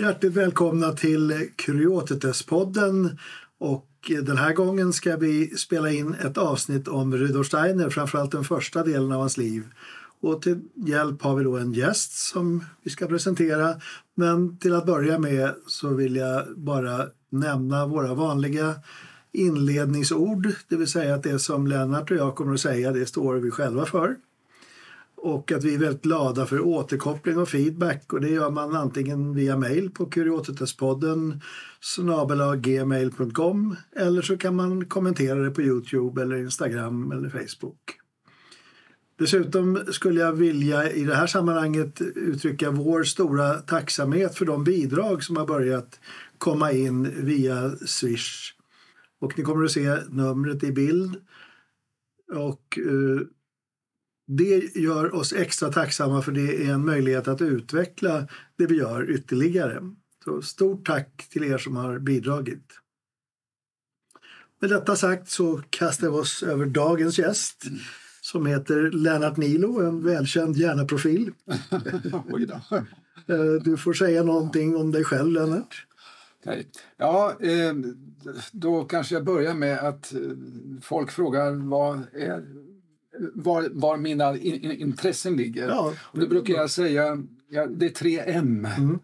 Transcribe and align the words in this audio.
Hjärtligt 0.00 0.32
välkomna 0.32 0.92
till 0.92 1.48
Kuriotetes-podden. 1.56 3.18
Och 3.58 4.10
den 4.22 4.36
här 4.36 4.52
gången 4.52 4.92
ska 4.92 5.16
vi 5.16 5.56
spela 5.56 5.90
in 5.90 6.14
ett 6.14 6.38
avsnitt 6.38 6.88
om 6.88 7.16
Rudolf 7.16 7.46
Steiner, 7.46 7.90
framförallt 7.90 8.32
den 8.32 8.44
första 8.44 8.82
delen 8.82 9.12
av 9.12 9.20
hans 9.20 9.36
liv. 9.36 9.64
Och 10.20 10.42
till 10.42 10.60
hjälp 10.74 11.22
har 11.22 11.36
vi 11.36 11.44
då 11.44 11.56
en 11.56 11.72
gäst 11.72 12.12
som 12.12 12.64
vi 12.82 12.90
ska 12.90 13.06
presentera. 13.06 13.74
Men 14.14 14.58
till 14.58 14.74
att 14.74 14.86
börja 14.86 15.18
med 15.18 15.54
så 15.66 15.88
vill 15.88 16.16
jag 16.16 16.44
bara 16.56 17.06
nämna 17.30 17.86
våra 17.86 18.14
vanliga 18.14 18.74
inledningsord. 19.32 20.52
Det 20.68 20.76
vill 20.76 20.88
säga 20.88 21.14
att 21.14 21.22
det 21.22 21.38
som 21.38 21.66
Lennart 21.66 22.10
och 22.10 22.16
jag 22.16 22.34
kommer 22.34 22.54
att 22.54 22.60
säga, 22.60 22.92
det 22.92 23.06
står 23.06 23.34
vi 23.34 23.50
själva 23.50 23.86
för. 23.86 24.16
Och 25.22 25.52
att 25.52 25.64
vi 25.64 25.74
är 25.74 25.78
väldigt 25.78 26.02
glada 26.02 26.46
för 26.46 26.60
återkoppling 26.60 27.38
och 27.38 27.48
feedback. 27.48 28.12
Och 28.12 28.20
det 28.20 28.28
gör 28.28 28.50
man 28.50 28.76
antingen 28.76 29.34
via 29.34 29.56
mail 29.56 29.90
på 29.90 30.06
kuriotetespodden 30.06 31.40
snabelagmail.com 31.80 33.76
eller 33.96 34.22
så 34.22 34.36
kan 34.36 34.56
man 34.56 34.84
kommentera 34.84 35.38
det 35.38 35.50
på 35.50 35.62
Youtube 35.62 36.22
eller 36.22 36.36
Instagram 36.36 37.12
eller 37.12 37.28
Facebook. 37.28 38.00
Dessutom 39.18 39.78
skulle 39.90 40.20
jag 40.20 40.32
vilja 40.32 40.92
i 40.92 41.04
det 41.04 41.14
här 41.14 41.26
sammanhanget 41.26 42.00
uttrycka 42.00 42.70
vår 42.70 43.02
stora 43.02 43.54
tacksamhet 43.54 44.34
för 44.34 44.44
de 44.44 44.64
bidrag 44.64 45.24
som 45.24 45.36
har 45.36 45.46
börjat 45.46 46.00
komma 46.38 46.72
in 46.72 47.24
via 47.24 47.70
Swish. 47.86 48.54
Och 49.20 49.38
ni 49.38 49.44
kommer 49.44 49.64
att 49.64 49.70
se 49.70 49.96
numret 50.08 50.64
i 50.64 50.72
bild. 50.72 51.16
Och 52.34 52.78
uh, 52.86 53.20
det 54.36 54.76
gör 54.76 55.14
oss 55.14 55.32
extra 55.32 55.72
tacksamma 55.72 56.22
för 56.22 56.32
det 56.32 56.66
är 56.66 56.72
en 56.72 56.84
möjlighet 56.84 57.28
att 57.28 57.42
utveckla 57.42 58.26
det 58.56 58.66
vi 58.66 58.76
gör 58.76 59.10
ytterligare. 59.10 59.80
Så 60.24 60.42
stort 60.42 60.86
tack 60.86 61.28
till 61.30 61.44
er 61.44 61.58
som 61.58 61.76
har 61.76 61.98
bidragit. 61.98 62.66
Med 64.60 64.70
detta 64.70 64.96
sagt 64.96 65.30
så 65.30 65.62
kastar 65.70 66.10
vi 66.10 66.16
oss 66.16 66.42
över 66.42 66.66
dagens 66.66 67.18
gäst 67.18 67.64
som 68.20 68.46
heter 68.46 68.90
Lennart 68.90 69.36
Nilo, 69.36 69.80
en 69.80 70.04
välkänd 70.04 70.56
hjärnaprofil. 70.56 71.32
Eh, 73.26 73.62
du 73.64 73.76
får 73.76 73.92
säga 73.92 74.22
någonting 74.22 74.76
om 74.76 74.92
dig 74.92 75.04
själv, 75.04 75.32
Lennart. 75.32 75.86
Ja, 76.96 77.36
eh, 77.40 77.74
då 78.52 78.84
kanske 78.84 79.14
jag 79.14 79.24
börjar 79.24 79.54
med 79.54 79.78
att 79.78 80.14
eh, 80.14 80.20
folk 80.82 81.10
frågar 81.10 81.52
vad 81.68 82.02
är 82.12 82.44
var, 83.34 83.68
var 83.72 83.96
mina 83.96 84.36
in, 84.36 84.72
intressen 84.72 85.36
ligger. 85.36 85.68
Ja, 85.68 85.94
och 86.00 86.18
då 86.18 86.26
brukar 86.26 86.54
jag 86.54 86.70
säga 86.70 87.22
ja, 87.48 87.66
det 87.66 87.86
är 87.86 87.90
tre 87.90 88.22
M. 88.26 88.68
Mm. 88.78 88.98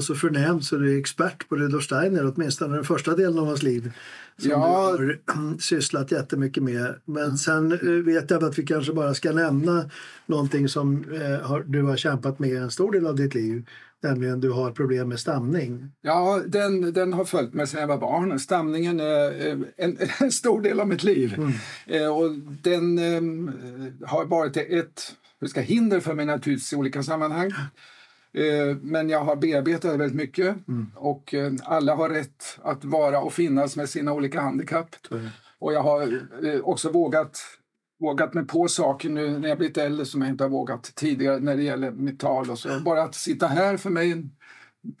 så 0.00 0.14
förnämd 0.14 0.64
så 0.64 0.76
du 0.76 0.94
är 0.94 0.98
expert 0.98 1.48
på 1.48 1.56
Rudolf 1.56 1.84
Steiner, 1.84 2.32
åtminstone 2.34 2.74
den 2.74 2.84
första 2.84 3.16
delen 3.16 3.38
av 3.38 3.46
hans 3.46 3.62
liv. 3.62 3.92
Som 4.38 4.50
ja. 4.50 4.96
du 4.98 5.22
har 5.26 5.58
sysslat 5.60 6.12
jättemycket 6.12 6.62
med. 6.62 6.94
Men 7.04 7.38
sen 7.38 7.72
eh, 7.72 8.04
vet 8.04 8.30
jag 8.30 8.44
att 8.44 8.58
vi 8.58 8.62
kanske 8.62 8.92
bara 8.92 9.14
ska 9.14 9.32
nämna 9.32 9.90
någonting 10.26 10.68
som 10.68 11.04
eh, 11.12 11.58
du 11.66 11.82
har 11.82 11.96
kämpat 11.96 12.38
med 12.38 12.56
en 12.56 12.70
stor 12.70 12.92
del 12.92 13.06
av 13.06 13.16
ditt 13.16 13.34
liv. 13.34 13.66
Nämligen 14.04 14.40
du 14.40 14.50
har 14.50 14.70
problem 14.70 15.08
med 15.08 15.20
stamning. 15.20 15.90
Ja, 16.02 16.40
den, 16.46 16.92
den 16.92 17.12
har 17.12 17.24
följt 17.24 17.54
mig 17.54 17.66
sedan 17.66 17.80
jag 17.80 17.88
var 17.88 17.98
barn. 17.98 18.38
Stamningen 18.38 19.00
är 19.00 19.64
en, 19.76 19.98
en 20.20 20.32
stor 20.32 20.60
del 20.60 20.80
av 20.80 20.88
mitt 20.88 21.04
liv. 21.04 21.34
Mm. 21.36 21.52
Eh, 21.86 22.16
och 22.16 22.30
den 22.62 22.98
eh, 22.98 24.08
har 24.08 24.24
varit 24.24 24.56
ett 24.56 25.16
hur 25.40 25.48
ska, 25.48 25.60
hinder 25.60 26.00
för 26.00 26.14
mig 26.14 26.26
naturligtvis 26.26 26.72
i 26.72 26.76
olika 26.76 27.02
sammanhang. 27.02 27.50
Eh, 28.32 28.76
men 28.82 29.08
jag 29.08 29.24
har 29.24 29.36
bearbetat 29.36 29.92
det 29.92 29.96
väldigt 29.96 30.16
mycket 30.16 30.68
mm. 30.68 30.90
och 30.94 31.34
eh, 31.34 31.52
alla 31.62 31.94
har 31.94 32.08
rätt 32.08 32.58
att 32.62 32.84
vara 32.84 33.20
och 33.20 33.32
finnas 33.32 33.76
med 33.76 33.88
sina 33.88 34.12
olika 34.12 34.40
handikapp. 34.40 34.96
Och 35.58 35.72
jag 35.72 35.82
har 35.82 36.02
eh, 36.44 36.60
också 36.60 36.90
vågat 36.90 37.40
vågat 38.04 38.34
mig 38.34 38.46
på 38.46 38.68
saker 38.68 39.08
nu 39.08 39.38
när 39.38 39.48
jag 39.48 39.58
blivit 39.58 39.78
äldre 39.78 40.06
som 40.06 40.22
jag 40.22 40.30
inte 40.30 40.44
har 40.44 40.48
vågat 40.48 40.92
tidigare 40.94 41.40
när 41.40 41.56
det 41.56 41.62
gäller 41.62 41.90
mitt 41.90 42.20
tal. 42.20 42.50
Och 42.50 42.58
så. 42.58 42.80
Bara 42.80 43.02
att 43.02 43.14
sitta 43.14 43.46
här 43.46 43.76
för 43.76 43.90
mig 43.90 44.28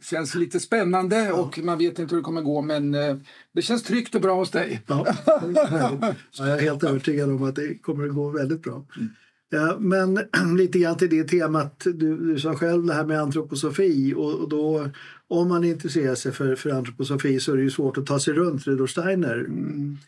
känns 0.02 0.34
lite 0.34 0.60
spännande 0.60 1.32
och 1.32 1.58
man 1.58 1.78
vet 1.78 1.98
inte 1.98 2.14
hur 2.14 2.22
det 2.22 2.24
kommer 2.24 2.42
gå 2.42 2.62
men 2.62 2.94
eh, 2.94 3.16
det 3.54 3.62
känns 3.62 3.82
tryggt 3.82 4.14
och 4.14 4.20
bra 4.20 4.34
hos 4.34 4.50
dig. 4.50 4.82
Ja, 4.86 5.06
jag 6.38 6.48
är 6.48 6.60
helt 6.60 6.84
övertygad 6.84 7.30
om 7.30 7.42
att 7.42 7.56
det 7.56 7.78
kommer 7.78 8.04
att 8.06 8.14
gå 8.14 8.30
väldigt 8.30 8.62
bra. 8.62 8.86
Mm. 8.96 9.08
Ja, 9.50 9.76
men 9.80 10.20
lite 10.56 10.78
grann 10.78 10.96
till 10.96 11.10
det 11.10 11.24
temat, 11.24 11.82
du, 11.84 12.16
du 12.16 12.38
sa 12.38 12.54
själv 12.54 12.86
det 12.86 12.94
här 12.94 13.04
med 13.04 13.20
antroposofi 13.20 14.14
och, 14.16 14.34
och 14.34 14.48
då 14.48 14.90
om 15.28 15.48
man 15.48 15.64
intresserar 15.64 16.14
sig 16.14 16.32
för, 16.32 16.56
för 16.56 16.70
antroposofi 16.70 17.40
så 17.40 17.52
är 17.52 17.56
det 17.56 17.62
ju 17.62 17.70
svårt 17.70 17.98
att 17.98 18.06
ta 18.06 18.18
sig 18.18 18.34
runt 18.34 18.66
Rudolf 18.66 18.90
Steiner. 18.90 19.38
Mm. 19.38 19.98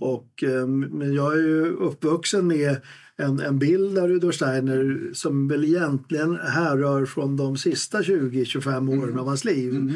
Och, 0.00 0.42
ehm, 0.42 0.80
men 0.80 1.14
jag 1.14 1.32
är 1.32 1.42
ju 1.42 1.66
uppvuxen 1.66 2.46
med 2.46 2.80
en, 3.16 3.40
en 3.40 3.58
bild 3.58 3.98
av 3.98 4.08
Rudolf 4.08 4.34
Steiner 4.34 5.10
som 5.12 5.48
väl 5.48 5.64
egentligen 5.64 6.36
härrör 6.36 7.06
från 7.06 7.36
de 7.36 7.56
sista 7.56 8.00
20-25 8.00 8.90
åren 8.90 9.02
mm. 9.02 9.18
av 9.18 9.26
hans 9.26 9.44
liv. 9.44 9.76
Mm. 9.76 9.92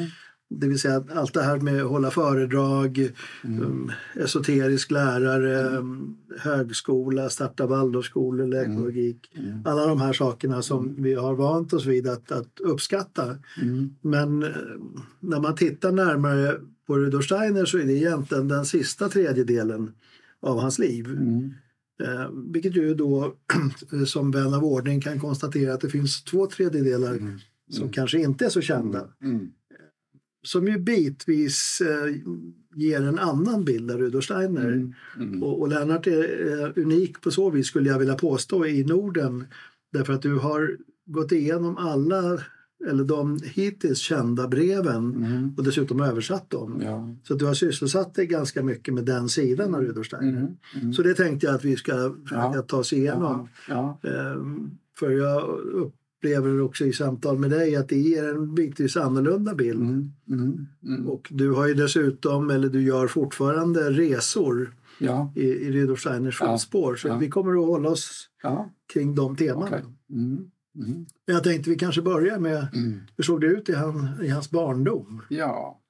Det 0.50 0.68
vill 0.68 0.78
säga 0.78 1.04
allt 1.14 1.34
det 1.34 1.42
här 1.42 1.58
med 1.58 1.82
att 1.82 1.90
hålla 1.90 2.10
föredrag, 2.10 3.12
mm. 3.44 3.62
um, 3.62 3.92
esoterisk 4.14 4.90
lärare, 4.90 5.78
um, 5.78 6.16
högskola, 6.38 7.28
starta 7.30 7.66
Waldorfskolor. 7.66 8.54
Mm. 8.54 8.86
mm. 8.86 9.62
Alla 9.64 9.86
de 9.86 10.00
här 10.00 10.12
sakerna 10.12 10.62
som 10.62 10.88
mm. 10.88 11.02
vi 11.02 11.14
har 11.14 11.34
vant 11.34 11.72
oss 11.72 11.86
vid 11.86 12.08
att, 12.08 12.32
att 12.32 12.60
uppskatta. 12.60 13.36
Mm. 13.62 13.94
Men 14.00 14.42
uh, 14.42 14.50
när 15.20 15.40
man 15.40 15.54
tittar 15.54 15.92
närmare 15.92 16.54
på 16.88 16.98
Rudolf 16.98 17.24
Steiner 17.24 17.64
så 17.64 17.78
är 17.78 17.84
det 17.84 17.92
egentligen 17.92 18.48
den 18.48 18.64
sista 18.64 19.08
tredjedelen 19.08 19.92
av 20.40 20.60
hans 20.60 20.78
liv. 20.78 21.06
Mm. 21.06 21.54
Eh, 22.02 22.30
vilket 22.52 22.76
ju 22.76 22.94
då 22.94 23.34
som 24.06 24.30
vän 24.30 24.54
av 24.54 24.64
ordning 24.64 25.00
kan 25.00 25.20
konstatera 25.20 25.74
att 25.74 25.80
det 25.80 25.88
finns 25.88 26.24
två 26.24 26.46
tredjedelar 26.46 27.14
mm. 27.14 27.38
som 27.70 27.82
mm. 27.82 27.92
kanske 27.92 28.20
inte 28.20 28.44
är 28.44 28.48
så 28.48 28.60
kända. 28.60 29.08
Mm. 29.22 29.48
Som 30.42 30.68
ju 30.68 30.78
bitvis 30.78 31.80
eh, 31.80 32.14
ger 32.74 33.02
en 33.02 33.18
annan 33.18 33.64
bild 33.64 33.90
av 33.90 33.98
Rudolf 33.98 34.24
Steiner. 34.24 34.72
Mm. 34.72 34.94
mm. 35.16 35.42
Och, 35.42 35.60
och 35.60 35.68
Lennart 35.68 36.06
är 36.06 36.62
eh, 36.62 36.82
unik 36.82 37.20
på 37.20 37.30
så 37.30 37.50
vis 37.50 37.66
skulle 37.66 37.88
jag 37.88 37.98
vilja 37.98 38.14
påstå 38.14 38.66
i 38.66 38.84
Norden. 38.84 39.46
Därför 39.92 40.12
att 40.12 40.22
du 40.22 40.34
har 40.34 40.76
gått 41.06 41.32
igenom 41.32 41.76
alla 41.76 42.40
eller 42.86 43.04
de 43.04 43.38
hittills 43.44 43.98
kända 43.98 44.48
breven 44.48 45.14
mm. 45.14 45.54
och 45.56 45.64
dessutom 45.64 46.00
översatt 46.00 46.50
dem. 46.50 46.80
Ja. 46.84 47.14
Så 47.22 47.34
du 47.34 47.46
har 47.46 47.54
sysselsatt 47.54 48.14
dig 48.14 48.26
ganska 48.26 48.62
mycket 48.62 48.94
med 48.94 49.04
den 49.04 49.28
sidan 49.28 49.74
av 49.74 49.80
Rudolf 49.80 50.06
Steiner. 50.06 50.28
Mm. 50.28 50.56
Mm. 50.80 50.92
Så 50.92 51.02
det 51.02 51.14
tänkte 51.14 51.46
jag 51.46 51.54
att 51.54 51.64
vi 51.64 51.76
ska 51.76 52.14
ja. 52.30 52.64
ta 52.68 52.76
oss 52.76 52.92
igenom. 52.92 53.48
Ja. 53.68 54.00
Ehm, 54.02 54.70
för 54.98 55.10
jag 55.10 55.58
upplever 55.58 56.60
också 56.60 56.84
i 56.84 56.92
samtal 56.92 57.38
med 57.38 57.50
dig 57.50 57.76
att 57.76 57.88
det 57.88 57.98
ger 57.98 58.28
en 58.28 58.54
bitvis 58.54 58.96
annorlunda 58.96 59.54
bild. 59.54 59.82
Mm. 59.82 60.12
Mm. 60.28 60.66
Mm. 60.82 61.08
Och 61.08 61.28
du 61.30 61.52
har 61.52 61.68
ju 61.68 61.74
dessutom, 61.74 62.50
eller 62.50 62.68
du 62.68 62.82
gör 62.82 63.06
fortfarande 63.06 63.90
resor 63.90 64.74
i, 65.34 65.42
i 65.42 65.72
Rudolf 65.72 66.00
Steiners 66.00 66.38
fotspår. 66.38 66.96
Så 66.96 67.16
vi 67.16 67.28
kommer 67.28 67.60
att 67.60 67.66
hålla 67.66 67.88
oss 67.88 68.28
kring 68.92 69.14
de 69.14 69.36
temana. 69.36 69.66
Okay. 69.66 69.80
Mm. 70.78 71.06
Jag 71.24 71.44
tänkte 71.44 71.70
vi 71.70 71.76
kanske 71.76 72.02
börjar 72.02 72.38
med, 72.38 72.68
mm. 72.74 73.00
hur 73.16 73.24
såg 73.24 73.40
det 73.40 73.46
ut 73.46 73.68
i, 73.68 73.74
han, 73.74 74.20
i 74.22 74.28
hans 74.28 74.50
barndom? 74.50 75.22
Ja, 75.28 75.80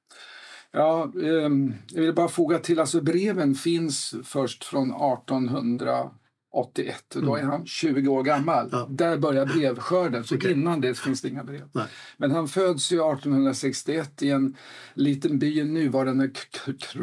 Ja, 0.72 1.12
eh, 1.22 1.50
jag 1.92 2.02
vill 2.02 2.14
bara 2.14 2.28
foga 2.28 2.58
till, 2.58 2.80
alltså 2.80 3.00
breven 3.00 3.54
finns 3.54 4.14
först 4.24 4.64
från 4.64 4.88
1881 4.88 7.16
och 7.16 7.22
då 7.22 7.36
är 7.36 7.42
han 7.42 7.66
20 7.66 8.08
år 8.08 8.22
gammal. 8.22 8.68
Ja. 8.72 8.86
Där 8.90 9.18
börjar 9.18 9.46
brevskörden, 9.46 10.24
så 10.24 10.34
Okej. 10.34 10.52
innan 10.52 10.80
det 10.80 10.98
finns 10.98 11.22
det 11.22 11.28
inga 11.28 11.44
brev. 11.44 11.68
Nej. 11.72 11.86
Men 12.16 12.30
han 12.30 12.48
föds 12.48 12.92
ju 12.92 12.96
1861 12.96 14.22
i 14.22 14.30
en 14.30 14.56
liten 14.94 15.38
by 15.38 15.60
i 15.60 15.64
nuvarande 15.64 16.30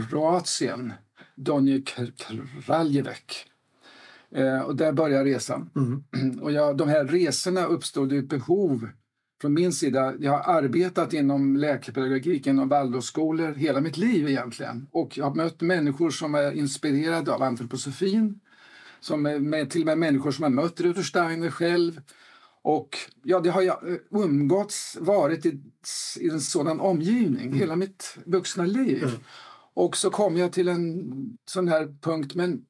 Kroatien, 0.09 0.93
Donje 1.35 1.81
Kraljevek. 2.65 3.45
Eh, 4.35 4.61
och 4.61 4.75
där 4.75 4.91
börjar 4.91 5.25
resan. 5.25 5.69
Mm. 5.75 6.39
Och 6.41 6.51
jag, 6.51 6.77
de 6.77 6.89
här 6.89 7.05
resorna 7.05 7.65
uppstod 7.65 8.13
ett 8.13 8.29
behov 8.29 8.89
från 9.41 9.53
min 9.53 9.73
sida. 9.73 10.13
Jag 10.19 10.31
har 10.31 10.53
arbetat 10.55 11.13
inom 11.13 11.57
läkepedagogik 11.57 12.47
inom 12.47 12.69
Waldorfskolor 12.69 13.53
hela 13.53 13.81
mitt 13.81 13.97
liv 13.97 14.29
egentligen. 14.29 14.87
Och 14.91 15.17
jag 15.17 15.25
har 15.25 15.35
mött 15.35 15.61
människor 15.61 16.09
som 16.09 16.35
är 16.35 16.51
inspirerade 16.51 17.33
av 17.33 17.43
antroposofin. 17.43 18.39
Som 18.99 19.25
är 19.25 19.39
med, 19.39 19.69
till 19.69 19.81
och 19.81 19.85
med 19.85 19.97
människor 19.97 20.31
som 20.31 20.43
har 20.43 20.49
mött 20.49 20.81
Rudolf 20.81 21.05
Steiner 21.05 21.51
själv. 21.51 22.01
Och 22.61 22.97
ja, 23.23 23.39
det 23.39 23.49
har 23.49 23.61
jag 23.61 23.89
eh, 23.89 23.97
umgåtts, 24.09 24.97
varit 25.01 25.45
i, 25.45 25.61
i 26.19 26.29
en 26.29 26.41
sådan 26.41 26.79
omgivning 26.79 27.53
hela 27.53 27.75
mitt 27.75 28.17
vuxna 28.25 28.65
liv. 28.65 29.03
Mm. 29.03 29.15
Och 29.73 29.97
så 29.97 30.09
kom 30.09 30.37
jag 30.37 30.51
till 30.51 30.67
en 30.67 31.37
sån 31.45 31.67
här 31.67 31.97
punkt, 32.01 32.35
men 32.35 32.65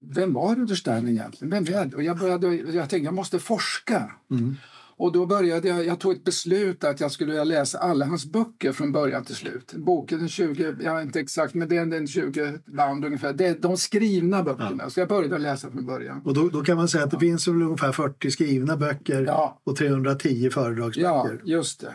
vem 0.00 0.32
var 0.32 0.54
Rudolf 0.54 0.78
Steiner 0.78 1.10
egentligen? 1.10 1.50
Vem 1.50 1.74
är 1.74 1.86
det? 1.86 1.96
Och 1.96 2.02
jag, 2.02 2.18
började, 2.18 2.54
jag 2.56 2.90
tänkte 2.90 3.04
jag 3.04 3.14
måste 3.14 3.38
forska. 3.38 4.12
Mm. 4.30 4.56
Och 4.96 5.12
då 5.12 5.26
började 5.26 5.68
jag, 5.68 5.86
jag 5.86 6.00
tog 6.00 6.12
ett 6.12 6.24
beslut 6.24 6.84
att 6.84 7.00
jag 7.00 7.12
skulle 7.12 7.44
läsa 7.44 7.78
alla 7.78 8.06
hans 8.06 8.26
böcker 8.26 8.72
från 8.72 8.92
början 8.92 9.24
till 9.24 9.34
slut. 9.34 9.72
Boken 9.76 10.24
är 10.24 10.28
20, 10.28 10.76
jag 10.80 11.02
inte 11.02 11.20
exakt, 11.20 11.54
men 11.54 11.68
det 11.68 11.76
är 11.76 11.94
en 11.94 12.06
20 12.06 12.58
band 12.66 13.04
ungefär. 13.04 13.32
Det 13.32 13.46
är 13.46 13.58
de 13.58 13.76
skrivna 13.76 14.42
böckerna. 14.42 14.90
Så 14.90 15.00
jag 15.00 15.08
började 15.08 15.38
läsa 15.38 15.70
från 15.70 15.86
början. 15.86 16.22
Och 16.24 16.34
då, 16.34 16.48
då 16.48 16.62
kan 16.64 16.76
man 16.76 16.88
säga 16.88 17.04
att 17.04 17.10
det 17.10 17.18
finns 17.18 17.48
väl 17.48 17.62
ungefär 17.62 17.92
40 17.92 18.30
skrivna 18.30 18.76
böcker 18.76 19.24
Ja, 19.26 19.60
och 19.64 19.76
310 19.76 20.28
ja 20.44 20.50
föredragsböcker. 20.50 21.40
just 21.44 21.80
det. 21.80 21.92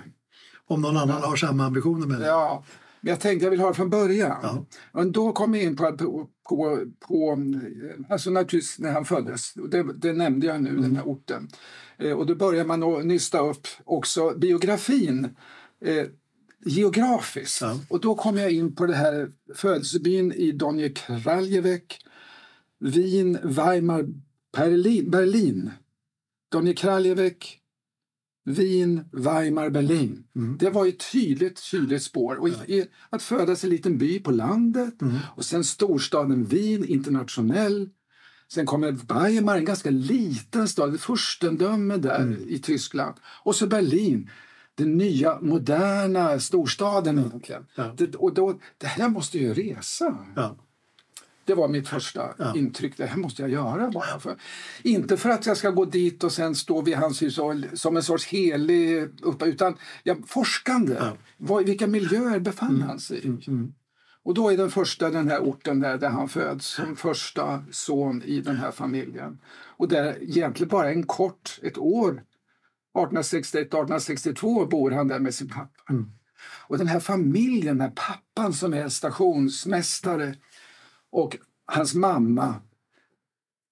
Om 0.68 0.82
någon 0.82 0.98
annan 0.98 1.22
har 1.22 1.36
samma 1.36 1.66
ambitioner 1.66 2.08
med 2.08 2.20
det. 2.20 2.28
Ja, 2.28 2.64
jag 3.06 3.20
tänkte 3.20 3.46
jag 3.46 3.52
vill 3.52 3.60
ha 3.60 3.68
det 3.68 3.74
från 3.74 3.90
början. 3.90 4.40
Ja. 4.44 4.66
Och 4.92 5.12
då 5.12 5.32
kom 5.32 5.54
jag 5.54 5.64
in 5.64 5.76
på, 5.76 5.98
på, 5.98 6.30
på, 6.50 6.86
på 7.00 7.38
alltså 8.10 8.30
naturligtvis 8.30 8.80
när 8.80 8.92
han 8.92 9.06
föddes. 9.06 9.54
Det, 9.54 9.94
det 9.94 10.14
nämnde 10.14 10.48
jag 10.48 10.64
nu, 10.64 10.70
Mm. 10.70 10.82
den 10.82 10.96
här 10.96 11.04
orten. 11.04 11.48
Eh, 11.98 12.12
och 12.12 12.26
då 12.26 12.36
börjar 12.36 12.66
man 12.66 12.84
att 12.84 13.06
nysta 13.06 13.40
upp 13.40 13.68
också 13.86 14.34
biografin 14.38 15.36
eh, 15.86 16.06
geografiskt. 16.66 17.62
Ja. 17.62 17.80
Och 17.90 18.00
då 18.02 18.16
kom 18.16 18.38
jag 18.38 18.52
in 18.52 18.76
på 18.76 18.86
det 18.86 18.96
här 18.96 19.32
födelsebyn 19.56 20.32
i 20.32 20.52
Donje 20.52 20.90
Kraljevek, 20.90 22.00
Wien, 22.80 23.38
Weimar, 23.44 24.06
Berlin. 24.58 25.12
Berlin. 25.12 25.72
Donje 26.52 26.74
Kraljevek, 26.74 27.60
Wien, 28.46 29.06
Weimar, 29.12 29.70
Berlin. 29.70 30.24
Mm. 30.36 30.58
Det 30.58 30.70
var 30.70 30.86
ett 30.88 31.12
tydligt, 31.12 31.72
tydligt 31.72 32.04
spår. 32.04 32.36
Och 32.36 32.50
i, 32.50 32.52
i, 32.52 32.86
att 33.10 33.24
födas 33.24 33.64
i 33.64 33.68
en 33.68 33.72
liten 33.72 33.98
by 33.98 34.20
på 34.20 34.32
landet 34.32 35.02
Mm. 35.02 35.16
och 35.36 35.46
sen 35.46 35.64
storstaden 35.64 36.46
Wien, 36.46 36.86
internationell. 36.86 37.90
Sen 38.54 38.66
kommer 38.66 38.92
Weimar, 38.92 39.58
en 39.58 39.66
ganska 39.66 39.90
liten 39.90 40.68
stad, 40.68 40.96
ett 40.96 41.02
furstendöme 41.02 41.98
där 41.98 42.20
Mm. 42.20 42.50
i 42.50 42.60
Tyskland. 42.60 43.16
Och 43.44 43.56
så 43.56 43.68
Berlin, 43.68 44.30
den 44.76 44.98
nya 44.98 45.40
moderna 45.42 46.40
storstaden 46.40 47.20
egentligen. 47.20 47.66
Ja. 47.76 47.94
Det, 47.98 48.16
och 48.16 48.34
då, 48.34 48.60
det 48.78 48.88
här 48.88 49.10
måste 49.10 49.38
ju 49.40 49.54
resa. 49.54 50.18
Ja. 50.36 50.58
Det 51.46 51.54
var 51.54 51.68
mitt 51.68 51.88
första 51.88 52.34
Ja. 52.38 52.56
intryck. 52.56 52.98
Det 52.98 53.06
här 53.06 53.18
måste 53.18 53.42
jag 53.42 53.52
göra 53.52 53.92
bara. 53.92 54.20
För, 54.20 54.36
inte 54.84 55.18
för 55.18 55.30
att 55.30 55.46
jag 55.46 55.58
ska 55.58 55.70
gå 55.70 55.86
dit 55.86 56.24
och 56.24 56.32
sen 56.32 56.56
stå 56.56 56.82
vid 56.82 56.96
hans 56.96 57.22
hus 57.22 57.40
som 57.74 57.98
en 57.98 58.04
sorts 58.04 58.28
helig 58.28 59.10
uppe, 59.22 59.46
utan 59.46 59.78
ja, 60.04 60.16
forskande. 60.28 60.98
Ja. 61.00 61.18
Vad, 61.38 61.66
vilka 61.66 61.88
miljöer 61.88 62.40
befann 62.40 62.82
han 62.82 63.00
sig 63.00 63.18
i? 63.18 63.28
Mm. 63.48 63.74
Och 64.26 64.34
då 64.34 64.50
är 64.50 64.58
den 64.58 64.72
första 64.72 65.10
den 65.10 65.30
här 65.30 65.40
orten 65.40 65.80
där, 65.80 65.98
där 65.98 66.10
han 66.10 66.30
föds 66.30 66.68
som 66.68 66.96
första 66.96 67.64
son 67.72 68.24
i 68.24 68.42
den 68.42 68.56
här 68.56 68.72
familjen. 68.72 69.40
Och 69.78 69.88
där 69.88 70.18
egentligen 70.24 70.70
bara 70.70 70.90
en 70.90 71.04
kort, 71.04 71.60
ett 71.64 71.78
år, 71.78 72.24
1861-1862 72.98 74.70
bor 74.70 74.92
han 74.92 75.08
där 75.08 75.20
med 75.20 75.34
sin 75.34 75.50
pappa. 75.50 75.84
Mm. 75.90 76.12
Och 76.68 76.78
den 76.78 76.88
här 76.88 77.00
familjen, 77.00 77.78
den 77.78 77.82
här 77.82 77.94
pappan 77.96 78.54
som 78.54 78.74
är 78.74 78.90
stationsmästare 78.90 80.36
och 81.14 81.38
hans 81.66 81.94
mamma. 81.96 82.56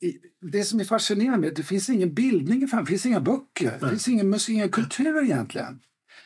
I- 0.02 0.18
Det 0.52 0.64
som 0.64 0.80
är 0.80 0.84
fascinerande 0.84 1.48
är 1.48 1.52
att 1.52 1.56
det 1.56 1.64
finns 1.64 1.90
ingen 1.90 2.14
bildning, 2.14 2.64
i 2.64 2.66
det 2.66 2.86
finns 2.86 3.06
inga 3.06 3.20
böcker, 3.22 3.78
det 3.82 3.90
finns 3.90 4.08
ingen 4.08 4.30
musik, 4.30 4.54
ingen 4.54 4.70
kultur 4.70 5.24
egentligen. 5.24 5.80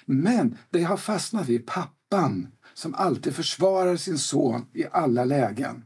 Men 0.05 0.57
det 0.69 0.83
har 0.83 0.97
fastnat 0.97 1.47
vid 1.49 1.65
pappan 1.65 2.47
som 2.73 2.93
alltid 2.95 3.35
försvarar 3.35 3.95
sin 3.95 4.17
son 4.17 4.65
i 4.73 4.85
alla 4.91 5.25
lägen. 5.25 5.83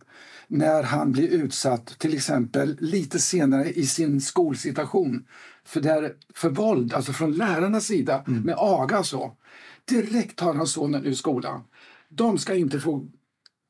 När 0.48 0.84
han 0.84 1.12
blir 1.12 1.28
utsatt, 1.28 1.86
till 2.00 2.14
exempel 2.14 2.78
lite 2.80 3.20
senare 3.20 3.72
i 3.72 3.86
sin 3.86 4.22
skolsituation, 4.22 5.25
för, 5.66 5.82
där, 5.82 6.14
för 6.34 6.50
våld, 6.50 6.94
alltså 6.94 7.14
från 7.14 7.34
lärarnas 7.34 7.86
sida, 7.86 8.24
med 8.28 8.56
aga 8.58 9.04
så. 9.04 9.38
Direkt 9.86 10.36
tar 10.36 10.54
han 10.54 10.68
sonen 10.68 11.06
ur 11.06 11.14
skolan. 11.14 11.62
De 12.10 12.38
ska 12.38 12.56
inte 12.56 12.80
få 12.80 13.08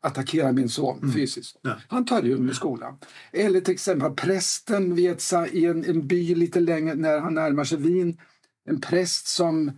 attackera 0.01 0.51
min 0.51 0.69
son 0.69 1.12
fysiskt. 1.13 1.57
Ja. 1.62 1.75
Han 1.88 2.06
tar 2.06 2.25
ur 2.25 2.38
med 2.38 2.56
skolan. 2.56 2.98
Eller 3.31 3.62
till 3.62 3.74
exempel 3.74 4.12
prästen 4.12 4.95
vet, 4.95 5.24
i 5.52 5.66
en, 5.66 5.85
en 5.85 6.07
by 6.07 6.35
lite 6.35 6.59
längre 6.59 6.95
när 6.95 7.19
han 7.19 7.33
närmar 7.33 7.64
sig 7.64 7.78
Wien. 7.78 8.18
En 8.66 8.81
präst 8.81 9.28
som 9.28 9.71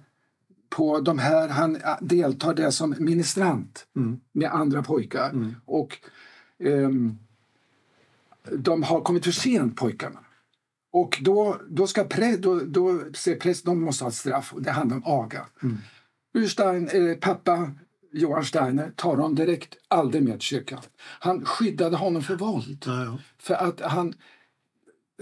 på 0.69 0.99
de 0.99 1.19
här, 1.19 1.49
han 1.49 1.77
deltar 2.01 2.53
där 2.53 2.71
som 2.71 2.95
ministrant 2.99 3.87
Mm. 3.95 4.19
med 4.31 4.53
andra 4.53 4.83
pojkar. 4.83 5.29
Mm. 5.29 5.55
Och 5.65 5.97
ehm, 6.59 7.17
de 8.51 8.83
har 8.83 9.01
kommit 9.01 9.23
för 9.23 9.31
sent 9.31 9.75
pojkarna. 9.75 10.19
Och 10.91 11.19
då, 11.21 11.61
då, 11.69 11.87
ska 11.87 12.03
prä, 12.03 12.37
då, 12.37 12.59
då 12.59 12.99
ser 13.13 13.35
prästen 13.35 13.69
de 13.73 13.81
måste 13.81 14.03
ha 14.03 14.09
ett 14.09 14.15
straff 14.15 14.53
och 14.53 14.61
det 14.61 14.71
handlar 14.71 14.97
om 14.97 15.03
aga. 15.05 15.45
Mm. 15.63 15.77
Urstein, 16.33 16.87
eh, 16.87 17.15
pappa 17.17 17.71
Johan 18.13 18.45
Steiner 18.45 18.91
tar 18.95 19.09
honom 19.09 19.35
direkt 19.35 19.75
aldrig 19.87 20.23
med 20.23 20.33
till 20.33 20.41
kyrkan. 20.41 20.79
Han 21.19 21.45
skyddade 21.45 21.97
honom 21.97 22.21
för 22.21 22.35
våld. 22.35 22.83
Ja, 22.87 23.03
ja. 23.05 23.17
För 23.39 23.53
att 23.53 23.81
han, 23.81 24.13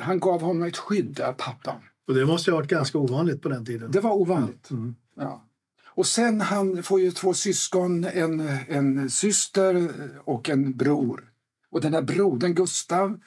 han 0.02 0.20
gav 0.20 0.42
honom 0.42 0.64
ett 0.64 0.78
skydd 0.78 1.14
där, 1.16 1.34
pappan. 1.34 1.82
Och 2.08 2.14
det 2.16 2.26
måste 2.26 2.52
ha 2.52 2.56
varit 2.58 2.70
ganska 2.70 2.98
ovanligt 2.98 3.42
på 3.42 3.50
den 3.50 3.66
tiden. 3.66 3.92
Det 3.92 4.00
var 4.00 4.14
ovanligt. 4.14 4.70
Mm. 4.72 4.96
Ja. 5.16 5.46
Och 5.88 6.06
sen 6.08 6.42
han 6.42 6.84
får 6.84 7.00
ju 7.00 7.12
två 7.12 7.34
syskon, 7.34 8.04
en, 8.04 8.40
en 8.68 9.10
syster 9.10 9.92
och 10.24 10.50
en 10.50 10.78
bror. 10.78 11.32
Och 11.72 11.82
den 11.82 11.94
här 11.94 12.02
brodern 12.02 12.54
Gustav 12.56 13.20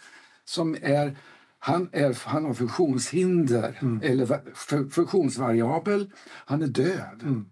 som 0.45 0.76
är 0.83 1.16
han, 1.59 1.88
är, 1.92 2.19
han 2.25 2.45
har 2.45 2.54
funktionshinder, 2.54 3.99
eller 4.02 4.26
va- 4.26 4.40
fu- 4.54 4.90
funktionsvariabel. 4.90 6.11
Han 6.26 6.62
är 6.62 6.66
död. 6.66 7.21
Mm. 7.23 7.47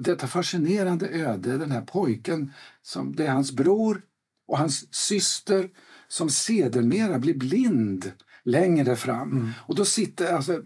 Och 0.00 0.04
detta 0.04 0.26
fascinerande 0.26 1.08
öde, 1.08 1.58
den 1.58 1.70
här 1.70 1.80
pojken, 1.80 2.52
som, 2.82 3.16
det 3.16 3.26
är 3.26 3.30
hans 3.30 3.52
bror 3.52 4.02
och 4.48 4.58
hans 4.58 4.94
syster 4.94 5.70
som 6.08 6.30
sedermera 6.30 7.18
blir 7.18 7.34
blind 7.34 8.12
längre 8.44 8.96
fram. 8.96 9.30
Mm. 9.32 9.50
Och 9.58 9.74
då 9.74 9.84
sitter, 9.84 10.32
alltså, 10.32 10.62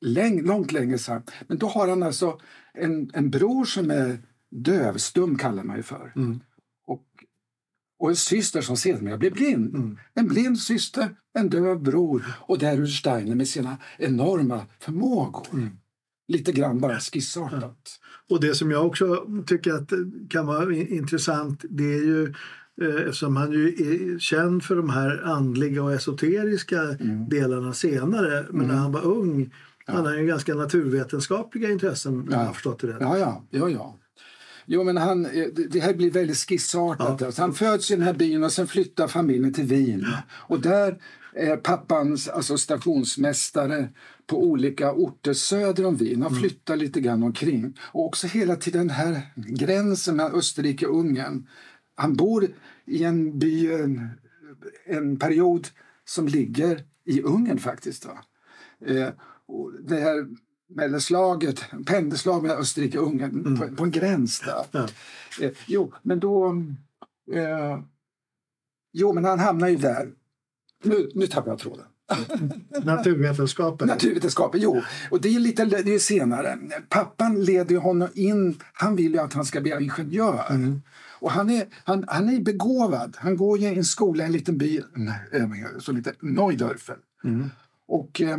läng, 0.00 0.42
långt 0.42 0.72
längre 0.72 0.98
fram, 0.98 1.22
men 1.48 1.58
då 1.58 1.66
har 1.66 1.88
han 1.88 2.02
alltså 2.02 2.40
en, 2.74 3.10
en 3.14 3.30
bror 3.30 3.64
som 3.64 3.90
är 3.90 4.18
dövstum, 4.50 5.38
kallar 5.38 5.64
man 5.64 5.76
ju 5.76 5.82
för. 5.82 6.12
Mm. 6.16 6.40
Och, 6.86 7.06
och 7.98 8.10
en 8.10 8.16
syster 8.16 8.60
som 8.60 8.76
sedermera 8.76 9.18
blir 9.18 9.30
blind. 9.30 9.74
Mm. 9.74 9.98
En 10.14 10.28
blind 10.28 10.58
syster, 10.58 11.16
en 11.34 11.48
döv 11.48 11.82
bror 11.82 12.36
och 12.40 12.58
där 12.58 12.86
Steiner 12.86 13.34
med 13.34 13.48
sina 13.48 13.76
enorma 13.98 14.66
förmågor. 14.78 15.70
Mm. 16.28 16.38
Lite 16.38 16.52
grann 16.52 16.80
bara 16.80 17.00
skissartat. 17.00 18.00
Och 18.30 18.40
det 18.40 18.54
som 18.54 18.70
jag 18.70 18.86
också 18.86 19.26
tycker 19.46 19.72
att 19.72 19.92
kan 20.30 20.46
vara 20.46 20.74
intressant 20.74 21.64
det 21.70 21.84
är 21.94 22.02
ju 22.04 22.34
eh, 22.82 22.94
eftersom 23.00 23.36
han 23.36 23.52
ju 23.52 23.68
är 23.68 24.18
känd 24.18 24.62
för 24.64 24.76
de 24.76 24.90
här 24.90 25.22
andliga 25.24 25.82
och 25.82 25.92
esoteriska 25.92 26.82
Mm. 26.82 27.28
delarna 27.28 27.72
senare. 27.72 28.46
Men 28.50 28.66
när 28.66 28.74
han 28.74 28.92
var 28.92 29.04
ung 29.04 29.54
hade 29.86 30.08
han 30.08 30.18
ju 30.18 30.26
ganska 30.26 30.54
naturvetenskapliga 30.54 31.70
intressen 31.70 32.28
Ja. 32.30 32.52
förstått 32.52 32.80
det. 32.80 32.96
Ja, 33.00 33.18
ja, 33.18 33.44
ja, 33.50 33.68
ja. 33.68 33.98
Jo, 34.66 34.84
men 34.84 34.96
han, 34.96 35.26
eh, 35.26 35.46
det 35.70 35.80
här 35.80 35.94
blir 35.94 36.10
väldigt 36.10 36.36
skissartat. 36.48 37.16
Ja. 37.20 37.26
Alltså, 37.26 37.42
han 37.42 37.52
föds 37.54 37.90
i 37.90 37.94
den 37.94 38.02
här 38.02 38.14
byn 38.14 38.44
och 38.44 38.52
sen 38.52 38.66
flyttar 38.66 39.08
familjen 39.08 39.54
till 39.54 39.64
Wien. 39.64 40.00
Ja. 40.06 40.22
Och 40.32 40.60
där 40.60 40.98
är 41.34 41.56
pappans 41.56 42.28
alltså 42.28 42.58
stationsmästare 42.58 43.88
på 44.28 44.44
olika 44.44 44.92
orter 44.92 45.32
söder 45.32 45.86
om 45.86 45.96
Wien. 45.96 46.22
Han 46.22 46.30
mm. 46.30 46.40
flyttar 46.40 46.74
mm. 46.74 46.86
lite 46.86 47.00
grann 47.00 47.22
omkring. 47.22 47.78
Och 47.80 48.06
också 48.06 48.26
hela 48.26 48.56
tiden 48.56 48.80
den 48.80 48.96
här 48.96 49.22
gränsen 49.34 50.16
mellan 50.16 50.34
Österrike 50.34 50.86
och 50.86 50.98
Ungern. 50.98 51.46
Han 51.94 52.16
bor 52.16 52.48
i 52.84 53.04
en 53.04 53.38
by 53.38 53.72
en, 53.72 54.10
en 54.86 55.18
period 55.18 55.68
som 56.04 56.28
ligger 56.28 56.84
i 57.04 57.22
Ungern 57.22 57.58
faktiskt. 57.58 58.06
Va? 58.06 58.18
Eh, 58.86 59.08
och 59.46 59.72
det 59.82 60.00
här 60.00 60.28
mellanslaget, 60.68 61.64
pendelslag 61.86 62.42
med 62.42 62.50
Österrike 62.50 62.98
och 62.98 63.06
Ungern 63.06 63.30
mm. 63.30 63.58
på, 63.58 63.76
på, 63.76 63.84
en 63.84 63.90
gräns 63.90 64.40
där. 64.40 64.64
Ja. 64.70 64.88
Eh, 65.40 65.52
jo, 65.66 65.92
men 66.02 66.20
då... 66.20 66.62
Eh, 67.32 67.80
jo, 68.92 69.12
men 69.12 69.24
han 69.24 69.38
hamnar 69.38 69.68
ju 69.68 69.76
där. 69.76 70.12
Nu, 70.84 71.10
nu 71.14 71.26
tappar 71.26 71.50
jag 71.50 71.58
tråden. 71.58 71.86
Naturvetenskapen? 72.84 73.88
Naturvetenskapen, 73.88 74.60
jo. 74.60 74.82
Och 75.10 75.20
det 75.20 75.28
är 75.28 75.40
lite 75.40 75.64
det 75.64 75.94
är 75.94 75.98
senare. 75.98 76.58
Pappan 76.88 77.44
leder 77.44 77.76
honom 77.76 78.08
in. 78.14 78.58
Han 78.72 78.96
vill 78.96 79.12
ju 79.12 79.18
att 79.18 79.32
han 79.32 79.44
ska 79.44 79.60
bli 79.60 79.70
ingenjör. 79.80 80.44
Mm. 80.50 80.82
Och 81.20 81.30
han 81.30 81.50
är, 81.50 81.66
han, 81.84 82.04
han 82.08 82.28
är 82.28 82.40
begåvad. 82.40 83.16
Han 83.18 83.36
går 83.36 83.58
i 83.58 83.66
en 83.66 83.84
skola 83.84 84.22
i 84.22 84.26
en 84.26 84.32
liten 84.32 84.58
by, 84.58 84.82
som 85.78 85.96
heter 85.96 86.14
Neudörfel. 86.20 86.96
Mm. 87.24 87.50
Och 87.86 88.20
eh, 88.20 88.38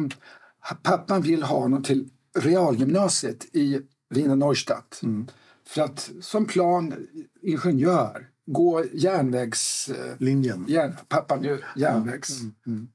pappan 0.83 1.21
vill 1.21 1.43
ha 1.43 1.59
honom 1.59 1.83
till 1.83 2.09
realgymnasiet 2.35 3.55
i 3.55 3.81
Wiener 4.09 4.35
Neustadt. 4.35 4.99
Mm. 5.03 5.27
För 5.67 5.81
att 5.81 6.11
som 6.21 6.45
plan 6.45 6.93
ingenjör 7.41 8.27
gå 8.45 8.83
järnvägslinjen. 8.93 10.65
Eh, 10.67 10.73
järn, 10.73 10.93
pappan 11.07 11.43
ju 11.43 11.61
järnvägs... 11.75 12.41
Mm. 12.67 12.87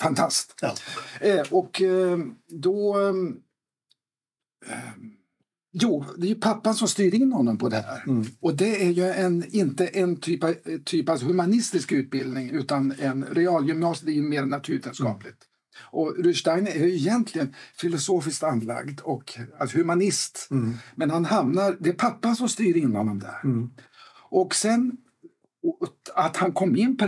Fantast. 0.00 0.54
Ja. 0.60 0.74
Eh, 1.20 1.46
och 1.50 1.82
eh, 1.82 2.18
då... 2.48 3.00
Eh, 4.66 4.92
jo, 5.72 6.04
det 6.16 6.26
är 6.26 6.28
ju 6.28 6.34
pappan 6.34 6.74
som 6.74 6.88
styr 6.88 7.14
in 7.14 7.32
honom 7.32 7.58
på 7.58 7.68
det 7.68 7.80
här. 7.80 8.04
Mm. 8.06 8.26
Och 8.40 8.56
det 8.56 8.84
är 8.86 8.90
ju 8.90 9.04
en, 9.04 9.44
inte 9.50 9.86
en 9.86 10.16
typ 10.16 10.44
av, 10.44 10.54
typ 10.84 11.08
av 11.08 11.22
humanistisk 11.22 11.92
utbildning 11.92 12.50
utan 12.50 12.94
en 12.98 13.24
realgymnasiet 13.24 14.08
är 14.08 14.12
ju 14.12 14.22
mer 14.22 14.44
naturvetenskapligt. 14.44 15.26
Mm. 15.26 15.54
Och 15.90 16.16
Rudstein 16.18 16.66
är 16.66 16.86
ju 16.86 16.94
egentligen 16.94 17.54
filosofiskt 17.76 18.42
anlagd 18.42 19.00
och 19.00 19.38
alltså 19.58 19.78
humanist. 19.78 20.48
Mm. 20.50 20.74
Men 20.94 21.10
han 21.10 21.24
hamnar, 21.24 21.76
det 21.80 21.88
är 21.88 21.94
pappan 21.94 22.36
som 22.36 22.48
styr 22.48 22.76
in 22.76 22.96
honom 22.96 23.18
där. 23.18 23.40
Mm. 23.44 23.70
Och 24.30 24.54
sen 24.54 24.96
att 26.14 26.36
han 26.36 26.52
kom 26.52 26.76
in 26.76 26.96
på 26.96 27.06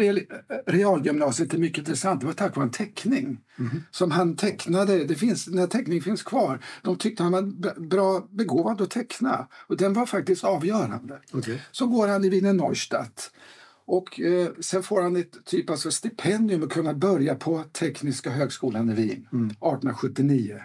realgymnasiet 0.67 1.55
är 1.55 1.59
mycket 1.59 1.79
intressant. 1.79 2.21
Det 2.21 2.27
var 2.27 2.33
tack 2.33 2.57
vare 2.57 2.67
en 2.67 2.71
teckning 2.71 3.41
mm. 3.59 3.83
som 3.91 4.11
han 4.11 4.37
tecknade. 4.37 5.05
Det 5.05 5.15
finns, 5.15 5.45
den 5.45 5.59
här 5.59 5.67
teckningen 5.67 6.03
finns 6.03 6.23
kvar. 6.23 6.65
De 6.83 6.99
tyckte 6.99 7.23
han 7.23 7.33
var 7.33 7.43
bra 7.89 8.29
begåvad 8.31 8.81
att 8.81 8.91
teckna 8.91 9.49
och 9.69 9.77
den 9.77 9.93
var 9.93 10.07
faktiskt 10.07 10.45
avgörande. 10.45 11.21
Okay. 11.33 11.59
Så 11.73 11.87
går 11.87 12.09
han 12.09 12.25
i 12.25 12.29
Wiener 12.29 12.53
Neustadt 12.53 13.31
och 13.87 14.21
eh, 14.21 14.49
sen 14.61 14.83
får 14.83 15.03
han 15.03 15.17
ett 15.17 15.45
typ 15.45 15.71
alltså 15.71 15.91
stipendium 15.91 16.63
att 16.63 16.71
kunna 16.71 16.95
börja 16.95 17.35
på 17.35 17.63
Tekniska 17.63 18.31
högskolan 18.31 18.91
i 18.91 18.95
Wien 18.95 19.29
mm. 19.33 19.47
1879. 19.47 20.63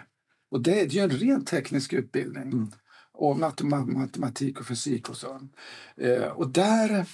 Och 0.50 0.60
det 0.60 0.80
är 0.80 0.86
ju 0.86 1.00
en 1.00 1.10
rent 1.10 1.46
teknisk 1.46 1.92
utbildning. 1.92 2.42
Mm. 2.42 2.70
Och 3.14 3.38
matematik 3.86 4.60
och 4.60 4.66
fysik 4.66 5.08
och 5.08 5.16
så. 5.16 5.40
Eh, 5.96 6.22
och 6.22 6.48
där 6.48 7.06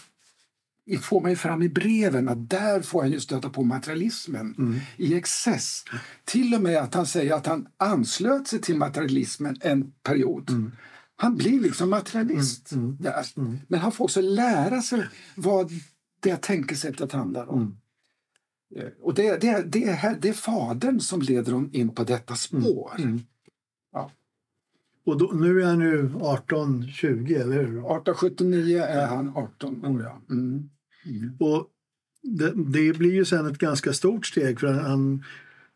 får 0.97 1.21
man 1.21 1.31
ju 1.31 1.37
fram 1.37 1.63
i 1.63 1.69
breven 1.69 2.29
att 2.29 2.51
där 2.51 2.83
får 2.83 3.03
han 3.03 3.11
ju 3.11 3.21
stöta 3.21 3.51
på 3.51 3.63
materialismen 3.63 4.55
mm. 4.59 4.81
i 4.97 5.15
excess. 5.15 5.85
Till 6.25 6.55
och 6.55 6.61
med 6.61 6.77
att 6.79 6.95
han 6.95 7.07
säger 7.07 7.35
att 7.35 7.47
han 7.47 7.69
anslöt 7.77 8.49
sig 8.49 8.61
till 8.61 8.77
materialismen 8.77 9.57
en 9.61 9.93
period. 10.03 10.51
Mm. 10.51 10.73
Han 11.17 11.37
blir 11.37 11.61
liksom 11.61 11.91
materialist 11.91 12.73
mm. 12.73 12.85
mm. 12.85 12.97
där. 13.01 13.27
Mm. 13.37 13.59
Men 13.69 13.81
han 13.81 13.93
får 13.93 14.05
också 14.05 14.21
lära 14.21 14.83
sig 14.83 15.07
vad 15.35 15.71
det 16.21 16.37
tänkesättet 16.37 17.13
handlar 17.13 17.51
om. 17.51 17.61
Mm. 17.61 18.87
Eh, 18.87 18.93
och 19.03 19.15
det, 19.15 19.41
det, 19.41 19.63
det, 19.63 19.85
är, 19.85 20.17
det 20.21 20.29
är 20.29 20.33
fadern 20.33 21.01
som 21.01 21.21
leder 21.21 21.53
dem 21.53 21.71
in 21.73 21.95
på 21.95 22.05
detta 22.05 22.35
spår. 22.35 22.93
Ja. 22.97 24.11
Och 25.07 25.19
då, 25.19 25.31
nu 25.35 25.63
är 25.63 25.67
han 25.67 25.81
ju 25.81 25.99
1820, 25.99 27.35
eller 27.35 27.57
hur? 27.57 27.79
1879 27.79 28.83
är 28.83 29.07
han 29.07 29.33
18 29.37 29.85
år, 29.85 30.03
ja. 30.03 30.35
Mm. 30.35 30.71
Mm. 31.09 31.37
Och 31.41 31.67
det, 32.23 32.53
det, 32.57 32.99
blir 32.99 33.13
ju 33.13 33.25
sen 33.25 33.47
ett 33.47 33.59
ganska 33.59 33.93
stort 33.93 34.27
steg 34.27 34.61
för 34.61 34.73
han 34.73 35.25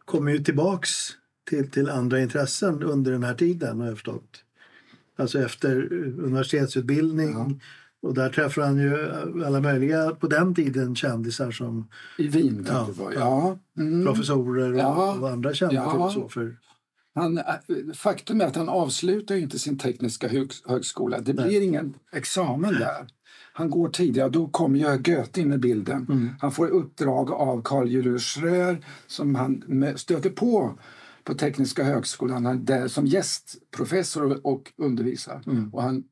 kommer 0.04 0.32
ju 0.32 0.38
tillbaks 0.38 0.90
till, 1.50 1.70
till 1.70 1.90
andra 1.90 2.20
intressen 2.20 2.82
under 2.82 3.12
den 3.12 3.24
här 3.24 3.34
tiden 3.34 3.80
har 3.80 3.86
jag 3.86 3.94
förstått. 3.94 4.44
Alltså 5.16 5.38
efter 5.38 5.92
universitetsutbildning 5.92 7.32
ja. 7.32 7.50
och 8.08 8.14
där 8.14 8.28
träffar 8.28 8.62
han 8.62 8.78
ju 8.78 9.10
alla 9.44 9.60
möjliga 9.60 10.10
på 10.10 10.26
den 10.26 10.54
tiden 10.54 10.96
kändisar 10.96 11.50
som 11.50 11.88
I 12.18 12.28
Wien 12.28 12.66
ja, 12.68 12.88
var, 12.96 13.12
ja. 13.12 13.58
Mm. 13.78 14.04
professorer 14.04 14.72
och, 14.72 14.78
ja. 14.78 15.18
och, 15.20 15.30
andra 15.30 15.54
kända 15.54 15.74
ja. 15.74 15.92
filosofer. 15.92 16.56
Han, 17.14 17.38
äh, 17.38 17.44
faktum 17.94 18.40
är 18.40 18.44
att 18.44 18.56
han 18.56 18.68
avslutar 18.68 19.34
inte 19.34 19.58
sin 19.58 19.78
tekniska 19.78 20.28
hög, 20.28 20.50
högskola. 20.66 21.20
Det 21.20 21.34
blir 21.34 21.44
Nej. 21.44 21.64
ingen 21.64 21.94
examen 22.12 22.74
där. 22.74 23.06
Han 23.52 23.70
går 23.70 23.88
tidigare, 23.88 24.28
då 24.28 24.48
kommer 24.48 24.78
ju 24.78 24.98
Goethe 24.98 25.40
in 25.40 25.52
i 25.52 25.58
bilden. 25.58 26.06
Mm. 26.10 26.28
Han 26.40 26.52
får 26.52 26.68
uppdrag 26.68 27.30
av 27.30 27.62
Carl 27.62 27.88
Julius 27.88 28.22
Schröer 28.22 28.84
som 29.06 29.34
han 29.34 29.62
stöter 29.96 30.30
på 30.30 30.78
på 31.24 31.34
Tekniska 31.34 31.84
högskolan 31.84 32.46
han 32.46 32.64
där 32.64 32.88
som 32.88 33.06
gästprofessor 33.06 34.46
och 34.46 34.72
undervisar. 34.76 35.42
Mm. 35.46 35.74
Och 35.74 35.82
han 35.82 36.04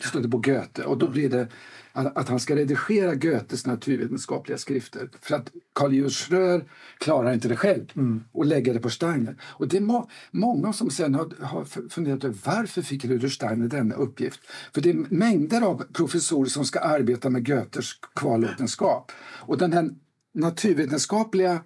stöter 0.00 0.28
på 0.28 0.38
Goethe 0.38 0.84
och 0.84 0.98
då 0.98 1.08
blir 1.08 1.28
det 1.30 1.48
att 1.92 2.28
han 2.28 2.40
ska 2.40 2.56
redigera 2.56 3.14
Goethes 3.14 3.66
naturvetenskapliga 3.66 4.58
skrifter. 4.58 5.10
För 5.20 5.34
att 5.34 5.52
Karl 5.72 5.92
Julius 5.92 6.16
Schröer 6.16 6.64
klarar 6.98 7.32
inte 7.32 7.48
det 7.48 7.56
själv 7.56 7.92
mm. 7.96 8.24
och 8.32 8.46
lägger 8.46 8.74
det 8.74 8.80
på 8.80 8.90
Steiner. 8.90 9.36
Och 9.42 9.68
det 9.68 9.76
är 9.76 9.80
må 9.80 10.08
många 10.30 10.72
som 10.72 10.90
sen 10.90 11.14
har, 11.14 11.44
har 11.44 11.88
funderat 11.88 12.24
över 12.24 12.36
varför 12.44 12.82
fick 12.82 13.04
Rudolf 13.04 13.32
Steiner 13.32 13.68
denna 13.68 13.94
uppgift. 13.94 14.40
För 14.74 14.80
det 14.80 14.90
är 14.90 15.06
mängder 15.08 15.62
av 15.62 15.84
professorer 15.92 16.48
som 16.48 16.64
ska 16.64 16.78
arbeta 16.78 17.30
med 17.30 17.46
Goethes 17.46 17.92
kvarlåtenskap. 18.14 19.12
Och 19.22 19.58
den 19.58 19.72
här 19.72 19.90
naturvetenskapliga 20.34 21.60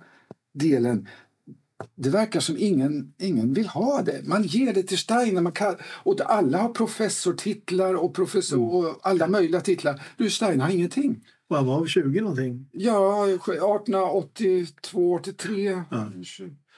delen 0.54 1.09
det 1.95 2.11
verkar 2.11 2.41
som 2.41 2.57
ingen, 2.59 3.14
ingen 3.19 3.55
vill 3.55 3.69
ha 3.69 4.03
det. 4.03 4.21
Man 4.25 4.43
ger 4.43 4.73
det 4.75 4.83
till 4.83 4.99
Steiner. 4.99 5.41
Man 5.41 5.53
kan, 5.53 5.76
och 5.83 6.21
alla 6.26 6.59
har 6.59 6.69
professortitlar 6.69 7.95
och, 7.95 8.14
professor, 8.14 8.57
mm. 8.57 8.69
och 8.69 9.00
alla 9.03 9.26
möjliga 9.29 9.61
titlar. 9.61 10.03
Du, 10.17 10.31
Steiner 10.31 10.64
har 10.64 10.73
ingenting. 10.73 11.25
Och 11.49 11.57
han 11.57 11.67
var 11.67 11.87
20 11.87 12.21
någonting? 12.21 12.69
Ja, 12.73 13.29
1882, 13.29 15.14
83, 15.14 15.83
ja. 15.91 16.12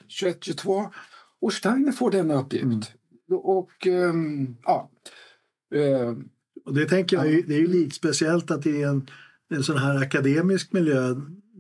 21, 0.09 0.45
22. 0.45 0.91
Och 1.41 1.53
Steiner 1.53 1.93
får 1.93 2.11
denna 2.11 2.41
uppgift. 2.41 2.65
Mm. 2.65 2.83
Och 3.29 3.87
um, 3.87 4.57
ja... 4.65 4.91
Uh, 5.75 6.17
och 6.65 6.75
det 6.75 6.89
tänker 6.89 7.17
jag, 7.17 7.49
det 7.49 7.55
är 7.55 7.59
ju 7.59 7.67
lite 7.67 7.95
speciellt 7.95 8.51
att 8.51 8.63
det 8.63 8.83
är 8.83 8.89
en, 8.89 9.11
en 9.51 9.63
sån 9.63 9.79
här 9.79 9.97
akademisk 9.97 10.73
miljö 10.73 11.15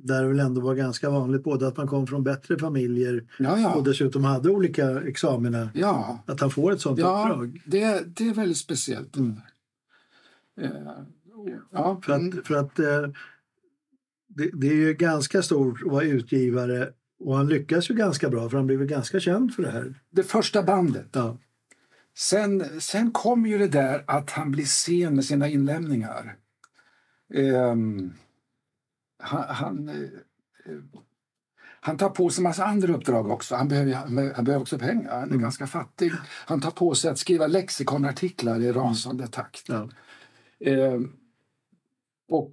där 0.06 0.22
det 0.22 0.28
väl 0.28 0.40
ändå 0.40 0.60
var 0.60 0.74
ganska 0.74 1.10
vanligt 1.10 1.44
både 1.44 1.68
att 1.68 1.76
man 1.76 1.86
kom 1.86 2.06
från 2.06 2.24
bättre 2.24 2.58
familjer 2.58 3.24
ja, 3.38 3.58
ja. 3.58 3.74
och 3.74 3.84
dessutom 3.84 4.24
hade 4.24 4.50
olika 4.50 5.00
examina. 5.00 5.70
Ja. 5.74 6.24
Att 6.26 6.40
han 6.40 6.50
får 6.50 6.72
ett 6.72 6.80
sånt 6.80 6.98
ja, 6.98 7.22
uppdrag. 7.22 7.62
Det, 7.66 8.16
det 8.16 8.28
är 8.28 8.34
väldigt 8.34 8.58
speciellt. 8.58 9.16
Mm. 9.16 9.40
Uh, 10.60 10.70
ja. 11.70 12.00
För 12.04 12.12
att, 12.12 12.20
mm. 12.20 12.42
för 12.44 12.54
att 12.54 12.80
uh, 12.80 12.86
det, 14.28 14.50
det, 14.52 14.68
är 14.68 14.74
ju 14.74 14.94
ganska 14.94 15.42
stort 15.42 15.82
att 15.82 15.92
vara 15.92 16.04
utgivare 16.04 16.88
och 17.20 17.36
han 17.36 17.48
lyckas 17.48 17.90
ju 17.90 17.94
ganska 17.94 18.30
bra 18.30 18.48
för 18.48 18.56
han 18.56 18.66
blev 18.66 18.86
ganska 18.86 19.20
känd 19.20 19.54
för 19.54 19.62
det 19.62 19.70
här. 19.70 19.94
Det 20.10 20.22
första 20.22 20.62
bandet. 20.62 21.08
Ja. 21.12 21.38
Sen, 22.16 22.80
sen 22.80 23.10
kom 23.10 23.46
ju 23.46 23.58
det 23.58 23.68
där 23.68 24.04
att 24.06 24.30
han 24.30 24.50
blir 24.50 24.64
sen 24.64 25.14
med 25.14 25.24
sina 25.24 25.48
inlämningar. 25.48 26.36
Um, 27.34 28.12
han, 29.18 29.44
han, 29.48 29.88
eh, 29.88 30.72
han 31.80 31.96
tar 31.96 32.10
på 32.10 32.30
sig 32.30 32.40
en 32.42 32.42
massa 32.42 32.64
andra 32.64 32.94
uppdrag 32.94 33.30
också. 33.30 33.54
Han 33.54 33.68
behöver, 33.68 33.92
han 33.92 34.44
behöver 34.44 34.60
också 34.60 34.78
pengar. 34.78 35.10
Han 35.10 35.22
är 35.22 35.26
mm. 35.26 35.40
ganska 35.40 35.66
fattig. 35.66 36.12
Han 36.46 36.60
tar 36.60 36.70
på 36.70 36.94
sig 36.94 37.10
att 37.10 37.18
skriva 37.18 37.46
lexikonartiklar 37.46 38.60
i 38.60 38.72
rasande 38.72 39.26
takt. 39.26 39.68
Ja. 39.68 39.88
Eh, 40.60 41.00
och 42.28 42.52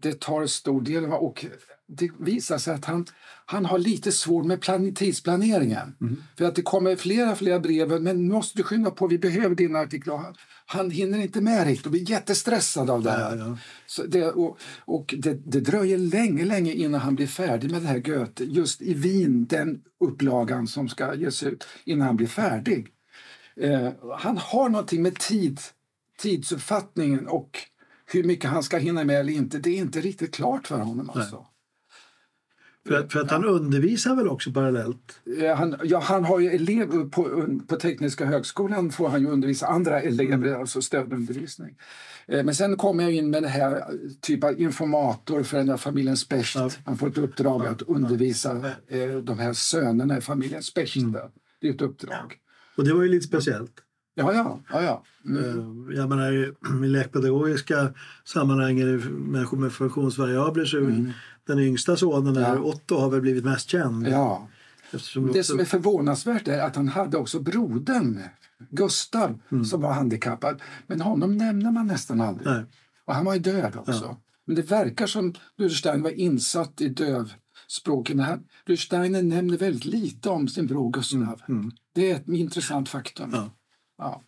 det 0.00 0.20
tar 0.20 0.46
stor 0.46 0.80
del. 0.80 1.04
Och 1.04 1.46
det 1.88 2.10
visar 2.18 2.58
sig 2.58 2.74
att 2.74 2.84
han, 2.84 3.06
han 3.46 3.64
har 3.64 3.78
lite 3.78 4.12
svårt 4.12 4.46
med 4.46 4.60
plan, 4.60 4.94
tidsplaneringen. 4.94 5.96
Mm. 6.00 6.22
För 6.38 6.44
att 6.44 6.54
det 6.54 6.62
kommer 6.62 6.96
flera, 6.96 7.36
flera 7.36 7.60
brev. 7.60 8.02
Men 8.02 8.28
måste 8.28 8.58
du 8.58 8.62
skynda 8.62 8.90
på, 8.90 9.06
vi 9.06 9.18
behöver 9.18 9.54
dina 9.54 9.78
artiklar. 9.78 10.16
Han, 10.16 10.34
han 10.66 10.90
hinner 10.90 11.18
inte 11.18 11.40
med 11.40 11.66
riktigt 11.66 11.86
och 11.86 11.92
blir 11.92 12.10
jättestressad 12.10 12.90
av 12.90 13.02
det 13.02 13.10
här. 13.10 13.36
Ja, 13.36 13.46
ja. 13.46 13.58
Så 13.86 14.06
det, 14.06 14.24
och 14.24 14.58
och 14.78 15.14
det, 15.18 15.34
det, 15.34 15.60
dröjer 15.60 15.98
länge, 15.98 16.44
länge 16.44 16.72
innan 16.72 17.00
han 17.00 17.14
blir 17.14 17.26
färdig 17.26 17.70
med 17.70 17.82
det 17.82 17.88
här 17.88 17.98
Goethe. 17.98 18.44
Just 18.44 18.82
i 18.82 18.94
Wien, 18.94 19.46
den 19.46 19.82
upplagan 20.00 20.66
som 20.66 20.88
ska 20.88 21.14
ges 21.14 21.42
ut, 21.42 21.66
innan 21.84 22.06
han 22.06 22.16
blir 22.16 22.26
färdig. 22.26 22.86
Eh, 23.60 23.92
han 24.18 24.38
har 24.38 24.68
någonting 24.68 25.02
med 25.02 25.18
tid, 25.18 25.60
tidsuppfattningen 26.18 27.28
och 27.28 27.58
hur 28.06 28.24
mycket 28.24 28.50
han 28.50 28.62
ska 28.62 28.78
hinna 28.78 29.04
med 29.04 29.20
eller 29.20 29.32
inte. 29.32 29.58
Det 29.58 29.70
är 29.70 29.78
inte 29.78 30.00
riktigt 30.00 30.34
klart 30.34 30.66
för 30.66 30.78
honom. 30.78 31.10
Alltså. 31.10 31.46
För, 32.88 33.08
för 33.08 33.20
att 33.20 33.30
han 33.30 33.44
undervisar 33.44 34.16
väl 34.16 34.28
också 34.28 34.52
parallellt? 34.52 35.20
Han, 35.56 35.76
ja, 35.84 36.00
han 36.00 36.24
har 36.24 36.40
ju 36.40 36.50
elever 36.50 37.04
på, 37.04 37.46
på 37.66 37.76
Tekniska 37.76 38.26
högskolan 38.26 38.90
får 38.90 39.08
han 39.08 39.20
ju 39.20 39.28
undervisa 39.28 39.66
andra 39.66 40.00
elever, 40.00 40.46
mm. 40.48 40.60
alltså 40.60 40.82
stödundervisning. 40.82 41.76
Eh, 42.28 42.44
men 42.44 42.54
sen 42.54 42.76
kommer 42.76 43.04
jag 43.04 43.12
in 43.12 43.30
med 43.30 43.42
det 43.42 43.48
här 43.48 43.84
typ 44.20 44.44
av 44.44 44.60
informator 44.60 45.42
för 45.42 45.58
den 45.58 45.68
här 45.68 45.76
familjen 45.76 46.16
Specht. 46.16 46.54
Ja. 46.54 46.70
Han 46.84 46.96
får 46.96 47.08
ett 47.08 47.18
uppdrag 47.18 47.66
att 47.66 47.82
undervisa 47.82 48.56
eh, 48.88 49.16
de 49.22 49.38
här 49.38 49.52
sönerna 49.52 50.18
i 50.18 50.20
familjen 50.20 50.62
Specht. 50.62 50.96
Mm. 50.96 51.16
Det 51.60 51.68
är 51.68 51.74
ett 51.74 51.82
uppdrag. 51.82 52.36
Och 52.76 52.84
det 52.84 52.94
var 52.94 53.02
ju 53.02 53.08
lite 53.08 53.26
speciellt. 53.26 53.72
Ja, 54.14 54.34
ja. 54.34 54.60
ja, 54.72 54.82
ja. 54.82 55.04
Mm. 55.24 55.44
Eh, 55.44 55.96
jag 55.96 56.08
menar, 56.08 56.32
I 56.84 56.88
lekpedagogiska 56.88 57.94
sammanhang 58.24 58.80
är 58.80 58.86
det 58.86 59.10
människor 59.10 59.56
med 59.56 59.72
funktionsvariabler 59.72 60.64
så 60.64 60.78
mm. 60.78 61.12
Den 61.48 61.58
yngsta 61.58 61.96
sonen, 61.96 62.34
ja. 62.34 62.58
Otto, 62.58 62.96
har 62.98 63.10
väl 63.10 63.20
blivit 63.20 63.44
mest 63.44 63.68
känd. 63.70 64.08
Ja. 64.08 64.48
det 64.90 64.96
också... 64.96 65.42
som 65.42 65.60
är 65.60 65.64
förvånansvärt 65.64 66.48
är 66.48 66.60
att 66.60 66.76
han 66.76 66.88
hade 66.88 67.16
också 67.16 67.40
brodern 67.40 68.22
Gustav 68.70 69.40
mm. 69.52 69.64
som 69.64 69.80
var 69.80 69.92
handikappad. 69.92 70.62
Men 70.86 71.00
honom 71.00 71.36
nämner 71.36 71.70
man 71.70 71.86
nästan 71.86 72.20
aldrig. 72.20 72.46
Nej. 72.46 72.64
Och 73.04 73.14
han 73.14 73.24
var 73.24 73.34
ju 73.34 73.40
död 73.40 73.76
också. 73.76 74.04
Ja. 74.04 74.20
Men 74.44 74.56
det 74.56 74.62
verkar 74.62 75.06
som 75.06 75.34
Rudolf 75.56 76.02
var 76.02 76.10
insatt 76.10 76.80
i 76.80 76.88
dövspråken. 76.88 78.24
Rudolf 78.66 79.10
nämner 79.10 79.56
väldigt 79.56 79.84
lite 79.84 80.30
om 80.30 80.48
sin 80.48 80.66
bror 80.66 80.92
Gustav. 80.92 81.20
Mm. 81.20 81.60
mm. 81.60 81.70
Det 81.94 82.10
är 82.10 82.16
ett 82.16 82.28
intressant 82.28 82.88
faktum. 82.88 83.30
Ja. 83.32 83.50
Ja. 83.98 84.22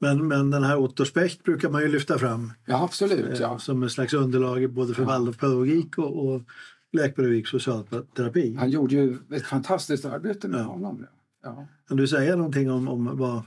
Men, 0.00 0.28
men 0.28 0.50
den 0.50 0.62
här 0.62 0.78
Otto 0.78 1.04
Specht 1.04 1.44
brukar 1.44 1.70
man 1.70 1.82
ju 1.82 1.88
lyfta 1.88 2.18
fram 2.18 2.52
ja, 2.66 2.84
absolut, 2.84 3.40
ja. 3.40 3.52
Eh, 3.52 3.58
som 3.58 3.82
en 3.82 3.90
slags 3.90 4.14
underlag 4.14 4.72
både 4.72 4.94
för 4.94 5.02
ja. 5.02 5.08
Waldorfpedagogik 5.08 5.98
och, 5.98 6.26
och 6.26 6.42
läkpedagogik 6.92 7.46
socialterapi. 7.46 8.54
Han 8.54 8.70
gjorde 8.70 8.94
ju 8.94 9.18
ett 9.32 9.46
fantastiskt 9.46 10.04
arbete 10.04 10.48
med 10.48 10.60
ja. 10.60 10.64
honom. 10.64 11.06
Ja. 11.42 11.66
Kan 11.88 11.96
du 11.96 12.08
säga 12.08 12.36
någonting 12.36 12.70
om, 12.70 12.88
om 12.88 13.18
vad 13.18 13.42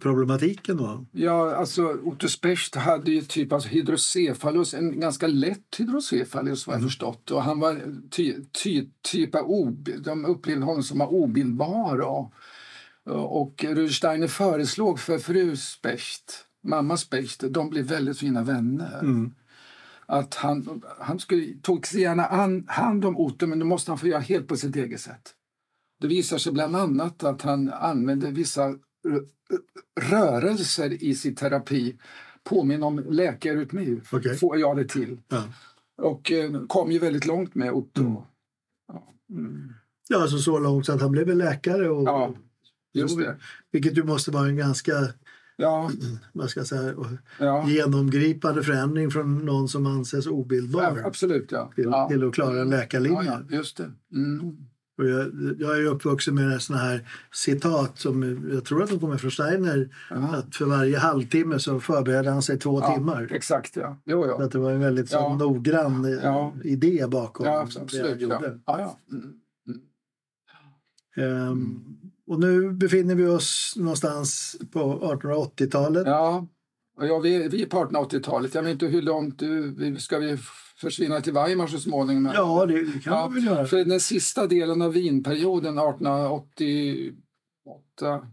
problematiken 0.00 0.76
var? 0.76 1.06
Ja, 1.12 1.54
alltså 1.54 1.98
Otto 2.04 2.28
Specht 2.28 2.74
hade 2.74 3.10
ju 3.10 3.20
typ 3.20 3.52
alltså 3.52 3.68
hydrocefalus, 3.68 4.74
en 4.74 5.00
ganska 5.00 5.26
lätt 5.26 5.76
hydrocefalus 5.78 6.66
vad 6.66 6.74
jag 6.74 6.78
mm. 6.78 6.88
förstått. 6.88 7.30
Och 7.30 7.42
han 7.42 7.60
var 7.60 7.80
ty, 8.10 8.34
ty, 8.62 8.86
typ 9.02 9.34
av, 9.34 9.76
de 10.04 10.24
upplevde 10.24 10.64
honom 10.64 10.82
som 10.82 11.00
obildbar. 11.00 12.00
Och, 12.00 12.32
och 13.10 13.64
Rudolf 13.64 14.32
föreslog 14.32 15.00
för 15.00 15.18
fru 15.18 15.56
Specht, 15.56 16.46
mamma 16.62 16.96
Specht, 16.96 17.44
de 17.50 17.70
blev 17.70 17.84
väldigt 17.84 18.18
fina 18.18 18.42
vänner. 18.42 19.00
Mm. 19.00 19.34
Att 20.06 20.34
han, 20.34 20.82
han 20.98 21.18
skulle, 21.18 21.54
tog 21.62 21.86
sig 21.86 22.00
gärna 22.00 22.26
an, 22.26 22.64
hand 22.68 23.04
om 23.04 23.16
Otto, 23.16 23.46
men 23.46 23.58
det 23.58 23.64
måste 23.64 23.90
han 23.90 23.98
få 23.98 24.06
göra 24.06 24.20
helt 24.20 24.48
på 24.48 24.56
sitt 24.56 24.76
eget 24.76 25.00
sätt. 25.00 25.34
Det 26.00 26.06
visar 26.06 26.38
sig 26.38 26.52
bland 26.52 26.76
annat 26.76 27.24
att 27.24 27.42
han 27.42 27.72
använde 27.72 28.30
vissa 28.30 28.74
rörelser 30.00 31.02
i 31.02 31.14
sin 31.14 31.34
terapi 31.34 31.98
påminner 32.44 32.86
om 32.86 32.98
läkarrytmi, 32.98 34.00
okay. 34.12 34.34
får 34.34 34.58
jag 34.58 34.76
det 34.76 34.84
till. 34.84 35.20
Ja. 35.28 35.44
Och 35.96 36.32
eh, 36.32 36.66
kom 36.66 36.92
ju 36.92 36.98
väldigt 36.98 37.26
långt 37.26 37.54
med 37.54 37.72
Otto. 37.72 38.00
Mm. 38.00 38.16
Ja. 38.88 39.08
Mm. 39.30 39.72
ja, 40.08 40.22
alltså 40.22 40.38
så 40.38 40.58
långt 40.58 40.86
så 40.86 40.92
att 40.92 41.00
han 41.00 41.10
blev 41.10 41.36
läkare. 41.36 41.88
Och, 41.90 42.08
ja, 42.08 42.34
just 42.92 43.18
det. 43.18 43.36
Vilket 43.70 43.98
ju 43.98 44.04
måste 44.04 44.30
vara 44.30 44.46
en 44.46 44.56
ganska 44.56 44.92
ja. 45.56 45.90
vad 46.32 46.50
ska 46.50 46.60
jag 46.60 46.66
säga, 46.66 46.94
ja. 47.38 47.68
genomgripande 47.68 48.62
förändring 48.62 49.10
från 49.10 49.44
någon 49.44 49.68
som 49.68 49.86
anses 49.86 50.26
obildbar. 50.26 50.82
Ja, 50.82 51.06
absolut, 51.06 51.52
ja. 51.52 51.72
Till, 51.74 51.92
till 52.08 52.28
att 52.28 52.34
klara 52.34 52.60
en 52.60 52.70
läkarlinje. 52.70 53.24
Ja, 53.24 53.56
just 53.56 53.76
det. 53.76 53.90
Mm. 54.14 54.56
Och 54.98 55.08
jag, 55.08 55.30
jag 55.58 55.78
är 55.78 55.84
uppvuxen 55.84 56.34
med 56.34 56.62
såna 56.62 56.78
här 56.78 57.08
citat 57.32 57.98
som 57.98 58.48
jag 58.52 58.64
tror 58.64 58.82
att 58.82 58.90
de 58.90 59.00
kommer 59.00 59.16
från 59.16 59.30
Steiner. 59.30 59.88
Att 60.10 60.56
för 60.56 60.64
varje 60.64 60.98
halvtimme 60.98 61.58
så 61.58 61.80
förbereder 61.80 62.30
han 62.30 62.42
sig 62.42 62.58
två 62.58 62.80
ja, 62.80 62.94
timmar. 62.94 63.28
Exakt, 63.30 63.76
ja. 63.76 63.96
Jo, 64.04 64.26
jo. 64.26 64.36
Så 64.36 64.42
att 64.42 64.52
det 64.52 64.58
var 64.58 64.72
en 64.72 64.80
väldigt 64.80 65.10
så 65.10 65.16
ja. 65.16 65.36
noggrann 65.36 66.04
eh, 66.04 66.10
ja. 66.10 66.54
idé 66.64 67.06
bakom 67.08 67.46
ja, 67.46 67.60
absolut, 67.60 68.18
det 68.18 68.26
Ja. 68.26 68.42
Ja, 68.66 68.80
ja. 68.80 68.98
Mm. 69.10 69.32
Mm. 71.16 71.48
Um, 71.48 72.01
och 72.26 72.40
nu 72.40 72.72
befinner 72.72 73.14
vi 73.14 73.26
oss 73.26 73.74
någonstans 73.76 74.56
på 74.72 74.80
1880-talet. 74.80 76.06
Ja, 76.06 76.46
ja 77.00 77.18
vi, 77.18 77.48
vi 77.48 77.62
är 77.62 77.66
på 77.66 77.84
1880-talet. 77.84 78.54
Jag 78.54 78.62
vet 78.62 78.72
inte 78.72 78.86
hur 78.86 79.02
långt 79.02 79.38
du, 79.38 79.96
ska 79.98 80.18
vi 80.18 80.38
försvinna 80.76 81.20
till 81.20 81.32
Weimar 81.32 81.66
så 81.66 81.78
småningom. 81.78 82.32
Ja, 82.34 82.66
det, 82.66 82.84
det 82.84 83.04
kan 83.04 83.12
ja, 83.12 83.28
vi 83.28 83.34
väl 83.34 83.46
göra. 83.46 83.66
För 83.66 83.84
den 83.84 84.00
sista 84.00 84.46
delen 84.46 84.82
av 84.82 84.92
Wienperioden 84.92 85.78
1888 85.78 88.26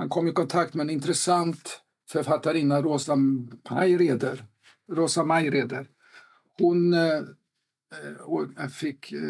han 0.00 0.08
kom 0.08 0.28
i 0.28 0.32
kontakt 0.32 0.74
med 0.74 0.84
en 0.84 0.90
intressant 0.90 1.80
författarinna, 2.10 2.82
Rosa 2.82 3.16
Mayreder. 3.70 4.44
Rosa 4.92 5.24
Mayreder. 5.24 5.86
Hon 6.58 6.94
eh, 6.94 7.22
eh 8.58 8.68
fick, 8.68 9.12
eh, 9.12 9.20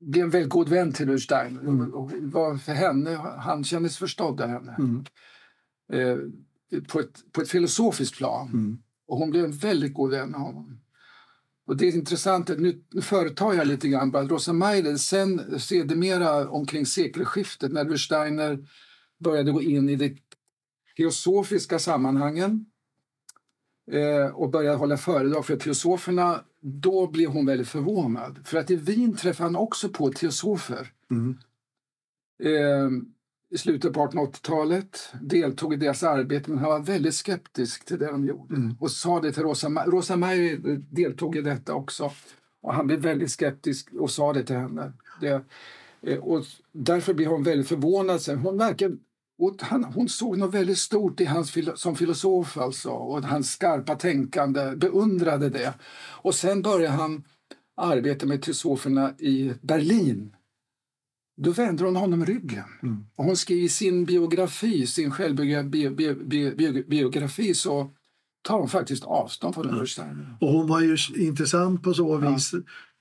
blev 0.00 0.24
en 0.24 0.30
väldigt 0.30 0.50
god 0.50 0.68
vän 0.68 0.92
till 0.92 1.20
Stein. 1.20 1.58
Mm. 1.58 1.94
Och 1.94 2.12
var 2.12 2.56
för 2.56 2.72
henne, 2.72 3.14
han 3.38 3.64
kändes 3.64 3.98
förstådd 3.98 4.40
av 4.40 4.48
henne. 4.48 4.76
Mm. 4.78 5.04
Eh, 5.92 6.18
på, 6.88 7.00
ett, 7.00 7.32
på 7.32 7.40
ett 7.40 7.50
filosofiskt 7.50 8.16
plan. 8.16 8.48
Mm. 8.48 8.78
Och 9.06 9.18
hon 9.18 9.30
blev 9.30 9.44
en 9.44 9.52
väldigt 9.52 9.94
god 9.94 10.10
vän 10.10 10.30
med 10.30 10.40
honom. 10.40 10.80
Och 11.66 11.76
det 11.76 11.88
är 11.88 11.94
intressant, 11.94 12.48
nu 12.48 12.82
företar 13.02 13.54
jag 13.54 13.66
lite 13.66 13.88
grann 13.88 14.10
bara. 14.10 14.24
Rosa 14.24 14.52
Meiler, 14.52 14.96
sen 14.96 15.60
sedermera 15.60 16.48
omkring 16.48 16.86
sekelskiftet 16.86 17.72
när 17.72 17.96
Steiner 17.96 18.68
började 19.18 19.52
gå 19.52 19.62
in 19.62 19.88
i 19.88 19.96
de 19.96 20.16
teosofiska 20.96 21.78
sammanhangen 21.78 22.66
eh, 23.92 24.34
och 24.34 24.50
började 24.50 24.76
hålla 24.76 24.96
föredrag 24.96 25.46
för 25.46 25.56
teosoferna, 25.56 26.44
då 26.60 27.06
blev 27.06 27.30
hon 27.30 27.46
väldigt 27.46 27.68
förvånad. 27.68 28.38
För 28.44 28.58
att 28.58 28.70
i 28.70 28.76
Wien 28.76 29.16
träffade 29.16 29.46
han 29.46 29.56
också 29.56 29.88
på 29.88 30.12
teosofer. 30.12 30.92
Mm. 31.10 31.38
Eh, 32.42 32.90
i 33.52 33.58
slutet 33.58 33.92
på 33.92 34.06
1880-talet, 34.06 35.12
deltog 35.20 35.74
i 35.74 35.76
deras 35.76 36.02
arbete 36.02 36.50
men 36.50 36.58
han 36.58 36.70
var 36.70 36.80
väldigt 36.80 37.14
skeptisk 37.14 37.84
till 37.84 37.98
det 37.98 38.06
de 38.06 38.26
gjorde. 38.26 38.54
Mm. 38.54 38.76
Och 38.80 38.90
sa 38.90 39.20
det 39.20 39.32
till 39.32 39.42
Rosa 39.42 39.68
Mayer. 39.68 39.90
Rosa 39.90 40.16
Mayer 40.16 40.58
deltog 40.90 41.36
i 41.36 41.40
detta 41.40 41.74
också. 41.74 42.12
Och 42.62 42.74
han 42.74 42.86
blev 42.86 43.00
väldigt 43.00 43.30
skeptisk 43.30 43.92
och 43.92 44.10
sa 44.10 44.32
det 44.32 44.44
till 44.44 44.56
henne. 44.56 44.92
Det, 45.20 45.44
eh, 46.02 46.18
och 46.18 46.44
därför 46.72 47.14
blev 47.14 47.28
hon 47.28 47.42
väldigt 47.42 47.68
förvånad. 47.68 48.20
Hon, 48.42 48.58
verkar, 48.58 48.92
han, 49.60 49.84
hon 49.84 50.08
såg 50.08 50.38
något 50.38 50.54
väldigt 50.54 50.78
stort 50.78 51.20
i 51.20 51.24
hans 51.24 51.54
som 51.74 51.96
filosof 51.96 52.58
alltså, 52.58 52.90
och 52.90 53.24
hans 53.24 53.52
skarpa 53.52 53.94
tänkande, 53.94 54.76
beundrade 54.76 55.48
det. 55.48 55.74
Och 56.22 56.34
sen 56.34 56.62
började 56.62 56.94
han 56.94 57.24
arbeta 57.76 58.26
med 58.26 58.42
teosoferna 58.42 59.14
i 59.18 59.52
Berlin 59.60 60.32
då 61.42 61.50
vänder 61.50 61.84
hon 61.84 61.96
honom 61.96 62.26
ryggen. 62.26 62.64
Mm. 62.82 63.04
Och 63.16 63.24
hon 63.24 63.36
skriver 63.36 63.68
sin 63.68 64.04
biografi, 64.04 64.86
sin 64.86 65.10
självbiografi, 65.10 67.54
så 67.54 67.90
tar 68.42 68.58
hon 68.58 68.68
faktiskt 68.68 69.04
avstånd 69.04 69.54
från 69.54 69.68
mm. 69.68 69.86
Och 70.40 70.48
hon 70.48 70.66
var 70.66 70.80
ju 70.80 70.96
intressant 71.16 71.82
på 71.82 71.94
så 71.94 72.16
vis 72.16 72.52
ja. 72.52 72.58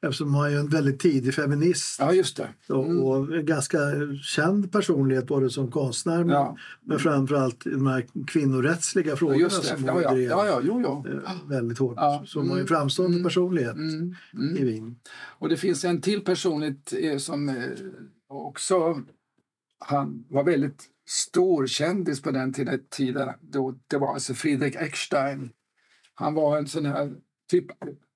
eftersom 0.08 0.34
hon 0.34 0.46
är 0.46 0.60
en 0.60 0.70
väldigt 0.70 1.00
tidig 1.00 1.34
feminist. 1.34 2.00
Ja, 2.00 2.14
just 2.14 2.38
det. 2.38 2.50
Mm. 2.70 3.00
Och, 3.00 3.08
och 3.08 3.36
en 3.36 3.46
ganska 3.46 3.78
känd 4.24 4.72
personlighet 4.72 5.28
både 5.28 5.50
som 5.50 5.72
konstnär 5.72 6.24
men, 6.24 6.30
ja. 6.30 6.58
men 6.84 7.00
framförallt 7.00 7.64
de 7.64 7.88
här 7.88 8.06
kvinnorättsliga 8.28 9.16
frågorna 9.16 9.40
ja, 9.42 9.50
som 9.50 9.90
hon 9.90 10.02
ja, 10.02 10.12
drev 10.12 10.30
ja, 10.30 10.48
ja, 10.48 10.62
jo, 10.64 10.82
jo. 10.84 11.06
Eh, 11.08 11.50
väldigt 11.50 11.80
hårt. 11.80 11.94
Ja. 11.98 12.24
Så 12.26 12.40
hon 12.40 12.48
var 12.48 12.56
en 12.56 12.60
mm. 12.60 12.68
framstående 12.68 13.18
mm. 13.18 13.24
personlighet 13.24 13.76
mm. 13.76 14.16
mm. 14.34 14.58
i 14.58 14.64
Wien. 14.64 14.96
Och 15.40 15.50
det 15.50 15.58
finns 15.58 15.86
en 15.86 16.02
till 16.02 16.22
personlighet 16.22 16.94
eh, 17.02 17.18
som 17.18 17.50
eh, 17.50 17.56
också, 18.28 19.02
han 19.80 20.26
var 20.30 20.44
väldigt 20.44 20.86
stor 21.10 21.68
kändis 21.68 22.22
på 22.22 22.32
den 22.32 22.54
tiden. 22.90 23.30
Då 23.42 23.76
det 23.88 23.98
var 23.98 24.14
alltså 24.14 24.34
Friedrich 24.34 24.76
Eckstein. 24.76 25.52
Han 26.14 26.34
var 26.34 26.58
en 26.58 26.68
sån 26.68 26.86
här 26.86 27.14
typ 27.52 27.66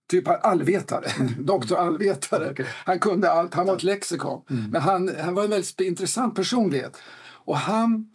typ 0.10 0.28
allvetare, 0.28 1.06
doktor 1.40 1.78
allvetare. 1.78 2.52
Okay. 2.52 2.66
Han 2.70 3.00
kunde 3.00 3.32
allt, 3.32 3.54
han 3.54 3.66
var 3.66 3.76
ett 3.76 3.84
lexikon. 3.84 4.42
Mm. 4.50 4.72
Men 4.72 4.82
han, 4.82 5.16
han 5.20 5.36
var 5.36 5.44
en 5.44 5.50
väldigt 5.50 5.80
intressant 5.80 6.36
personlighet. 6.36 6.98
Och 7.46 7.58
han 7.58 8.10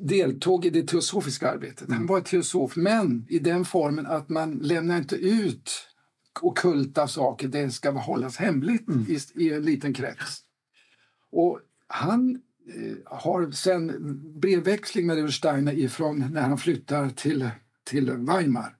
deltog 0.00 0.66
i 0.66 0.70
det 0.70 0.82
teosofiska 0.82 1.50
arbetet. 1.50 1.92
Han 1.92 2.06
var 2.06 2.20
teosof, 2.20 2.76
men 2.76 3.26
i 3.28 3.38
den 3.38 3.64
formen 3.64 4.06
att 4.06 4.28
man 4.28 4.52
lämnar 4.52 4.98
inte 4.98 5.16
ut 5.16 5.70
okulta 6.40 7.08
saker. 7.08 7.48
Det 7.48 7.70
ska 7.70 7.90
hållas 7.90 8.36
hemligt 8.36 8.88
mm. 8.88 9.06
i, 9.08 9.44
i, 9.44 9.52
en 9.52 9.62
liten 9.62 9.94
krets. 9.94 10.40
Och 11.32 11.60
han 11.86 12.40
Eh, 12.76 12.96
har 13.04 13.50
sen 13.50 13.92
brevväxling 14.40 15.06
med 15.06 15.16
Rudolf 15.16 15.34
Steiner 15.34 15.72
ifrån 15.72 16.32
när 16.32 16.42
han 16.42 16.58
flyttar 16.58 17.08
till, 17.08 17.50
till 17.84 18.10
Weimar. 18.10 18.76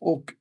Och 0.00 0.32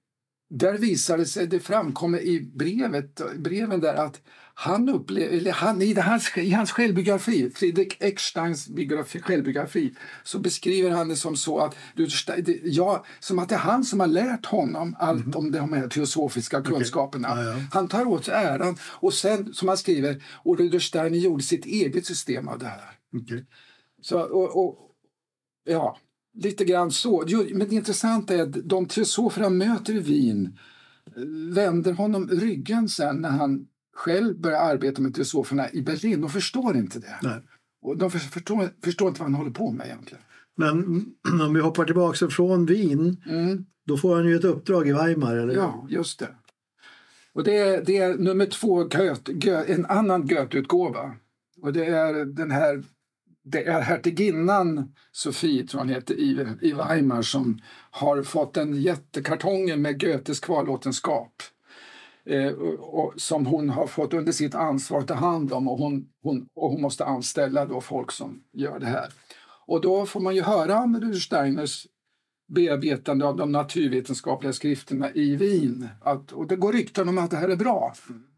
där 0.58 0.78
visar 0.78 1.18
det 1.18 1.26
sig, 1.26 1.48
det 1.48 1.60
framkommer 1.60 2.20
i 2.20 2.42
brevet, 2.42 3.22
breven 3.38 3.80
där 3.80 3.96
att 3.96 4.22
han 4.58 4.90
upplever, 4.90 5.52
han, 5.52 5.82
i, 5.82 5.94
hans, 5.94 6.38
i 6.38 6.52
hans 6.52 6.72
självbiografi, 6.72 7.50
Friedrich 7.56 7.98
Ecksteins 8.00 8.68
biografi, 8.68 9.22
självbiografi, 9.22 9.96
så 10.24 10.40
beskriver 10.40 10.90
han 10.90 11.08
det 11.08 11.16
som 11.16 11.36
så 11.36 11.60
att, 11.60 11.76
ja, 12.64 13.06
som 13.20 13.40
att 13.40 13.50
det 13.50 13.56
är 13.56 13.60
han 13.60 13.84
som 13.84 14.00
har 14.00 14.08
lärt 14.08 14.46
honom 14.46 14.96
allt 15.00 15.26
mm. 15.26 15.38
om 15.38 15.52
de 15.52 15.74
här 15.74 15.88
teosofiska 15.88 16.62
kunskaperna. 16.62 17.32
Okay. 17.32 17.46
Ja, 17.46 17.52
ja. 17.52 17.60
Han 17.72 17.88
tar 17.88 18.06
åt 18.06 18.26
sig 18.26 18.34
äran 18.34 18.78
och 18.82 19.14
sen, 19.14 19.54
som 19.54 19.68
han 19.68 19.78
skriver, 19.78 20.24
och 20.44 20.60
Rudolf 20.60 20.84
Steiner 20.84 21.18
gjorde 21.18 21.44
sitt 21.44 21.66
eget 21.66 22.06
system 22.06 22.48
av 22.48 22.60
det 22.60 22.68
här. 22.68 22.92
Okay. 23.22 23.44
Så, 24.02 24.20
och, 24.20 24.66
och, 24.66 24.92
ja, 25.66 25.98
lite 26.36 26.66
grann 26.66 26.92
så. 26.92 27.24
Men 27.54 27.70
det 27.70 27.76
intressanta 27.76 28.36
är 28.36 28.42
att 28.42 28.70
de 28.70 28.86
teosofer 28.86 29.42
han 29.42 29.58
möter 29.58 29.96
i 29.96 30.00
Wien 30.00 30.58
vänder 31.54 31.94
honom 31.94 32.28
ryggen 32.28 32.90
sen 32.90 33.22
när 33.22 33.30
han 33.30 33.68
själv 33.96 34.40
börjar 34.40 34.60
arbeta 34.60 35.02
med 35.02 35.16
teosoferna 35.16 35.72
i 35.72 35.82
Berlin. 35.82 36.22
De 36.22 36.30
förstår 36.30 36.78
inte 36.78 37.00
det. 37.00 37.20
Nej. 37.24 37.42
Och 37.82 37.98
de 37.98 38.12
förstår, 38.12 38.70
förstår 38.84 39.08
inte 39.08 39.20
vad 39.20 39.32
han 39.32 39.36
håller 39.36 39.52
på 39.52 39.72
med 39.72 39.88
egentligen. 39.88 40.24
Men 40.58 41.06
om 41.48 41.54
vi 41.54 41.60
hoppar 41.60 41.86
tillbaka 41.86 42.28
från 42.28 42.66
Wien, 42.66 43.22
mm. 43.26 43.66
då 43.86 43.98
får 43.98 44.16
han 44.16 44.26
ju 44.26 44.36
ett 44.36 44.44
uppdrag 44.44 44.88
i 44.88 44.94
Weimar. 44.94 45.36
Eller? 45.36 45.56
Ja, 45.56 45.88
just 45.90 46.20
det. 46.20 46.30
Och 47.34 47.44
det 47.44 47.58
är, 47.58 47.86
det 47.86 47.98
är 47.98 48.18
nummer 48.18 48.46
två, 48.46 48.84
Goethe, 48.84 49.34
Goethe, 49.34 49.74
en 49.74 49.86
annan 49.86 50.28
Goethe-utgåva. 50.28 51.16
Och 51.62 51.74
det 51.74 51.86
är 51.86 52.26
den 52.26 52.52
här 52.52 52.84
det 53.46 53.64
är 53.64 53.82
hertiginnan 53.82 54.94
Sofie, 55.12 55.68
tror 55.68 55.80
hon 55.80 55.90
heter, 55.90 56.16
i, 56.16 56.48
i 56.62 56.74
Weimar 56.74 57.22
som 57.22 57.60
har 57.92 58.24
fått 58.24 58.58
en 58.58 58.82
jättekartong 58.82 59.82
med 59.82 60.02
Goethes 60.02 60.40
kvarlåtenskap 60.40 61.34
eh, 62.26 62.52
och, 62.80 63.14
som 63.18 63.46
hon 63.46 63.70
har 63.70 63.88
fått 63.88 64.14
under 64.14 64.32
sitt 64.32 64.56
ansvar 64.56 65.00
att 65.00 65.08
ta 65.08 65.14
hand 65.14 65.54
om 65.54 65.68
och 65.68 65.78
hon, 65.78 66.08
hon, 66.24 66.48
och 66.56 66.70
hon 66.70 66.82
måste 66.82 67.06
anställa 67.06 67.66
då 67.66 67.82
folk 67.82 68.12
som 68.12 68.44
gör 68.54 68.80
det 68.80 68.86
här. 68.86 69.14
Och 69.68 69.82
då 69.82 70.06
får 70.06 70.20
man 70.20 70.36
ju 70.36 70.42
höra 70.42 70.80
om 70.80 71.00
Rudolf 71.00 71.24
Steiners 71.24 71.88
bearbetande 72.48 73.26
av 73.26 73.38
de 73.38 73.52
naturvetenskapliga 73.52 74.54
skrifterna 74.54 75.12
i 75.12 75.36
Wien. 75.36 75.90
Att, 76.02 76.32
och 76.32 76.48
det 76.48 76.56
går 76.56 76.74
rykten 76.74 77.10
om 77.10 77.18
att 77.18 77.32
det 77.32 77.38
här 77.38 77.50
är 77.50 77.56
bra. 77.56 77.94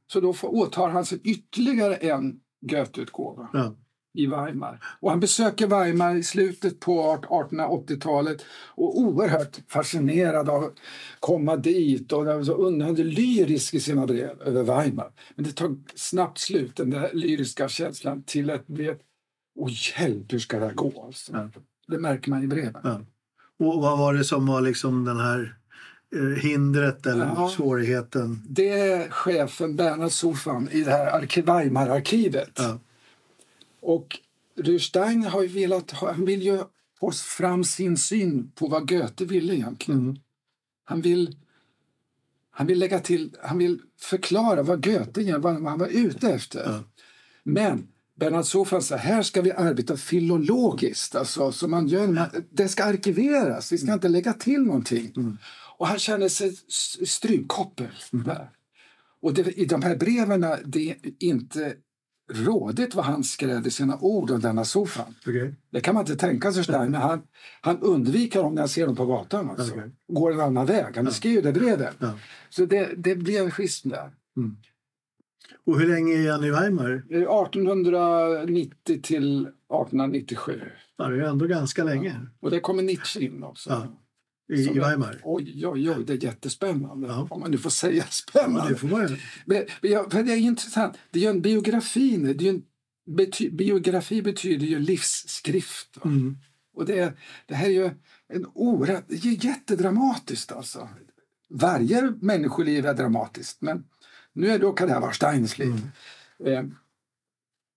Så 0.08 0.20
då 0.20 0.34
får, 0.34 0.56
åtar 0.56 0.90
han 0.90 1.06
sig 1.06 1.20
ytterligare 1.24 1.96
en 1.96 2.40
Goethe-utgåva. 2.62 3.50
Ja 3.54 3.76
i 4.18 4.28
Weimar. 4.28 4.80
Och 5.00 5.10
han 5.10 5.20
besöker 5.20 5.68
Weimar 5.68 6.16
i 6.16 6.24
slutet 6.24 6.80
på 6.80 7.18
1880-talet 7.22 8.46
och 8.76 9.00
oerhört 9.00 9.60
fascinerad 9.68 10.50
av 10.50 10.64
att 10.64 10.76
komma 11.20 11.56
dit 11.56 12.12
och 12.14 12.46
så 12.46 12.54
undrande 12.54 13.04
lyrisk 13.04 13.74
i 13.74 13.80
sina 13.80 14.08
brev 14.08 14.42
över 14.42 14.64
Weimar. 14.64 15.12
Men 15.36 15.46
det 15.46 15.52
tar 15.52 15.76
snabbt 15.96 16.38
slut, 16.38 16.76
den 16.76 16.90
där 16.90 17.10
lyriska 17.14 17.70
känslan, 17.70 18.24
till 18.24 18.50
att 18.50 18.68
bli 18.68 18.88
ett 18.88 19.02
Åh 19.60 19.70
hjälp, 20.00 20.34
hur 20.34 20.40
ska 20.40 20.60
det 20.60 20.66
här 20.66 20.74
gå? 20.74 21.04
Alltså. 21.06 21.32
Ja. 21.34 21.50
Det 21.88 21.98
märker 21.98 22.30
man 22.30 22.44
i 22.44 22.48
breven. 22.48 22.82
Ja. 22.84 23.02
Och 23.60 23.82
vad 23.82 23.98
var 24.00 24.14
det 24.14 24.24
som 24.24 24.46
var 24.46 24.62
liksom 24.62 25.06
den 25.06 25.20
här 25.20 25.58
eh, 26.16 26.44
hindret 26.44 27.06
eller 27.06 27.26
ja, 27.26 27.50
svårigheten? 27.50 28.42
Det 28.50 28.70
är 28.70 29.10
chefen 29.10 29.76
Bernhard 29.76 30.12
Sofan 30.12 30.70
i 30.72 30.82
det 30.82 30.92
här 30.92 31.42
Weimar-arkivet. 31.42 32.52
Ja 32.58 32.80
och 33.88 34.20
Rudolf 34.56 35.26
har 35.32 35.42
ju 35.42 35.48
velat, 35.48 35.92
han 35.92 36.26
vill 36.26 36.42
ju 36.42 36.60
få 37.00 37.12
fram 37.12 37.64
sin 37.64 37.98
syn 37.98 38.52
på 38.56 38.68
vad 38.68 38.90
Goethe 38.90 39.26
ville 39.26 39.56
egentligen. 39.56 40.02
Mm. 40.02 40.18
Han 40.84 41.02
vill 41.02 41.36
han 42.52 42.68
vill 42.68 42.80
lägga 42.80 43.00
till, 43.00 43.36
han 43.44 43.58
vill 43.58 43.82
förklara 44.00 44.64
vad 44.64 44.84
Goethe 44.84 45.38
vad 45.38 45.64
han 45.64 45.80
var 45.80 45.88
ute 45.88 46.30
efter. 46.30 46.66
Mm. 46.70 46.84
Men 47.44 47.88
Bernhard 48.16 48.46
Sofan 48.46 48.82
sa 48.82 48.96
här 48.96 49.24
ska 49.24 49.42
vi 49.42 49.52
arbeta 49.52 49.98
filologiskt. 49.98 51.16
Alltså, 51.16 51.52
så 51.52 51.68
man 51.68 51.88
gör, 51.88 52.30
det 52.50 52.68
ska 52.68 52.84
arkiveras, 52.84 53.72
vi 53.72 53.78
ska 53.78 53.88
mm. 53.88 53.94
inte 53.94 54.10
lägga 54.10 54.34
till 54.34 54.62
någonting. 54.62 55.14
Mm. 55.18 55.38
Och 55.78 55.88
han 55.88 56.00
känner 56.00 56.30
sig 56.30 56.56
strykkoppel 57.06 57.88
mm. 58.14 58.38
Och 59.22 59.34
det, 59.34 59.60
i 59.60 59.66
de 59.66 59.82
här 59.82 59.96
breven, 59.96 60.46
det 60.66 60.90
är 60.90 60.98
inte 61.20 61.76
rådigt 62.30 62.96
vad 62.96 63.06
han 63.06 63.24
i 63.66 63.72
sina 63.72 63.98
ord 64.02 64.32
om 64.32 64.40
denna 64.40 64.66
soffan. 64.66 65.16
Okay. 65.28 65.54
Det 65.70 65.82
kan 65.82 65.94
man 65.94 66.02
inte 66.02 66.16
tänka 66.16 66.52
sig. 66.52 66.64
Där, 66.64 66.90
men 66.90 67.02
han, 67.02 67.22
han 67.62 67.80
undviker 67.80 68.44
dem 68.44 68.56
när 68.56 68.62
jag 68.62 68.70
ser 68.70 68.86
dem 68.86 68.96
på 68.96 69.06
gatan. 69.06 69.50
Alltså. 69.50 69.74
Okay. 69.74 69.90
Går 70.08 70.34
en 70.34 70.40
annan 70.40 70.66
väg. 70.66 70.96
Han 70.96 71.06
beskriver 71.06 71.42
det 71.42 71.52
brevet. 71.60 71.96
Ja. 72.00 72.14
Så 72.50 72.66
det, 72.66 72.90
det 72.98 73.16
blev 73.16 73.50
schism 73.50 73.90
där. 73.90 74.12
Mm. 74.38 74.58
Och 75.66 75.80
hur 75.80 75.88
länge 75.88 76.14
är 76.14 76.32
han 76.32 76.44
i 76.44 76.52
Weimar? 76.52 77.04
1890 77.10 79.02
till 79.02 79.42
1897. 79.42 80.62
Ja, 80.98 81.08
det 81.08 81.16
är 81.16 81.30
ändå 81.30 81.46
ganska 81.46 81.84
länge. 81.84 82.10
Ja. 82.10 82.30
Och 82.40 82.52
det 82.52 82.60
kommer 82.60 82.84
Nietzsche 82.84 83.20
in 83.20 83.44
också. 83.44 83.88
Ja. 84.48 84.56
I, 84.56 84.78
i 84.78 84.80
Weimar? 84.80 85.22
Oj, 85.24 85.68
oj, 85.68 85.92
oj, 85.92 86.04
det 86.06 86.14
är 86.14 86.24
jättespännande. 86.24 87.08
Ja. 87.08 87.28
Om 87.30 87.40
man 87.40 87.52
nu 87.52 87.58
får 87.58 87.70
säga 87.70 88.04
spännande. 88.10 88.60
Ja, 88.60 88.70
det 88.70 88.76
får 88.76 88.88
man 88.88 89.18
men, 89.46 89.64
ja, 89.82 90.10
för 90.10 90.24
det 90.24 90.34
är 90.34 90.38
intressant. 90.38 90.98
Det 91.12 91.20
är 91.20 91.24
ju 91.24 91.30
en 91.30 91.42
biografi. 91.42 92.18
Det 92.18 92.46
är 92.46 92.50
en, 92.50 92.64
bety, 93.06 93.50
biografi 93.50 94.22
betyder 94.22 94.66
ju 94.66 94.80
livsskrift. 94.80 95.98
Mm. 96.06 96.38
Och 96.74 96.86
det, 96.86 97.14
det 97.46 97.56
här 97.56 97.66
är 97.66 97.72
ju 97.72 97.90
en 98.28 98.46
oerhört, 98.54 99.06
jättedramatiskt 99.44 100.52
alltså. 100.52 100.90
Varje 101.50 102.14
människoliv 102.22 102.86
är 102.86 102.94
dramatiskt, 102.94 103.62
men 103.62 103.84
nu 104.34 104.50
är 104.50 104.60
då 104.60 104.74
kan 104.74 104.88
det 104.88 104.94
här 104.94 105.02
vara 105.02 105.14
Steins 105.14 105.58
liv. 105.58 105.90
Mm. 106.40 106.54
Eh, 106.54 106.74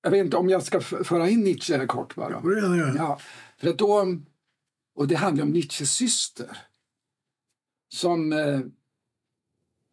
jag 0.02 0.10
vet 0.10 0.24
inte 0.24 0.36
om 0.36 0.48
jag 0.48 0.62
ska 0.62 0.80
föra 0.80 1.28
in 1.28 1.40
Nietzsche 1.40 1.86
kort 1.86 2.14
bara. 2.14 2.40
Ja, 2.44 2.76
ja. 2.76 2.94
ja, 2.96 3.20
för 3.58 3.68
att 3.68 3.78
då 3.78 4.18
och 4.94 5.08
det 5.08 5.14
handlar 5.14 5.44
om 5.44 5.50
Nietzsches 5.50 5.92
syster. 5.92 6.58
Som 7.92 8.32
eh, 8.32 8.60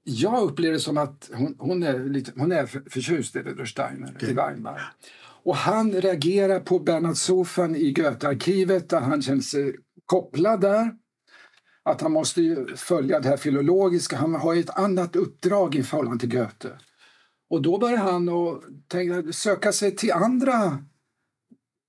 jag 0.03 0.43
upplever 0.43 0.77
som 0.77 0.97
att 0.97 1.29
hon, 1.33 1.55
hon, 1.59 1.83
är, 1.83 1.99
lite, 1.99 2.31
hon 2.35 2.51
är 2.51 2.65
förtjust 2.65 3.35
i 3.35 3.39
Rudolf 3.39 3.69
Steiner 3.69 4.13
okay. 4.15 4.29
i 4.29 4.33
Weimar. 4.33 4.93
Och 5.43 5.55
han 5.55 5.91
reagerar 5.91 6.59
på 6.59 6.79
Bernhard 6.79 7.17
Sofan 7.17 7.75
i 7.75 7.91
Goethe-arkivet 7.91 8.89
där 8.89 8.99
han 8.99 9.21
känner 9.21 9.41
sig 9.41 9.75
kopplad 10.05 10.61
där. 10.61 10.91
Att 11.83 12.01
han 12.01 12.11
måste 12.11 12.65
följa 12.75 13.19
det 13.19 13.29
här 13.29 13.37
filologiska. 13.37 14.17
Han 14.17 14.35
har 14.35 14.55
ett 14.55 14.77
annat 14.77 15.15
uppdrag 15.15 15.75
i 15.75 15.83
förhållande 15.83 16.19
till 16.19 16.29
Goethe. 16.29 16.69
Och 17.49 17.61
då 17.61 17.77
börjar 17.77 17.97
han 17.97 18.29
och 18.29 18.63
tänka, 18.87 19.33
söka 19.33 19.71
sig 19.71 19.95
till 19.95 20.11
andra 20.11 20.83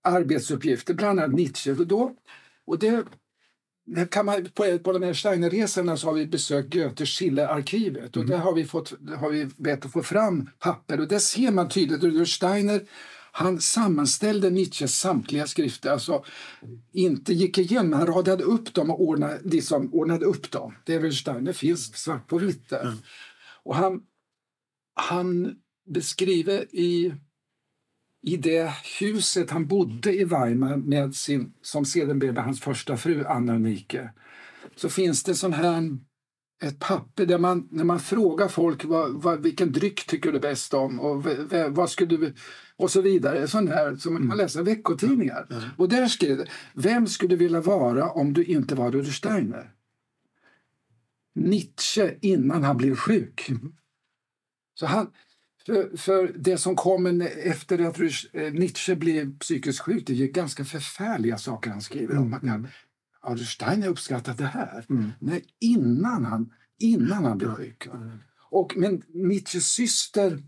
arbetsuppgifter, 0.05 0.95
bland 0.95 1.21
annat 1.21 1.37
Nietzsche. 1.37 1.71
Och 1.71 1.87
då 1.87 2.15
och 2.69 2.79
det, 2.79 3.05
kan 4.11 4.27
man, 4.27 4.49
på, 4.55 4.79
på 4.79 4.93
de 4.93 5.03
här 5.03 5.13
Steinerresorna 5.13 5.97
så 5.97 6.07
har 6.07 6.15
vi 6.15 6.27
besökt 6.27 6.75
Goethes 6.75 7.09
Schiller-arkivet 7.09 8.17
och 8.17 8.23
mm. 8.23 8.31
där 8.31 8.39
har 8.39 8.55
vi, 8.55 8.65
fått, 8.65 8.95
har 9.17 9.31
vi 9.31 9.47
bett 9.57 9.87
att 9.87 9.93
få 9.93 10.03
fram 10.03 10.51
papper 10.59 11.01
och 11.01 11.09
där 11.09 11.19
ser 11.19 11.51
man 11.51 11.69
tydligt 11.69 12.23
att 12.23 12.29
Steiner 12.29 12.81
han 13.33 13.61
sammanställde 13.61 14.51
Nietzsches 14.51 14.99
samtliga 14.99 15.47
skrifter, 15.47 15.91
alltså 15.91 16.25
inte 16.93 17.33
gick 17.33 17.59
igenom, 17.59 17.93
han 17.93 18.07
radade 18.07 18.45
upp 18.45 18.75
dem 18.75 18.91
och 18.91 19.01
ordnade, 19.01 19.41
liksom, 19.45 19.95
ordnade 19.95 20.25
upp 20.25 20.51
dem. 20.51 20.75
Det 20.85 20.95
är 20.95 20.99
väl 20.99 21.13
Steiner, 21.13 21.53
finns 21.53 21.97
svart 21.97 22.27
på 22.27 22.39
vitt 22.39 22.69
där. 22.69 22.83
Mm. 22.83 22.97
Och 23.63 23.77
han, 23.77 24.03
han 24.95 25.57
beskriver 25.95 26.75
i 26.75 27.15
i 28.23 28.37
det 28.37 28.73
huset 29.01 29.51
han 29.51 29.67
bodde 29.67 30.13
i 30.13 30.25
Weimar 30.25 30.77
med 30.77 31.15
sin, 31.15 31.53
som 31.63 31.85
sedan 31.85 32.19
blev 32.19 32.37
hans 32.37 32.61
första 32.61 32.97
fru 32.97 33.25
Anna 33.25 33.55
Unike 33.55 34.11
så 34.77 34.89
finns 34.89 35.23
det 35.23 35.35
sån 35.35 35.53
här 35.53 35.99
ett 36.63 36.79
papper 36.79 37.27
där 37.27 37.39
man, 37.39 37.69
när 37.71 37.85
man 37.85 38.01
frågar 38.01 38.49
folk 38.49 38.85
vad, 38.85 39.23
vad, 39.23 39.43
vilken 39.43 39.73
dryck 39.73 40.07
tycker 40.07 40.33
du 40.33 40.41
bäst 40.41 40.75
om 40.75 41.01
och 41.01 41.27
vad 41.69 41.91
skulle 41.91 42.17
du 42.17 42.35
och 42.77 42.91
så 42.91 43.01
vidare. 43.01 43.49
Sån 43.49 43.69
här 43.69 43.97
som 43.97 44.13
man 44.13 44.23
mm. 44.23 44.39
läsa 44.39 44.63
veckotidningar. 44.63 45.47
Mm. 45.51 45.63
Och 45.77 45.89
där 45.89 46.09
skrev 46.09 46.37
det, 46.37 46.47
vem 46.75 47.07
skulle 47.07 47.29
du 47.29 47.37
vilja 47.37 47.61
vara 47.61 48.11
om 48.11 48.33
du 48.33 48.45
inte 48.45 48.75
var 48.75 48.91
Rudolf 48.91 49.15
Steiner? 49.15 49.71
Nietzsche 51.35 52.15
innan 52.21 52.63
han 52.63 52.77
blev 52.77 52.97
sjuk. 52.97 53.49
Mm. 53.49 53.73
Så 54.75 54.87
han, 54.87 55.11
för, 55.69 55.97
för 55.97 56.33
det 56.37 56.59
som 56.59 56.77
kom 56.77 57.21
efter 57.45 57.79
att 57.79 58.01
eh, 58.33 58.53
Nietzsche 58.53 58.95
blev 58.95 59.39
psykiskt 59.39 59.81
sjuk, 59.81 60.07
det 60.07 60.23
är 60.23 60.27
ganska 60.27 60.65
förfärliga 60.65 61.39
saker 61.39 61.71
han 61.71 61.83
skriver 61.83 62.19
om. 62.19 62.35
Mm. 62.35 62.49
Mm. 62.49 62.67
Har 63.21 63.37
Steiner 63.37 63.89
uppskattat 63.89 64.39
det 64.39 64.47
här? 64.47 64.87
Mm. 64.91 65.13
Nej, 65.21 65.45
innan 65.61 66.25
han, 66.25 66.53
innan 66.79 67.25
han 67.25 67.39
blev 67.39 67.55
sjuk. 67.55 67.87
Mm. 67.87 68.19
Och, 68.51 68.77
men 68.77 69.03
Nietzsches 69.09 69.67
syster, 69.67 70.43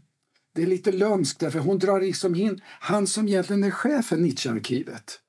det 0.55 0.63
är 0.63 0.67
lite 0.67 0.93
lömskt 0.93 1.41
därför 1.41 1.59
hon 1.59 1.79
drar 1.79 2.01
liksom 2.01 2.35
in 2.35 2.61
han 2.65 3.07
som 3.07 3.29
egentligen 3.29 3.65
är 3.65 3.71
chef 3.71 4.07
för 4.07 4.17
Nietzsche-arkivet. 4.17 5.21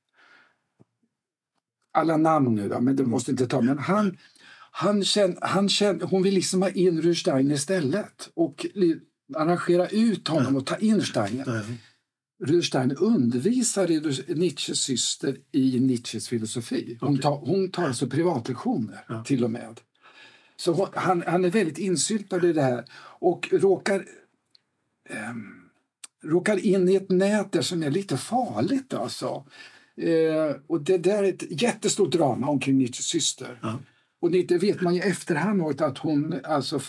Alla 1.93 2.17
namn 2.17 2.55
nu 2.55 2.69
då, 2.69 2.79
men 2.79 2.95
det 2.95 3.05
måste 3.05 3.31
inte 3.31 3.47
ta. 3.47 3.61
Men 3.61 3.77
han, 3.77 4.17
han 4.71 5.03
känn, 5.03 5.37
han 5.41 5.69
känn, 5.69 6.01
hon 6.01 6.23
vill 6.23 6.33
liksom 6.33 6.61
ha 6.61 6.69
in 6.69 6.97
Rudolf 7.01 7.17
Steiner 7.17 7.55
istället 7.55 8.29
och 8.33 8.65
arrangera 9.35 9.87
ut 9.87 10.27
honom 10.27 10.55
och 10.55 10.65
ta 10.65 10.75
in 10.77 11.01
Steiner. 11.01 11.63
Undervisade 12.99 13.93
Rudolf- 13.93 14.35
Nietzsches 14.35 14.79
syster 14.79 15.37
i 15.51 15.79
Nietzsches 15.79 16.27
filosofi. 16.29 16.97
Hon, 17.01 17.19
tar, 17.19 17.37
hon 17.37 17.71
tar 17.71 17.83
alltså 17.83 18.07
privatlektioner 18.07 19.05
Ja. 19.09 19.23
till 19.23 19.43
och 19.43 19.51
med. 19.51 19.79
Så 20.55 20.73
hon, 20.73 20.87
han, 20.93 21.23
han 21.27 21.45
är 21.45 21.49
väldigt 21.49 21.77
insyltad 21.77 22.47
i 22.47 22.53
det 22.53 22.61
här 22.61 22.85
och 23.19 23.49
råkar, 23.51 24.05
ehm, 25.09 25.45
råkar 26.23 26.65
in 26.65 26.89
i 26.89 26.95
ett 26.95 27.09
nät 27.09 27.51
där 27.51 27.61
som 27.61 27.83
är 27.83 27.89
lite 27.91 28.17
farligt. 28.17 28.93
Alltså. 28.93 29.45
Eh, 29.97 30.55
och 30.67 30.81
det 30.81 30.97
där 30.97 31.23
är 31.23 31.29
ett 31.29 31.61
jättestort 31.61 32.11
drama 32.11 32.47
omkring 32.47 32.77
Nietzsches 32.77 33.05
syster. 33.05 33.59
Ja. 33.61 33.79
Och 34.21 34.31
det 34.31 34.51
vet 34.57 34.81
man 34.81 34.95
i 34.95 34.99
efterhand 34.99 35.81
att 35.81 35.97
hon 35.97 36.39
alltså 36.43 36.79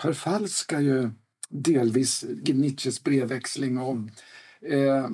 förfalskar 0.00 0.80
ju 0.80 1.10
delvis 1.54 2.24
Nietzsches 2.46 3.04
brevväxling. 3.04 3.78
Och, 3.78 3.96
eh, 4.68 5.08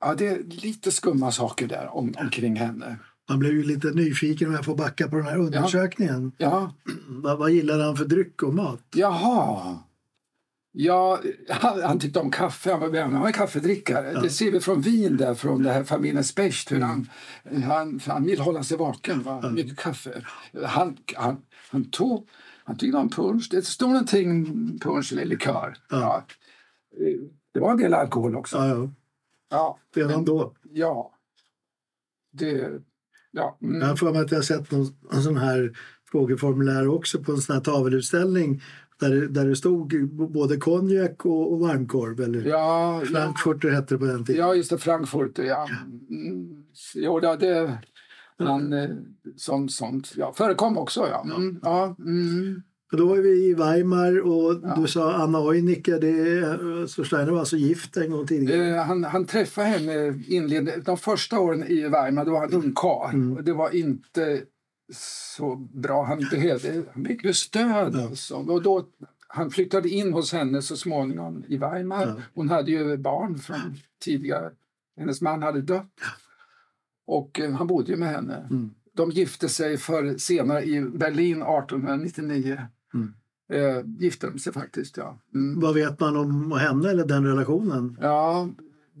ja, 0.00 0.14
det 0.14 0.26
är 0.26 0.42
lite 0.42 0.92
skumma 0.92 1.32
saker 1.32 1.66
där 1.66 1.96
om, 1.96 2.14
omkring 2.18 2.56
henne. 2.56 2.96
Man 3.28 3.38
blev 3.38 3.52
ju 3.52 3.62
lite 3.62 3.90
nyfiken 3.90 4.48
om 4.48 4.54
jag 4.54 4.64
får 4.64 4.76
backa 4.76 5.08
på 5.08 5.16
den 5.16 5.26
här 5.26 5.38
undersökningen. 5.38 6.32
Ja, 6.38 6.74
Vad, 7.08 7.38
vad 7.38 7.50
gillade 7.50 7.84
han 7.84 7.96
för 7.96 8.04
dryck 8.04 8.42
och 8.42 8.54
mat? 8.54 8.82
jaha. 8.94 9.78
Ja, 10.78 11.20
han, 11.48 11.82
han 11.82 11.98
tyckte 11.98 12.20
om 12.20 12.30
kaffe. 12.30 12.70
Han 12.70 12.80
var, 12.80 13.00
han 13.00 13.20
var 13.20 13.32
kaffedrickare. 13.32 14.20
Det 14.20 14.30
ser 14.30 14.50
vi 14.50 14.60
från 14.60 14.80
Wien, 14.80 15.16
där, 15.16 15.34
från 15.34 15.62
det 15.62 15.72
här 15.72 15.84
familjen 15.84 16.24
Specht. 16.24 16.72
Hur 16.72 16.80
han, 16.80 17.08
han, 17.64 18.00
han 18.06 18.24
vill 18.24 18.40
hålla 18.40 18.62
sig 18.62 18.76
vaken. 18.76 19.22
Va? 19.22 19.50
Mycket 19.50 19.78
kaffe. 19.78 20.22
Han, 20.64 20.96
han, 21.14 21.36
han, 21.70 21.84
tog, 21.84 22.28
han 22.66 22.76
tyckte 22.76 22.98
om 22.98 23.08
punsch. 23.08 23.48
Det 23.50 23.62
stod 23.66 23.88
någonting 23.88 24.44
punsch 24.78 25.12
eller 25.12 25.24
likör. 25.24 25.76
Ja. 25.90 26.24
Eh, 27.00 27.20
Det 27.52 27.60
var 27.60 27.70
en 27.70 27.76
del 27.78 27.94
alkohol 27.94 28.36
också. 28.36 28.56
Ja, 28.56 28.66
ja. 28.68 28.90
Ja, 29.50 29.78
Redan 29.94 30.24
då. 30.24 30.54
ja. 30.72 31.12
Det... 32.32 32.70
Ja. 33.30 33.58
Mm. 33.62 33.80
Jag 33.80 33.88
har 33.88 33.96
för 33.96 34.12
mig 34.12 34.20
att 34.20 34.30
jag 34.30 34.38
har 34.38 34.42
sett 34.42 34.70
någon, 34.70 35.22
sån 35.22 35.36
här 35.36 35.76
frågeformulär 36.10 36.88
också 36.88 37.22
på 37.22 37.32
en 37.32 37.38
sån 37.38 37.54
här 37.54 37.60
tavelutställning 37.62 38.62
där, 39.00 39.10
det- 39.10 39.28
där 39.28 39.46
det 39.48 39.56
stod 39.56 40.08
både 40.32 40.56
konjak 40.56 41.26
och, 41.26 41.52
och 41.52 41.58
varmkorv. 41.60 42.20
Eller 42.20 42.44
Ja, 42.44 43.00
ja, 43.00 43.06
Frankfurter 43.06 43.70
hette 43.70 43.94
det 43.94 43.98
på 43.98 44.04
den 44.04 44.24
tiden. 44.24 44.40
ja, 44.46 44.54
just 44.54 44.70
det. 44.70 44.78
Frankfurt. 44.78 45.38
Ja. 45.38 45.68
Mm. 46.10 46.64
Jo, 46.94 47.20
det, 47.20 47.36
det 47.36 47.78
han, 48.38 48.72
eh, 48.72 48.90
som, 49.36 49.68
sånt 49.68 50.12
ja, 50.16 50.32
förekom 50.36 50.78
också. 50.78 51.08
Ja. 51.10 51.22
Mm. 51.36 51.60
Ja. 51.62 51.96
Mm. 51.98 52.62
Och 52.92 52.98
då 52.98 53.06
var 53.08 53.16
vi 53.16 53.44
i 53.50 53.54
Weimar 53.54 54.20
och 54.20 54.60
Ja. 54.62 54.74
du 54.76 54.86
sa 54.86 55.14
Anna 55.14 55.38
Eunicke, 55.38 55.98
det 55.98 56.08
är, 56.10 56.86
så 56.86 57.04
Steiner 57.04 57.32
var 57.32 57.38
alltså 57.38 57.56
gift 57.56 57.96
en 57.96 58.10
gång 58.10 58.26
tidigare. 58.26 58.76
Eh, 58.76 58.84
han, 58.84 59.04
han 59.04 59.26
träffade 59.26 59.66
henne 59.66 60.22
inledde, 60.26 60.76
de 60.76 60.96
första 60.96 61.40
åren 61.40 61.64
i 61.68 61.88
Weimar. 61.88 62.24
Då 62.24 62.30
var 62.32 62.40
han 62.40 62.52
ungkarl. 62.52 63.14
Mm. 63.14 63.44
Det 63.44 63.52
var 63.52 63.74
inte 63.74 64.42
så 64.92 65.56
bra. 65.56 66.04
Han 66.04 66.18
behövde 66.30 66.82
mycket 66.94 67.36
stöd. 67.36 67.94
Ja. 67.94 68.02
Alltså. 68.02 68.34
Och 68.34 68.62
då, 68.62 68.86
han 69.28 69.50
flyttade 69.50 69.88
in 69.88 70.12
hos 70.12 70.32
henne 70.32 70.62
så 70.62 70.76
småningom 70.76 71.44
i 71.48 71.56
Weimar. 71.56 72.06
Ja. 72.06 72.14
Hon 72.34 72.48
hade 72.48 72.70
ju 72.70 72.96
barn 72.96 73.38
från 73.38 73.76
tidigare. 74.04 74.50
Hennes 74.96 75.20
man 75.20 75.42
hade 75.42 75.62
dött. 75.62 75.86
Och 77.06 77.40
eh, 77.40 77.52
han 77.52 77.66
bodde 77.66 77.92
ju 77.92 77.96
med 77.98 78.08
henne. 78.08 78.46
Mm. 78.50 78.70
De 78.96 79.10
gifte 79.10 79.48
sig 79.48 79.76
för 79.76 80.18
senare 80.18 80.64
i 80.64 80.80
Berlin 80.80 81.42
1899. 81.42 82.60
Mm. 82.94 83.14
Eh, 83.52 83.82
gifte 83.98 84.26
de 84.26 84.38
sig 84.38 84.52
faktiskt, 84.52 84.96
ja. 84.96 85.18
Mm. 85.34 85.60
Vad 85.60 85.74
vet 85.74 86.00
man 86.00 86.16
om 86.16 86.52
henne 86.52 86.90
eller 86.90 87.06
den 87.06 87.26
relationen? 87.26 87.98
Ja, 88.00 88.48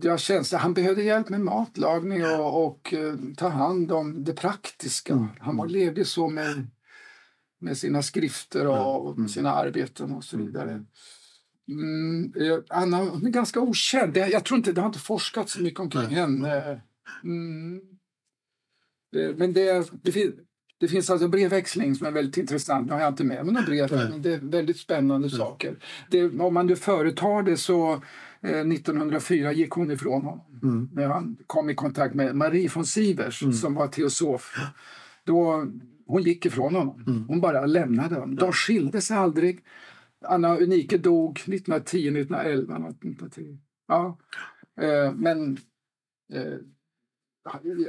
jag 0.02 0.20
kände, 0.20 0.56
han 0.56 0.74
behövde 0.74 1.02
hjälp 1.02 1.28
med 1.28 1.40
matlagning 1.40 2.24
och, 2.24 2.66
och 2.66 2.94
eh, 2.94 3.14
ta 3.36 3.48
hand 3.48 3.92
om 3.92 4.24
det 4.24 4.32
praktiska. 4.32 5.12
Mm. 5.12 5.26
Han 5.40 5.56
var, 5.56 5.68
levde 5.68 6.04
så 6.04 6.28
med, 6.28 6.66
med 7.60 7.78
sina 7.78 8.02
skrifter 8.02 8.66
och 8.66 9.16
Mm. 9.16 9.28
sina 9.28 9.52
arbeten 9.52 10.12
och 10.12 10.24
så 10.24 10.36
vidare. 10.36 10.84
Mm, 11.68 12.32
eh, 12.36 12.58
Anna 12.68 12.96
hon 12.96 13.26
är 13.26 13.30
ganska 13.30 13.60
okänd. 13.60 14.16
Jag 14.16 14.44
tror 14.44 14.58
inte, 14.58 14.72
det 14.72 14.80
har 14.80 14.88
inte 14.88 14.98
forskats 14.98 15.52
så 15.52 15.62
mycket 15.62 15.80
omkring 15.80 16.02
Nej. 16.02 16.14
henne. 16.14 16.80
Mm. 17.24 17.80
Det, 19.16 19.38
men 19.38 19.52
det, 19.52 19.90
det, 20.02 20.12
fin, 20.12 20.32
det 20.78 20.88
finns 20.88 21.10
alltså 21.10 21.28
brevväxling 21.28 21.94
som 21.94 22.06
är 22.06 22.10
väldigt 22.10 22.36
intressant. 22.36 22.86
Nu 22.86 22.92
har 22.92 23.00
jag 23.00 23.08
inte 23.08 23.24
med 23.24 23.44
mig 23.44 23.54
några 23.54 23.66
brev, 23.66 23.92
Nej. 23.92 24.08
men 24.10 24.22
det 24.22 24.34
är 24.34 24.38
väldigt 24.38 24.76
spännande 24.76 25.30
saker. 25.30 25.76
Det, 26.10 26.24
om 26.24 26.54
man 26.54 26.66
nu 26.66 26.76
företar 26.76 27.42
det 27.42 27.56
så 27.56 27.92
eh, 28.40 28.60
1904 28.60 29.52
gick 29.52 29.70
hon 29.70 29.90
ifrån 29.90 30.22
honom. 30.22 30.60
Mm. 30.62 30.90
När 30.92 31.08
han 31.08 31.36
kom 31.46 31.70
i 31.70 31.74
kontakt 31.74 32.14
med 32.14 32.36
Marie 32.36 32.70
von 32.74 32.84
Sivers 32.84 33.60
som 33.60 33.74
var 33.74 33.88
teosof. 33.88 34.54
Då, 35.24 35.66
hon 36.06 36.22
gick 36.22 36.46
ifrån 36.46 36.74
honom. 36.74 37.04
Mm. 37.06 37.24
Hon 37.28 37.40
bara 37.40 37.66
lämnade 37.66 38.14
honom. 38.14 38.36
De 38.36 38.52
skilde 38.52 39.00
sig 39.00 39.16
aldrig. 39.16 39.64
Anna 40.24 40.56
Unike 40.56 40.98
dog 40.98 41.30
1910, 41.30 41.98
1911. 41.98 42.78
något, 42.78 43.04
1910. 43.04 43.58
Ja. 43.88 44.18
Eh, 44.80 45.12
men 45.12 45.58
eh, 46.32 46.58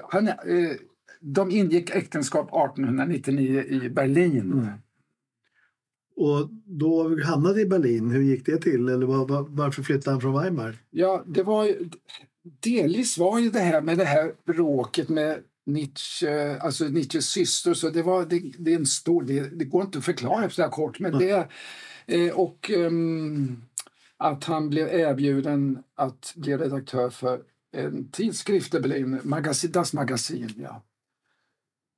han, 0.09 0.27
eh, 0.27 0.75
de 1.21 1.51
ingick 1.51 1.89
äktenskap 1.89 2.47
1899 2.47 3.63
i 3.63 3.89
Berlin. 3.89 4.53
Mm. 4.53 4.67
Och 6.15 6.49
då 6.65 7.21
hamnade 7.23 7.61
i 7.61 7.65
Berlin, 7.65 8.11
hur 8.11 8.21
gick 8.21 8.45
det 8.45 8.57
till? 8.57 8.89
Eller 8.89 9.05
var, 9.05 9.27
var, 9.27 9.45
varför 9.49 9.83
flyttade 9.83 10.11
han 10.11 10.21
från 10.21 10.41
Weimar? 10.41 10.77
Ja, 10.89 11.23
det 11.27 11.43
var 11.43 11.69
delvis 12.59 13.17
var 13.17 13.39
ju 13.39 13.49
det 13.49 13.59
här 13.59 13.81
med 13.81 13.97
det 13.97 14.05
här 14.05 14.31
bråket 14.45 15.09
med 15.09 15.39
Nietzsche, 15.65 16.57
alltså 16.59 16.85
Nietzsches 16.85 17.25
syster. 17.25 17.73
Så 17.73 17.89
det, 17.89 18.03
var, 18.03 18.25
det, 18.25 18.51
det, 18.57 18.73
är 18.73 18.75
en 18.75 18.85
stor, 18.85 19.23
det, 19.23 19.59
det 19.59 19.65
går 19.65 19.83
inte 19.83 19.97
att 19.97 20.05
förklara 20.05 20.49
så 20.49 20.61
här 20.61 20.69
kort. 20.69 20.99
Men 20.99 21.17
det, 21.19 21.47
eh, 22.05 22.39
och 22.39 22.71
ehm, 22.71 23.61
att 24.17 24.43
han 24.43 24.69
blev 24.69 24.87
erbjuden 24.87 25.83
att 25.95 26.33
bli 26.35 26.57
redaktör 26.57 27.09
för 27.09 27.41
en 27.71 28.11
tidskrift 28.11 28.73
i 28.73 28.79
Berlin, 28.79 29.19
Magasin, 29.23 29.71
Das 29.71 29.93
Magasin. 29.93 30.53
Ja. 30.57 30.83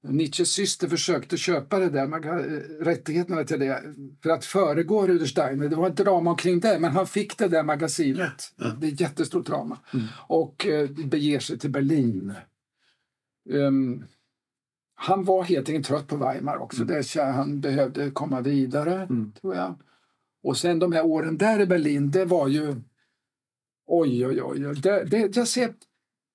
Nietzsches 0.03 0.51
syster 0.51 0.87
försökte 0.87 1.37
köpa 1.37 1.79
det 1.79 1.89
där, 1.89 2.07
maga- 2.07 2.39
eh, 2.45 2.83
rättigheterna 2.85 3.43
till 3.43 3.59
det 3.59 3.83
för 4.23 4.29
att 4.29 4.45
föregå 4.45 5.07
Rudolf 5.07 5.29
Steiner. 5.29 5.69
Det 5.69 5.75
var 5.75 5.87
ett 5.89 5.97
drama 5.97 6.29
omkring 6.31 6.59
det, 6.59 6.79
men 6.79 6.91
han 6.91 7.07
fick 7.07 7.37
det 7.37 7.47
där 7.47 7.63
magasinet. 7.63 8.53
Det 8.79 8.87
är 8.87 8.91
ett 8.93 9.01
jättestort 9.01 9.45
drama. 9.45 9.79
Och 10.27 10.65
eh, 10.67 10.89
beger 10.89 11.39
sig 11.39 11.59
till 11.59 11.69
Berlin. 11.71 12.33
Ehm, 13.53 14.03
han 14.95 15.23
var 15.25 15.43
helt 15.43 15.69
enkelt 15.69 15.87
trött 15.87 16.07
på 16.07 16.15
Weimar 16.17 16.57
också. 16.57 16.83
Det, 16.83 17.01
kä- 17.01 17.31
han 17.31 17.61
behövde 17.61 18.11
komma 18.11 18.41
vidare, 18.41 19.07
tror 19.41 19.55
jag. 19.55 19.75
Och 20.43 20.57
sen 20.57 20.79
de 20.79 20.91
här 20.91 21.05
åren 21.05 21.37
där 21.37 21.59
i 21.59 21.65
Berlin, 21.65 22.11
det 22.11 22.25
var 22.25 22.47
ju... 22.47 22.75
Oj, 23.91 24.27
oj. 24.27 24.41
oj. 24.43 24.75
Det, 24.75 25.03
det, 25.03 25.35
jag 25.35 25.47
ser, 25.47 25.73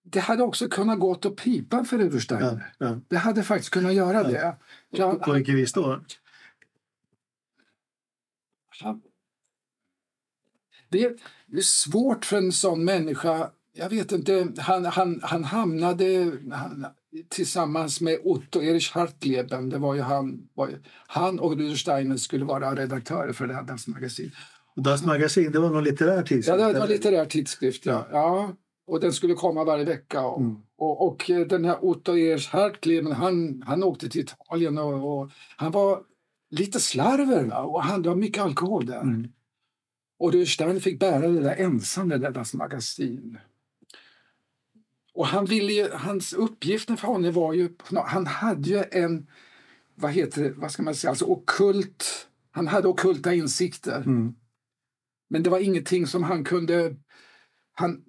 det 0.05 0.21
hade 0.21 0.43
också 0.43 0.69
kunnat 0.69 0.99
gå 0.99 1.11
åt 1.11 1.37
pipa 1.37 1.85
för 1.85 1.99
Rudolf 1.99 2.23
Steiner. 2.23 2.73
Ja, 2.79 2.87
ja. 2.87 3.01
Det 3.09 3.17
hade 3.17 3.43
faktiskt 3.43 3.71
kunnat 3.71 3.95
göra 3.95 4.23
det. 4.23 4.57
Ja, 4.90 5.14
På 5.14 5.33
vilket 5.33 5.55
vis 5.55 5.73
då? 5.73 6.01
det, 10.88 11.05
är, 11.05 11.61
svårt 11.61 12.25
för 12.25 12.37
en 12.37 12.53
sån 12.53 12.85
människa. 12.85 13.51
Jag 13.73 13.88
vet 13.88 14.12
inte, 14.12 14.53
han, 14.59 14.85
han, 14.85 15.21
han 15.23 15.45
hamnade 15.45 16.33
han, 16.53 16.87
tillsammans 17.29 18.01
med 18.01 18.19
Otto 18.25 18.62
Erich 18.62 18.93
Hartleben. 18.93 19.71
Det 19.71 19.79
var 19.79 19.95
ju 19.95 20.01
han, 20.01 20.49
var 20.55 20.69
ju, 20.69 20.77
han 21.07 21.40
och 21.40 21.51
Rudolf 21.51 21.79
Steiner 21.79 22.17
skulle 22.17 22.45
vara 22.45 22.75
redaktörer 22.75 23.33
för 23.33 23.47
det 23.47 23.55
här 23.55 23.62
Das 23.62 23.87
Magasin. 23.87 24.31
Das 24.77 25.05
Magasin, 25.05 25.53
det 25.53 25.59
var 25.59 25.71
någon 25.71 25.85
litterär 25.85 26.23
tidskrift? 26.23 26.49
Ja, 26.49 26.57
det 26.57 26.79
var 26.79 26.87
en 26.87 26.93
litterär 26.93 27.27
tidskrift. 27.27 27.87
Ja. 27.87 28.09
Ja, 28.11 28.53
och 28.87 29.01
den 29.01 29.12
skulle 29.12 29.35
komma 29.35 29.64
varje 29.64 29.85
vecka. 29.85 30.27
Och, 30.27 30.40
Mm. 30.40 30.57
och, 30.77 31.07
och 31.07 31.31
eh, 31.31 31.47
den 31.47 31.64
här 31.64 31.85
Otto 31.85 32.16
Erich 32.16 32.49
Hartleben, 32.49 33.12
han, 33.12 33.62
han 33.66 33.83
åkte 33.83 34.09
till 34.09 34.20
Italien 34.20 34.79
och, 34.79 35.20
och 35.20 35.31
han 35.57 35.73
var 35.73 36.03
lite 36.51 36.81
slarver. 36.81 37.44
Va? 37.44 37.62
Och 37.62 37.83
han, 37.83 38.03
det 38.03 38.09
var 38.09 38.16
mycket 38.16 38.42
alkohol 38.42 38.87
där. 38.87 39.01
Mm. 39.01 39.29
Och 40.18 40.49
Stein 40.49 40.81
fick 40.81 41.01
bära 41.01 41.29
det 41.29 41.40
där 41.40 41.57
ensam, 41.57 42.09
det 42.09 42.18
där 42.18 42.57
magasin. 42.57 43.38
Och 45.14 45.27
han 45.27 45.44
ville 45.44 45.73
ju, 45.73 45.88
hans 45.92 46.33
uppgiften 46.33 46.97
för 46.97 47.09
honom 47.09 47.33
var 47.33 47.53
ju... 47.53 47.68
Han 48.07 48.27
hade 48.27 48.68
ju 48.68 48.85
en... 48.90 49.27
Vad 49.94 50.11
heter 50.12 50.42
det? 50.42 50.53
Vad 50.53 50.70
ska 50.70 50.83
man 50.83 50.94
säga? 50.94 51.11
Alltså 51.11 51.25
okult... 51.25 52.29
Han 52.51 52.66
hade 52.66 52.88
okulta 52.88 53.35
insikter. 53.35 53.97
Mm. 53.97 54.35
Men 55.31 55.42
det 55.42 55.51
var 55.51 55.59
ingenting 55.59 56.07
som 56.07 56.23
han 56.23 56.44
kunde... 56.44 56.97
Han, 57.73 58.05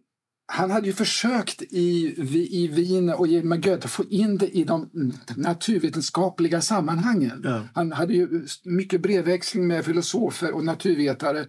han 0.47 0.71
hade 0.71 0.87
ju 0.87 0.93
försökt 0.93 1.61
i, 1.61 2.15
i 2.51 2.67
Wien 2.67 3.09
och 3.09 3.27
med 3.27 3.63
Goethe 3.63 3.87
få 3.87 4.03
in 4.03 4.37
det 4.37 4.57
i 4.57 4.63
de 4.63 4.89
naturvetenskapliga 5.35 6.61
sammanhangen. 6.61 7.41
Ja. 7.43 7.63
Han 7.73 7.91
hade 7.91 8.13
ju 8.13 8.45
mycket 8.63 9.01
brevväxling 9.01 9.67
med 9.67 9.85
filosofer 9.85 10.51
och 10.51 10.65
naturvetare 10.65 11.45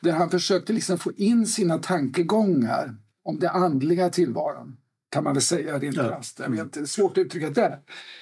där 0.00 0.12
han 0.12 0.30
försökte 0.30 0.72
liksom 0.72 0.98
få 0.98 1.12
in 1.12 1.46
sina 1.46 1.78
tankegångar 1.78 2.96
om 3.24 3.38
det 3.38 3.50
andliga 3.50 4.10
tillvaron 4.10 4.76
kan 5.12 5.24
man 5.24 5.32
väl 5.32 5.42
säga 5.42 5.78
rent 5.78 5.96
ja. 5.96 6.08
krasst. 6.08 6.38
Jag 6.38 6.50
vet, 6.50 6.72
det 6.72 6.80
är 6.80 6.84
svårt 6.84 7.18
att 7.18 7.18
uttrycka 7.18 7.50
det. 7.50 7.78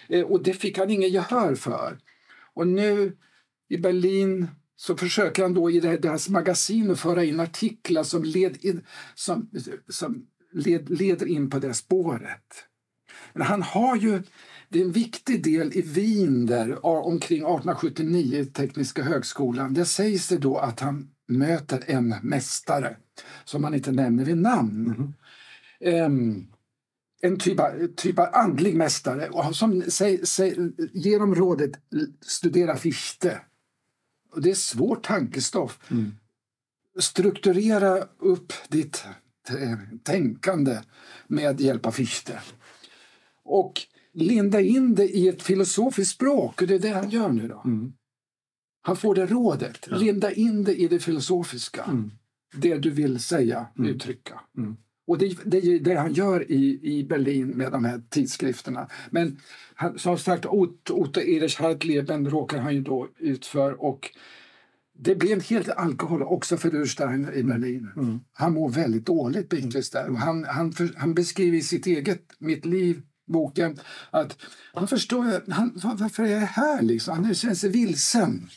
Eh, 0.09 0.22
och 0.22 0.42
det 0.42 0.52
fick 0.52 0.78
han 0.78 0.90
ingen 0.90 1.11
gehör 1.11 1.54
för. 1.54 1.98
Och 2.54 2.66
nu 2.66 3.16
i 3.68 3.78
Berlin 3.78 4.48
så 4.80 4.96
försöker 4.96 5.42
han 5.42 5.54
då 5.54 5.70
i 5.70 5.80
deras 5.80 6.28
magasin 6.28 6.90
att 6.90 7.00
föra 7.00 7.24
in 7.24 7.40
artiklar 7.40 8.02
som, 8.02 8.24
led 8.24 8.64
in, 8.64 8.84
som, 9.14 9.50
som 9.88 10.26
led, 10.52 10.90
leder 10.90 11.26
in 11.26 11.50
på 11.50 11.58
det 11.58 11.74
spåret. 11.74 12.64
Men 13.32 13.42
han 13.42 13.62
har 13.62 13.96
ju, 13.96 14.22
det 14.68 14.80
är 14.80 14.84
en 14.84 14.92
viktig 14.92 15.44
del 15.44 15.72
i 15.74 15.82
Wien 15.82 16.46
där 16.46 16.86
omkring 16.86 17.38
1879, 17.38 18.44
Tekniska 18.44 19.02
högskolan. 19.02 19.74
Där 19.74 19.84
sägs 19.84 20.28
det 20.28 20.38
då 20.38 20.58
att 20.58 20.80
han 20.80 21.10
möter 21.28 21.82
en 21.86 22.14
mästare 22.22 22.96
som 23.44 23.62
man 23.62 23.74
inte 23.74 23.92
nämner 23.92 24.24
vid 24.24 24.36
namn. 24.36 25.14
Mm. 25.80 26.04
Um, 26.04 26.46
en 27.22 27.38
typ 27.38 27.60
av, 27.60 27.86
typ 27.96 28.18
av 28.18 28.28
andlig 28.32 28.76
mästare 28.76 29.28
och 29.28 29.56
som 29.56 29.82
säg, 29.88 30.26
säg, 30.26 30.56
ger 30.92 31.18
dem 31.18 31.34
rådet 31.34 31.72
studera 32.20 32.76
Fichte. 32.76 33.40
Det 34.36 34.50
är 34.50 34.54
svårt 34.54 35.02
tankestoff. 35.04 35.78
Mm. 35.90 36.12
Strukturera 36.98 38.04
upp 38.18 38.52
ditt 38.68 39.04
tänkande 40.02 40.78
med 41.26 41.60
hjälp 41.60 41.86
av 41.86 41.90
Fichte. 41.90 42.40
Och 43.44 43.80
linda 44.12 44.60
in 44.60 44.94
det 44.94 45.08
i 45.08 45.28
ett 45.28 45.42
filosofiskt 45.42 46.14
språk. 46.14 46.62
Och 46.62 46.68
det 46.68 46.74
är 46.74 46.78
det 46.78 46.88
han 46.88 47.10
gör 47.10 47.28
nu. 47.28 47.48
då. 47.48 47.62
Mm. 47.64 47.92
Han 48.82 48.96
får 48.96 49.14
det 49.14 49.26
rådet. 49.26 49.86
Linda 49.90 50.32
in 50.32 50.64
det 50.64 50.74
i 50.74 50.88
det 50.88 50.98
filosofiska. 50.98 51.84
Mm. 51.84 52.10
Det 52.54 52.78
du 52.78 52.90
vill 52.90 53.20
säga, 53.20 53.66
mm. 53.78 53.90
uttrycka. 53.90 54.40
Och 55.10 55.18
det, 55.18 55.36
det, 55.44 55.78
det 55.78 55.94
han 55.94 56.12
gör 56.12 56.52
i, 56.52 56.80
i 56.82 57.04
Berlin 57.04 57.48
med 57.48 57.72
de 57.72 57.84
här 57.84 58.02
tidskrifterna. 58.08 58.88
Men 59.10 59.40
han, 59.74 59.98
som 59.98 60.18
sagt, 60.18 60.46
Otto 60.46 61.20
Erich 61.20 61.60
Hartleben 61.60 62.30
råkar 62.30 62.58
han 62.58 62.74
ju 62.74 62.80
då 62.80 63.08
ut 63.18 63.46
för 63.46 63.84
och 63.84 64.10
det 64.92 65.14
blir 65.14 65.32
en 65.32 65.40
hel 65.40 65.62
del 65.62 65.72
alkohol 65.72 66.22
också 66.22 66.56
för 66.56 66.74
Urstein 66.74 67.28
i 67.34 67.42
Berlin. 67.42 67.88
Mm. 67.96 68.20
Han 68.32 68.52
mår 68.52 68.68
väldigt 68.68 69.06
dåligt, 69.06 69.48
Binkvist. 69.48 69.92
Där. 69.92 70.08
Han, 70.08 70.44
han, 70.44 70.72
han 70.96 71.14
beskriver 71.14 71.58
i 71.58 71.62
sitt 71.62 71.86
eget 71.86 72.22
Mitt 72.38 72.64
liv, 72.64 73.02
boken, 73.26 73.78
att 74.10 74.36
han 74.74 74.88
förstår 74.88 75.50
han, 75.52 75.72
varför 75.82 76.22
är 76.22 76.28
jag 76.28 76.40
här. 76.40 76.82
Liksom? 76.82 77.24
Han 77.24 77.34
känner 77.34 77.54
sig 77.54 77.70
vilsen. 77.70 78.48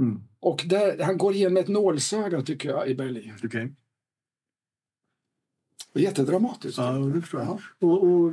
Mm. 0.00 0.22
Och 0.40 0.64
där, 0.66 1.02
han 1.02 1.18
går 1.18 1.34
igenom 1.34 1.56
ett 1.56 1.68
nålsöga, 1.68 2.42
tycker 2.42 2.68
jag, 2.68 2.88
i 2.88 2.94
Berlin. 2.94 3.32
Okay. 3.44 3.68
Jättedramatiskt. 5.94 6.78
Ja, 6.78 6.92
det 6.92 7.20
förstår 7.20 7.40
jag. 7.40 7.60
Och, 7.78 8.02
och, 8.02 8.32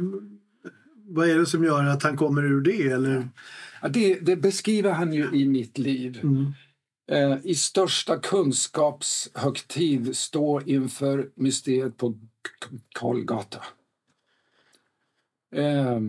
vad 1.08 1.30
är 1.30 1.39
det 1.39 1.46
som 1.46 1.63
gör 1.63 1.86
att 1.86 2.04
han 2.04 2.18
kommer 2.18 2.44
ur 2.44 2.62
det? 2.62 2.88
Eller? 2.88 3.30
Ja, 3.82 3.88
det, 3.88 4.20
det 4.20 4.36
beskriver 4.36 4.91
han 4.91 5.13
ju 5.13 5.30
i 5.34 5.48
Mitt 5.48 5.78
liv. 5.78 6.20
Mm. 6.24 6.54
Eh, 7.12 7.38
I 7.44 7.56
största 7.56 8.20
kunskapshögtid 8.20 10.18
stå 10.18 10.62
inför 10.62 11.30
mysteriet 11.36 11.98
på 11.98 12.20
Kolgata. 13.00 13.63
Eh, 15.56 16.00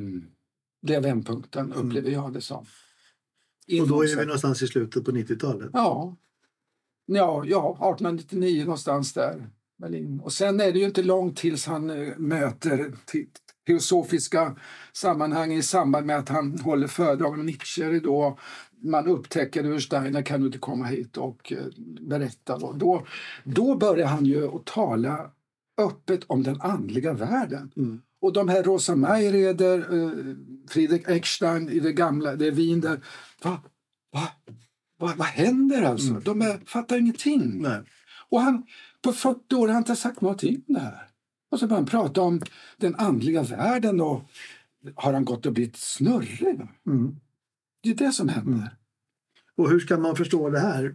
det 0.82 0.94
är 0.94 1.00
vändpunkten, 1.00 1.72
mm. 1.72 1.86
upplever 1.86 2.10
jag 2.10 2.32
det 2.32 2.40
som. 2.40 2.66
Och 3.80 3.88
då 3.88 4.02
är 4.04 4.16
vi 4.16 4.24
någonstans 4.24 4.62
i 4.62 4.66
slutet 4.66 5.04
på 5.04 5.10
90-talet? 5.10 5.70
Ja. 5.72 6.16
Ja, 7.06 7.44
ja, 7.46 7.70
1899 7.70 8.64
någonstans 8.64 9.12
där. 9.12 9.50
Berlin. 9.78 10.20
Och 10.20 10.32
sen 10.32 10.60
är 10.60 10.72
det 10.72 10.78
ju 10.78 10.84
inte 10.84 11.02
långt 11.02 11.36
tills 11.36 11.66
han 11.66 11.90
eh, 11.90 12.18
möter 12.18 12.92
teosofiska 13.66 14.56
sammanhang 14.92 15.52
i 15.52 15.62
samband 15.62 16.06
med 16.06 16.18
att 16.18 16.28
han 16.28 16.58
håller 16.58 16.86
föredrag 16.86 17.32
om 17.32 17.46
Nietzsche. 17.46 18.00
Då 18.00 18.38
man 18.82 19.06
upptäcker 19.06 19.64
hur 19.64 19.78
Steiner 19.78 20.22
kan 20.22 20.40
du 20.40 20.46
inte 20.46 20.58
komma 20.58 20.84
hit 20.84 21.16
och 21.16 21.52
eh, 21.52 21.66
berätta. 22.00 22.58
Då, 22.58 23.06
då 23.44 23.74
börjar 23.74 24.06
han 24.06 24.26
ju 24.26 24.56
att 24.56 24.64
tala 24.64 25.30
öppet 25.78 26.24
om 26.26 26.42
den 26.42 26.60
andliga 26.60 27.12
världen. 27.12 27.72
Mm. 27.76 28.00
Och 28.20 28.32
de 28.32 28.48
här 28.48 28.62
Rosa 28.62 28.96
Mayreder, 28.96 29.78
eh, 29.78 30.10
Friedrich 30.68 31.08
Eckstein 31.08 31.68
i 31.68 31.80
det 31.80 31.92
gamla, 31.92 32.36
det 32.36 32.46
är 32.46 32.50
Wien 32.50 32.80
där. 32.80 33.00
Va, 33.42 33.60
va, 34.12 34.28
va, 35.00 35.12
vad 35.16 35.26
händer 35.26 35.82
alltså? 35.82 36.10
Mm. 36.10 36.22
De 36.24 36.42
är, 36.42 36.60
fattar 36.66 36.98
ingenting. 36.98 37.62
Nej. 37.62 37.82
Och 38.28 38.40
han, 38.40 38.66
på 39.06 39.12
40 39.12 39.54
år 39.54 39.66
har 39.66 39.74
han 39.74 39.82
inte 39.82 39.96
sagt 39.96 40.20
någonting 40.20 40.62
om 40.68 40.74
det 40.74 40.80
här. 40.80 41.08
Och 41.50 41.58
så 41.58 41.66
börjar 41.66 41.80
han 41.80 41.86
prata 41.86 42.20
om 42.20 42.40
den 42.76 42.94
andliga 42.94 43.42
världen 43.42 44.00
och 44.00 44.22
har 44.94 45.12
han 45.12 45.24
gått 45.24 45.46
och 45.46 45.52
blivit 45.52 45.76
snurrig? 45.76 46.60
Mm. 46.86 47.16
Det 47.82 47.90
är 47.90 47.94
det 47.94 48.12
som 48.12 48.28
händer. 48.28 48.52
Mm. 48.52 48.68
Och 49.56 49.70
hur 49.70 49.80
ska 49.80 49.96
man 49.96 50.16
förstå 50.16 50.50
det 50.50 50.60
här? 50.60 50.94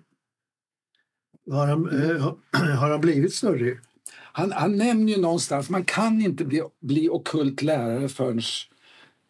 Har 1.52 1.68
han, 1.68 1.90
mm. 1.90 2.16
eh, 2.16 2.34
har 2.80 2.90
han 2.90 3.02
blivit 3.02 3.36
snurrig? 3.36 3.80
Han, 4.14 4.52
han 4.52 4.78
nämner 4.78 5.14
ju 5.14 5.22
någonstans, 5.22 5.70
man 5.70 5.86
kan 5.86 6.22
inte 6.22 6.46
bli, 6.46 6.64
bli 6.80 7.10
okult 7.10 7.62
lärare 7.62 8.10
förrän 8.10 8.40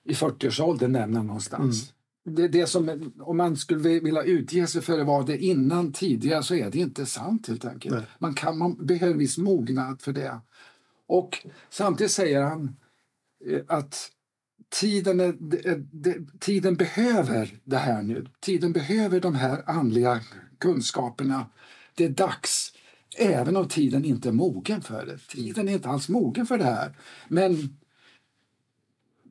i 0.04 0.14
40-årsåldern, 0.14 0.92
nämner 0.92 1.18
han 1.18 1.28
någonstans. 1.28 1.94
Det, 2.24 2.48
det 2.48 2.68
som, 2.68 3.14
om 3.20 3.38
man 3.38 3.58
skulle 3.58 4.00
vilja 4.00 4.24
utge 4.24 4.68
sig 4.68 4.82
för 4.82 5.00
att 5.00 5.08
vara 5.08 5.24
det 5.24 5.38
innan 5.38 5.94
tidigare 5.94 6.44
så 6.44 6.56
är 6.56 6.72
det 6.72 6.78
inte 6.78 7.06
sant 7.06 7.48
helt 7.48 7.66
enkelt. 7.66 8.06
Man, 8.20 8.34
kan, 8.34 8.58
man 8.58 8.86
behöver 8.86 9.14
viss 9.14 9.38
mognad 9.38 10.02
för 10.02 10.14
det. 10.14 10.40
Och 11.08 11.48
samtidigt 11.70 12.12
säger 12.12 12.42
han 12.42 12.76
eh, 13.48 13.62
att 13.68 14.12
tiden, 14.70 15.20
är, 15.20 15.36
det, 15.40 15.76
det, 15.92 16.40
tiden 16.40 16.76
behöver 16.76 17.60
det 17.64 17.78
här 17.78 18.02
nu. 18.02 18.28
Tiden 18.40 18.74
behöver 18.74 19.20
de 19.20 19.36
här 19.36 19.64
andliga 19.70 20.22
kunskaperna. 20.58 21.46
Det 21.96 22.06
är 22.06 22.10
dags, 22.10 22.74
även 23.18 23.58
om 23.58 23.68
tiden 23.68 24.06
inte 24.06 24.30
är 24.30 24.34
mogen 24.34 24.82
för 24.82 25.06
det. 25.06 25.18
Tiden 25.18 25.70
är 25.70 25.74
inte 25.74 25.90
alls 25.90 26.10
mogen 26.10 26.46
för 26.46 26.58
det 26.58 26.64
här. 26.64 26.98
Men 27.28 27.78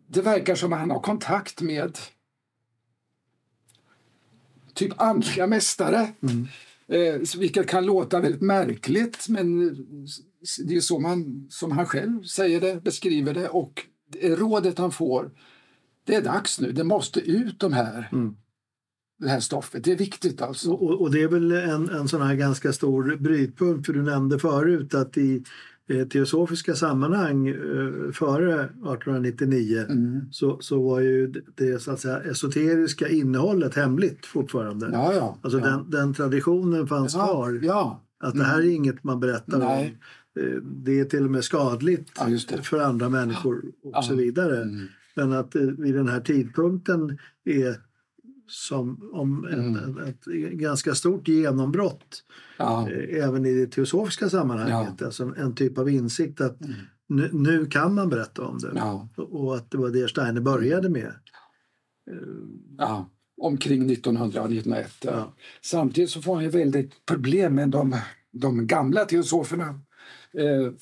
det 0.07 0.23
verkar 0.23 0.55
som 0.55 0.73
att 0.73 0.79
han 0.79 0.91
har 0.91 1.01
kontakt 1.01 1.61
med 1.61 1.99
typ 4.75 5.01
andliga 5.01 5.47
mästare. 5.47 6.09
Mm. 6.23 6.49
Eh, 6.89 7.21
vilket 7.39 7.69
kan 7.69 7.87
låta 7.87 8.21
väldigt 8.21 8.41
märkligt, 8.41 9.27
men 9.29 9.69
det 10.65 10.77
är 10.77 10.81
så 10.81 10.99
man, 10.99 11.47
som 11.51 11.73
han 11.73 11.87
själv 11.87 12.23
säger 12.23 12.61
det, 12.61 12.83
beskriver 12.83 13.35
det. 13.35 13.49
Och 13.49 13.87
rådet 14.23 14.79
han 14.79 14.93
får, 14.93 15.31
det 16.05 16.15
är 16.15 16.23
dags 16.23 16.61
nu, 16.61 16.73
det 16.73 16.85
måste 16.85 17.21
ut 17.21 17.61
de 17.61 17.73
här 17.73 18.09
mm. 18.13 18.37
det 19.19 19.29
här 19.29 19.41
stoffet. 19.41 19.85
Det 19.85 19.93
är 19.93 19.97
viktigt 19.97 20.43
alltså. 20.43 20.73
Och, 20.73 21.01
och 21.01 21.11
det 21.11 21.23
är 21.23 21.29
väl 21.29 21.53
en, 21.53 21.89
en 21.89 22.09
sån 22.09 22.23
här 22.23 22.35
ganska 22.35 22.73
stor 22.73 23.17
brytpunkt, 23.17 23.87
för 23.87 23.93
du 23.93 24.03
nämnde 24.03 24.39
förut 24.39 24.95
att 24.95 25.17
i 25.17 25.35
eh, 25.37 25.43
teosofiska 26.11 26.75
sammanhang 26.75 27.49
eh, 27.49 28.13
före 28.13 28.65
1899 28.65 29.85
mm. 29.89 30.21
så, 30.31 30.59
så 30.61 30.83
var 30.83 31.01
ju 31.01 31.33
det 31.55 31.83
så 31.83 31.91
att 31.91 32.01
säga, 32.01 32.21
esoteriska 32.21 33.09
innehållet 33.09 33.75
hemligt 33.75 34.27
fortfarande. 34.27 34.91
Ja, 34.93 35.15
ja, 35.15 35.39
alltså 35.43 35.59
ja. 35.59 35.67
Den, 35.67 35.91
den 35.91 36.15
traditionen 36.15 36.87
fanns 36.87 37.15
ja, 37.15 37.27
kvar. 37.27 37.61
Ja. 37.63 38.03
Att 38.21 38.35
det 38.35 38.45
här 38.45 38.59
är 38.59 38.63
mm. 38.63 38.75
inget 38.75 39.05
man 39.05 39.21
berättar 39.21 39.59
Nej. 39.59 39.99
om. 40.37 40.43
Eh, 40.43 40.63
det 40.63 41.01
är 41.01 41.05
till 41.05 41.25
och 41.25 41.31
med 41.31 41.45
skadligt 41.45 42.11
för 42.63 42.81
andra 42.81 43.09
människor 43.09 43.63
och 43.95 44.05
så 44.05 44.15
vidare. 44.15 44.63
Mm. 44.63 44.87
Men 45.17 45.33
att 45.33 45.55
eh, 45.55 45.63
vid 45.63 45.95
den 45.95 46.09
här 46.09 46.21
tidpunkten 46.21 47.19
är 47.45 47.90
som 48.51 49.11
om 49.13 49.45
mm. 49.45 49.99
ett, 49.99 50.27
ett, 50.27 50.53
ganska 50.53 50.95
stort 50.95 51.29
genombrott 51.29 52.25
ja. 52.57 52.91
Eh, 52.91 53.25
även 53.25 53.47
i 53.47 53.55
det 53.55 53.67
teosofiska 53.67 54.31
sammanhanget. 54.31 54.95
Ja. 54.99 55.07
Alltså 55.07 55.35
en 55.37 55.55
typ 55.55 55.79
av 55.79 55.91
insikt 55.91 56.41
att 56.41 56.61
mm. 56.61 56.75
nu, 57.07 57.31
nu, 57.33 57.67
kan 57.67 57.95
man 57.95 58.09
berätta 58.09 58.45
om 58.45 58.59
det. 58.59 58.73
Ja. 58.75 59.09
Och 59.17 59.57
att 59.57 59.71
det 59.71 59.79
var 59.79 59.91
det 59.91 60.09
Steiner 60.09 60.41
började 60.41 60.89
med. 60.89 61.13
Ja. 62.79 63.11
omkring 63.41 63.91
1901. 63.91 64.93
Ja. 65.05 65.35
Samtidigt 65.63 66.11
så 66.11 66.23
får 66.23 66.35
han 66.35 66.45
ju 66.45 66.51
väldigt 66.51 67.07
problem 67.07 67.55
med 67.55 67.69
de, 67.69 67.97
de 68.31 68.67
gamla 68.67 69.05
teosoferna. 69.05 69.81
Eh, 70.33 70.73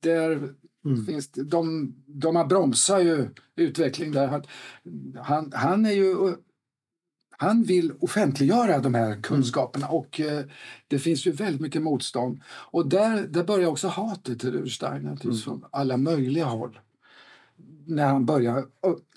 där 0.00 0.54
mm. 0.84 1.06
finns 1.06 1.28
det, 1.28 1.44
de, 1.44 1.94
de 2.06 2.48
bromsar 2.48 3.00
ju 3.00 3.28
utvecklingen 3.56 4.14
där. 4.14 4.42
Han, 5.22 5.52
han 5.54 5.86
är 5.86 5.92
ju 5.92 6.36
han 7.36 7.62
vill 7.62 7.92
offentliggöra 8.00 8.78
de 8.78 8.94
här 8.94 9.22
kunskaperna 9.22 9.88
och 9.88 10.20
eh, 10.20 10.44
det 10.88 10.98
finns 10.98 11.26
ju 11.26 11.32
väldigt 11.32 11.60
mycket 11.60 11.82
motstånd. 11.82 12.40
Och 12.46 12.88
där, 12.88 13.26
där 13.26 13.44
börjar 13.44 13.68
också 13.68 13.88
hatet 13.88 14.40
till 14.40 14.52
Rudstein 14.52 15.06
mm. 15.06 15.36
från 15.36 15.64
alla 15.70 15.96
möjliga 15.96 16.44
håll. 16.44 16.78
När 17.86 18.06
han 18.06 18.26
börjar 18.26 18.64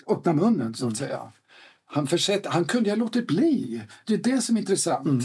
öppna 0.06 0.32
munnen 0.32 0.74
så 0.74 0.86
att 0.86 1.00
mm. 1.00 1.08
säga. 1.08 1.32
Han, 1.86 2.06
försett, 2.06 2.46
han 2.46 2.64
kunde 2.64 2.90
ha 2.90 2.96
låtit 2.96 3.26
bli. 3.26 3.82
Det 4.06 4.14
är 4.14 4.18
det 4.18 4.40
som 4.40 4.56
är 4.56 4.60
intressant. 4.60 5.06
Mm. 5.06 5.20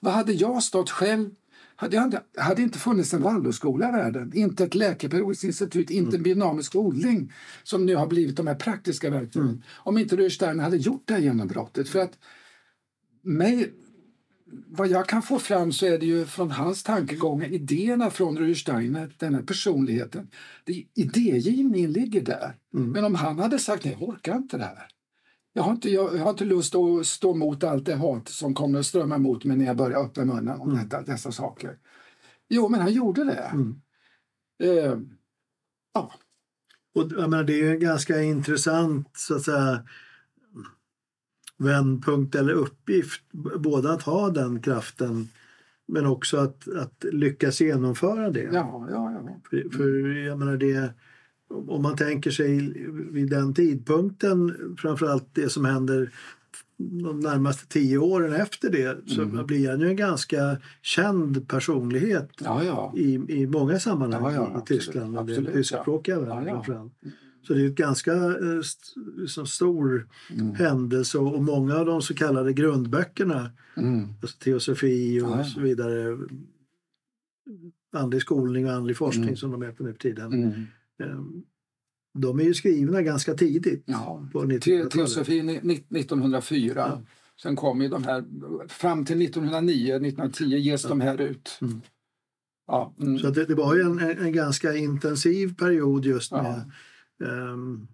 Vad 0.00 0.14
hade 0.14 0.32
jag 0.32 0.62
stått 0.62 0.90
själv 0.90 1.30
hade, 1.76 1.98
hade, 1.98 2.22
hade 2.38 2.62
inte 2.62 2.78
funnits 2.78 3.14
en 3.14 3.22
Waldorfskola 3.22 3.88
i 3.88 3.92
världen, 3.92 4.32
inte 4.34 4.64
ett 4.64 4.74
läkepedagogiskt 4.74 5.44
institut, 5.44 5.90
inte 5.90 6.08
mm. 6.08 6.14
en 6.14 6.22
biodynamisk 6.22 6.76
odling 6.76 7.32
som 7.62 7.86
nu 7.86 7.96
har 7.96 8.06
blivit 8.06 8.36
de 8.36 8.46
här 8.46 8.54
praktiska 8.54 9.10
verktygen. 9.10 9.48
Mm. 9.48 9.62
Om 9.74 9.98
inte 9.98 10.16
Rudstein 10.16 10.60
hade 10.60 10.76
gjort 10.76 11.02
det 11.04 11.14
här 11.14 11.20
genombrottet. 11.20 11.88
För 11.88 11.98
att 11.98 12.18
mig, 13.26 13.72
vad 14.66 14.88
jag 14.88 15.08
kan 15.08 15.22
få 15.22 15.38
fram 15.38 15.72
så 15.72 15.86
är 15.86 15.98
det 15.98 16.06
ju 16.06 16.26
från 16.26 16.50
hans 16.50 16.82
tankegångar, 16.82 17.52
idéerna 17.52 18.10
från 18.10 18.38
Rudstein, 18.38 19.12
den 19.18 19.34
här 19.34 19.42
personligheten. 19.42 20.28
Idégivningen 20.94 21.92
ligger 21.92 22.20
där. 22.20 22.56
Mm. 22.74 22.90
Men 22.90 23.04
om 23.04 23.14
han 23.14 23.38
hade 23.38 23.58
sagt 23.58 23.84
nej, 23.84 23.96
jag 24.00 24.08
orkar 24.08 24.36
inte 24.36 24.56
det 24.56 24.64
här. 24.64 24.88
Jag 25.52 25.62
har, 25.62 25.72
inte, 25.72 25.90
jag, 25.90 26.08
har 26.08 26.30
inte 26.30 26.44
lust 26.44 26.74
att 26.74 27.06
stå 27.06 27.34
emot 27.34 27.64
allt 27.64 27.86
det 27.86 27.94
hat 27.94 28.28
som 28.28 28.54
kommer 28.54 28.78
att 28.78 28.86
strömma 28.86 29.14
emot 29.14 29.44
mig 29.44 29.56
när 29.56 29.66
jag 29.66 29.76
börjar 29.76 30.04
öppna 30.04 30.24
munnen 30.24 30.60
om 30.60 30.70
mm. 30.70 30.84
detta, 30.84 31.02
dessa 31.02 31.32
saker. 31.32 31.78
Jo, 32.48 32.68
men 32.68 32.80
han 32.80 32.92
gjorde 32.92 33.24
det. 33.24 33.50
Mm. 33.52 33.80
Eh, 34.62 34.98
ja. 35.94 36.12
Och, 36.94 37.12
jag 37.12 37.30
menar, 37.30 37.44
det 37.44 37.60
är 37.60 37.70
en 37.70 37.80
ganska 37.80 38.22
intressant 38.22 39.08
så 39.16 39.36
att 39.36 39.42
säga, 39.42 39.84
vändpunkt 41.58 42.34
eller 42.34 42.52
uppgift. 42.52 43.22
Både 43.58 43.92
att 43.92 44.02
ha 44.02 44.30
den 44.30 44.62
kraften 44.62 45.28
men 45.88 46.06
också 46.06 46.36
att, 46.36 46.68
att 46.68 47.04
lyckas 47.12 47.60
genomföra 47.60 48.30
det. 48.30 48.48
Ja, 48.52 48.86
ja, 48.90 49.12
ja. 49.12 49.40
För, 49.50 49.76
för 49.76 50.08
jag 50.26 50.38
menar 50.38 50.56
det 50.56 50.90
om 51.48 51.82
man 51.82 51.96
tänker 51.96 52.30
sig 52.30 52.74
vid 53.10 53.30
den 53.30 53.54
tidpunkten, 53.54 54.54
framförallt 54.78 55.28
det 55.32 55.48
som 55.48 55.64
händer 55.64 56.10
de 56.78 57.20
närmaste 57.20 57.68
tio 57.68 57.98
åren 57.98 58.32
efter 58.32 58.70
det 58.70 58.98
så 59.06 59.22
mm. 59.22 59.46
blir 59.46 59.70
han 59.70 59.80
ju 59.80 59.88
en 59.88 59.96
ganska 59.96 60.56
känd 60.82 61.48
personlighet 61.48 62.30
ja, 62.44 62.64
ja. 62.64 62.92
I, 62.96 63.14
i 63.28 63.46
många 63.46 63.78
sammanhang 63.78 64.34
ja, 64.34 64.62
i 64.62 64.66
Tyskland, 64.66 65.18
absolut, 65.18 65.44
den 65.44 65.54
tyskspråkiga 65.54 66.20
världen 66.20 66.44
framförallt. 66.44 66.92
Så 67.46 67.54
det 67.54 67.62
är 67.62 67.66
ett 67.66 67.74
ganska 67.74 68.12
eh, 68.12 68.60
liksom 69.16 69.46
stor 69.46 70.08
mm. 70.30 70.54
händelse 70.54 71.18
och 71.18 71.42
många 71.42 71.76
av 71.76 71.86
de 71.86 72.02
så 72.02 72.14
kallade 72.14 72.52
grundböckerna, 72.52 73.50
mm. 73.76 74.08
alltså 74.22 74.38
teosofi 74.38 75.20
och 75.20 75.46
så 75.46 75.60
vidare, 75.60 76.18
andlig 77.92 78.20
skolning 78.20 78.66
och 78.66 78.72
andlig 78.72 78.96
forskning 78.96 79.24
mm. 79.24 79.36
som 79.36 79.60
de 79.60 79.72
på 79.76 79.82
nu 79.82 79.92
för 79.92 79.98
tiden 79.98 80.32
mm. 80.32 80.66
Ehm, 81.02 81.42
de 82.18 82.40
är 82.40 82.44
ju 82.44 82.54
skrivna 82.54 83.02
ganska 83.02 83.34
tidigt. 83.34 83.82
Ja, 83.86 84.28
på 84.32 84.42
1900 84.42 85.60
1904. 86.00 86.74
Ja. 86.76 87.02
Sen 87.42 87.56
kom 87.56 87.82
ju 87.82 87.88
de 87.88 88.04
här, 88.04 88.24
fram 88.68 89.04
till 89.04 89.22
1909, 89.22 89.94
1910 89.94 90.44
ges 90.44 90.82
ja. 90.82 90.88
de 90.88 91.00
här 91.00 91.20
ut. 91.20 91.58
Mm. 91.60 91.80
Ja, 92.66 92.94
mm. 93.00 93.18
Så 93.18 93.30
det, 93.30 93.44
det, 93.44 93.54
var 93.54 93.74
ju 93.74 93.80
en, 93.80 93.98
en, 93.98 94.32
ganska 94.32 94.74
intensiv 94.74 95.54
period 95.54 96.04
just 96.04 96.32
med 96.32 96.70
um, 97.20 97.88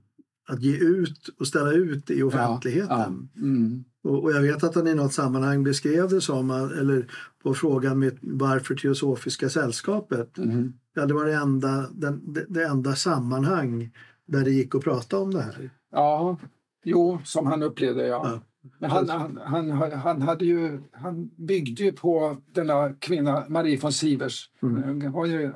att 0.48 0.62
ge 0.62 0.76
ut 0.76 1.28
och 1.38 1.46
ställa 1.46 1.72
ut 1.72 2.10
i 2.10 2.22
offentligheten. 2.22 3.28
Mm. 3.36 3.84
Och, 4.04 4.22
och, 4.22 4.32
jag 4.32 4.42
vet 4.42 4.64
att 4.64 4.74
han 4.74 4.86
i 4.86 4.94
något 4.94 5.12
sammanhang 5.12 5.64
beskrev 5.64 6.08
det 6.08 6.20
som, 6.20 6.50
eller 6.50 7.06
på 7.42 7.54
frågan 7.54 7.98
med 7.98 8.18
varför 8.20 8.74
Teosofiska 8.74 9.48
sällskapet, 9.48 10.38
mm. 10.38 10.72
ja, 10.94 11.06
det 11.06 11.14
var 11.14 11.24
det 11.24 11.34
enda, 11.34 11.86
den, 11.92 12.32
det, 12.32 12.46
det 12.48 12.64
enda 12.64 12.94
sammanhang 12.94 13.90
där 14.26 14.44
det 14.44 14.50
gick 14.50 14.74
att 14.74 14.84
prata 14.84 15.18
om 15.18 15.30
det 15.34 15.42
här. 15.42 15.70
Ja, 15.92 16.38
jo, 16.84 17.18
som 17.24 17.46
han 17.46 17.62
upplevde 17.62 18.06
ja. 18.06 18.20
ja. 18.24 18.40
Men 18.78 18.90
han, 18.90 19.08
han, 19.08 19.70
han, 19.70 19.92
han, 19.92 20.22
hade 20.22 20.44
ju, 20.44 20.80
han 20.92 21.30
byggde 21.36 21.82
ju 21.82 21.92
på 21.92 22.36
denna 22.52 22.94
kvinna, 22.94 23.44
Marie 23.48 23.78
von 23.80 23.92
Sivers. 23.92 24.50
Mm. 24.62 24.82
Hon 24.82 25.02
har 25.02 25.26
ju 25.26 25.52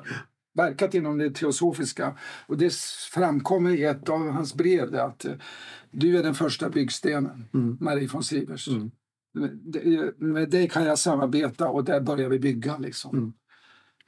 verkat 0.57 0.93
inom 0.93 1.17
det 1.17 1.31
teosofiska. 1.31 2.17
Och 2.47 2.57
det 2.57 2.73
framkommer 3.13 3.71
i 3.71 3.83
ett 3.83 4.09
av 4.09 4.29
hans 4.29 4.55
brev 4.55 4.95
att 4.95 5.25
eh, 5.25 5.31
du 5.91 6.17
är 6.17 6.23
den 6.23 6.35
första 6.35 6.69
byggstenen, 6.69 7.45
mm. 7.53 7.77
Marie 7.81 8.07
von 8.07 8.23
Sivers. 8.23 8.67
Mm. 8.67 8.91
Med 10.17 10.49
dig 10.49 10.69
kan 10.69 10.83
jag 10.83 10.99
samarbeta 10.99 11.67
och 11.67 11.83
där 11.83 12.01
börjar 12.01 12.29
vi 12.29 12.39
bygga. 12.39 12.77
Liksom. 12.77 13.17
Mm. 13.17 13.33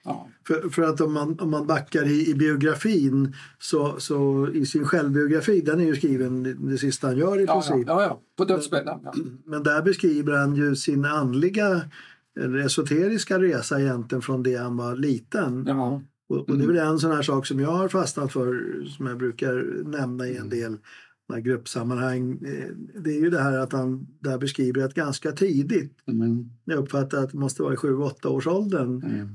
Ja. 0.04 0.30
För, 0.47 0.70
för 0.70 0.82
att 0.82 1.02
om 1.02 1.14
man, 1.14 1.39
om 1.39 1.50
man 1.50 1.68
backar 1.68 2.08
i, 2.08 2.30
i 2.30 2.36
biografin 2.36 3.36
så, 3.60 4.00
så 4.00 4.50
i 4.54 4.66
sin 4.66 4.86
självbiografi, 4.86 5.62
den 5.62 5.80
är 5.80 5.86
ju 5.86 5.95
skriven 5.95 6.68
det 6.70 6.78
sista 6.78 7.08
han 7.08 7.18
gör 7.18 7.39
i 7.39 7.45
ja, 7.45 7.54
princip. 7.54 7.88
Ja, 7.88 8.04
ja, 8.04 8.22
på 8.38 8.45
dödsbädden. 8.45 9.00
Ja. 9.04 9.14
Men 9.45 9.64
där 9.64 9.82
beskriver 9.82 10.38
han 10.38 10.56
ju 10.56 10.76
sin 10.76 11.06
andliga 11.06 11.82
eller 12.39 12.60
esoteriska 12.60 13.39
resa 13.39 13.82
egentligen 13.82 14.22
från 14.22 14.43
det 14.43 14.56
han 14.56 14.78
var 14.78 14.95
liten. 14.95 15.66
Ja. 15.68 16.02
Och, 16.30 16.49
och, 16.49 16.57
det 16.57 16.63
är 16.63 16.67
väl 16.67 16.77
en 16.77 16.99
sån 16.99 17.11
här 17.11 17.21
sak 17.21 17.47
som 17.47 17.59
jag 17.59 17.71
har 17.71 17.88
fastnat 17.88 18.32
för 18.32 18.84
som 18.97 19.07
jag 19.07 19.17
brukar 19.17 19.84
nämna 19.84 20.27
i 20.27 20.38
en 20.38 20.38
mm. 20.38 20.49
del 20.49 20.77
gruppsammanhang. 21.43 22.32
Eh, 22.32 22.69
det 23.01 23.09
är 23.09 23.19
ju 23.19 23.30
det 23.30 23.41
här 23.41 23.57
att 23.57 23.73
han 23.73 24.07
där 24.19 24.38
beskriver 24.38 24.82
att 24.82 24.93
ganska 24.93 25.32
tidigt, 25.32 25.93
mm. 26.07 26.49
jag 26.65 26.77
uppfattar 26.77 27.23
att 27.23 27.32
det 27.32 27.38
måste 27.38 27.63
vara 27.63 27.73
i 27.73 27.77
7-8 27.77 28.27
års 28.27 28.47
åldern, 28.47 29.03
mm. 29.03 29.30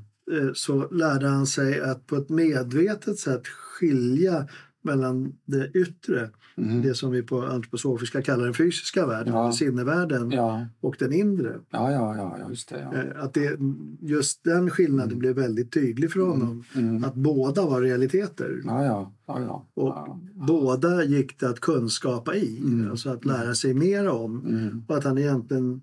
Så 0.54 0.88
lärde 0.88 1.28
han 1.28 1.46
sig 1.46 1.80
att 1.80 2.06
på 2.06 2.16
ett 2.16 2.28
medvetet 2.28 3.18
sätt 3.18 3.46
skilja 3.46 4.48
mellan 4.84 5.32
det 5.44 5.70
yttre, 5.74 6.30
mm. 6.56 6.82
det 6.82 6.94
som 6.94 7.10
vi 7.10 7.22
på 7.22 7.42
antroposofiska 7.42 8.22
kallar 8.22 8.44
den 8.44 8.54
fysiska 8.54 9.06
världen, 9.06 9.34
ja. 9.34 9.52
sinnevärlden, 9.52 10.30
ja. 10.30 10.66
och 10.80 10.96
den 10.98 11.12
inre. 11.12 11.60
Ja, 11.70 11.92
ja, 11.92 12.16
ja, 12.16 12.48
just 12.48 12.68
det. 12.68 12.88
Ja. 12.92 12.98
Eh, 12.98 13.24
att 13.24 13.34
det, 13.34 13.58
just 14.00 14.44
den 14.44 14.70
skillnaden 14.70 15.08
mm. 15.08 15.18
blev 15.18 15.34
väldigt 15.34 15.72
tydlig 15.72 16.12
för 16.12 16.20
honom, 16.20 16.64
mm. 16.74 16.88
mm. 16.88 17.04
att 17.04 17.14
båda 17.14 17.66
var 17.66 17.82
realiteter. 17.82 18.62
Ja, 18.64 18.84
ja. 18.84 19.12
Ja, 19.26 19.40
ja. 19.40 19.66
Och 19.74 20.18
båda 20.34 21.04
gick 21.04 21.40
det 21.40 21.48
att 21.48 21.60
kunskapa 21.60 22.34
i, 22.34 22.58
mm. 22.58 22.90
alltså 22.90 23.10
att 23.10 23.24
lära 23.24 23.54
sig 23.54 23.74
mer 23.74 24.08
om. 24.08 24.46
Mm. 24.46 24.84
Och 24.88 24.96
att 24.96 25.04
han 25.04 25.18
egentligen 25.18 25.82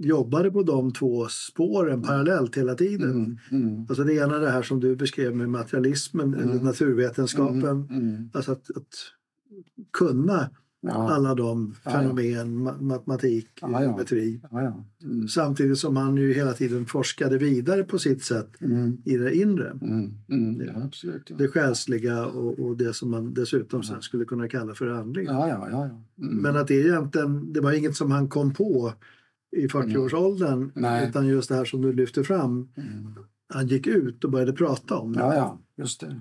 jobbade 0.00 0.50
på 0.50 0.62
de 0.62 0.92
två 0.92 1.28
spåren 1.28 2.02
parallellt 2.02 2.56
hela 2.56 2.74
tiden. 2.74 3.10
Mm, 3.10 3.38
mm. 3.50 3.86
Alltså 3.88 4.04
det 4.04 4.14
ena 4.14 4.38
det 4.38 4.50
här 4.50 4.62
som 4.62 4.80
du 4.80 4.96
beskrev 4.96 5.36
med 5.36 5.48
materialismen 5.48 6.34
mm. 6.34 6.50
eller 6.50 6.60
naturvetenskapen. 6.60 7.64
Mm, 7.64 7.86
mm. 7.90 8.30
Alltså 8.32 8.52
att, 8.52 8.70
att 8.76 8.94
kunna 9.92 10.50
ja. 10.80 11.10
alla 11.10 11.34
de 11.34 11.74
fenomen, 11.74 12.64
ja, 12.64 12.70
ja. 12.70 12.82
matematik, 12.82 13.48
ja, 13.60 13.82
geometri. 13.82 14.40
Mm. 15.02 15.28
Samtidigt 15.28 15.78
som 15.78 15.96
han 15.96 16.16
ju 16.16 16.32
hela 16.32 16.52
tiden 16.52 16.86
forskade 16.86 17.38
vidare 17.38 17.84
på 17.84 17.98
sitt 17.98 18.24
sätt 18.24 18.50
i 19.04 19.16
det 19.16 19.36
inre. 19.36 19.78
Det, 20.58 20.74
absolut, 20.84 21.30
det 21.38 21.48
själsliga 21.48 22.26
och, 22.26 22.58
och, 22.58 22.76
det 22.76 22.94
som 22.94 23.10
man 23.10 23.34
dessutom 23.34 23.82
sen 23.82 24.02
skulle 24.02 24.24
kunna 24.24 24.48
kalla 24.48 24.74
för 24.74 24.88
andliga. 24.88 25.32
Men 26.16 26.56
att 26.56 26.68
det 26.68 26.74
egentligen, 26.74 27.52
det 27.52 27.60
var 27.60 27.72
inget 27.72 27.96
som 27.96 28.10
han 28.10 28.28
kom 28.28 28.54
på 28.54 28.92
i 29.52 29.66
40-årsåldern. 29.66 30.72
Mm. 30.76 31.08
Utan 31.08 31.26
just 31.26 31.48
det 31.48 31.54
här 31.54 31.64
som 31.64 31.82
du 31.82 31.92
lyfter 31.92 32.22
fram. 32.22 32.68
Mm. 32.76 33.14
Han 33.48 33.66
gick 33.66 33.86
ut 33.86 34.24
och 34.24 34.30
började 34.30 34.52
prata 34.52 34.96
om 34.96 35.12
det. 35.12 35.20
Ja, 35.20 35.34
ja, 35.34 35.58
just 35.76 36.00
det. 36.00 36.20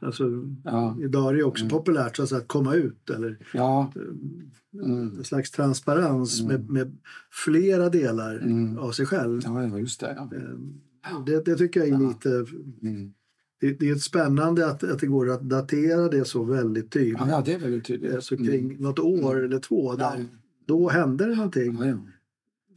Alltså, 0.00 0.24
ja. 0.64 0.96
Idag 1.02 1.30
är 1.32 1.36
det 1.36 1.42
också 1.42 1.64
mm. 1.64 1.70
populärt 1.70 2.16
så 2.16 2.36
att, 2.36 2.48
komma 2.48 2.74
ut 2.74 3.10
eller 3.10 3.38
ja. 3.54 3.92
Eh, 3.96 4.82
mm. 4.82 5.18
en 5.18 5.24
slags 5.24 5.50
transparens 5.50 6.40
mm. 6.40 6.52
med, 6.52 6.70
med, 6.70 6.98
flera 7.44 7.88
delar 7.88 8.36
mm. 8.36 8.78
av 8.78 8.90
sig 8.90 9.06
själv. 9.06 9.40
Ja, 9.44 9.78
just 9.78 10.00
det, 10.00 10.14
ja. 10.16 10.30
Eh, 10.36 11.24
det, 11.26 11.44
det 11.44 11.56
tycker 11.56 11.80
jag 11.80 11.88
är 11.88 12.08
lite... 12.08 12.46
Mm. 12.82 13.12
Det, 13.60 13.72
det, 13.72 13.88
är 13.88 13.92
ett 13.92 14.02
spännande 14.02 14.66
att, 14.66 14.84
att 14.84 14.98
det 14.98 15.06
går 15.06 15.30
att 15.30 15.40
datera 15.40 16.08
det 16.08 16.24
så 16.24 16.44
väldigt 16.44 16.92
tydligt. 16.92 17.18
Ja, 17.28 17.42
det 17.44 17.54
är 17.54 17.58
väldigt 17.58 17.84
tydligt. 17.84 18.24
Så 18.24 18.36
kring 18.36 18.82
något 18.82 18.98
år 18.98 19.44
eller 19.44 19.58
två, 19.58 19.96
där, 19.96 20.26
då 20.66 20.88
hände 20.88 21.26
det 21.26 21.34
någonting 21.34 21.78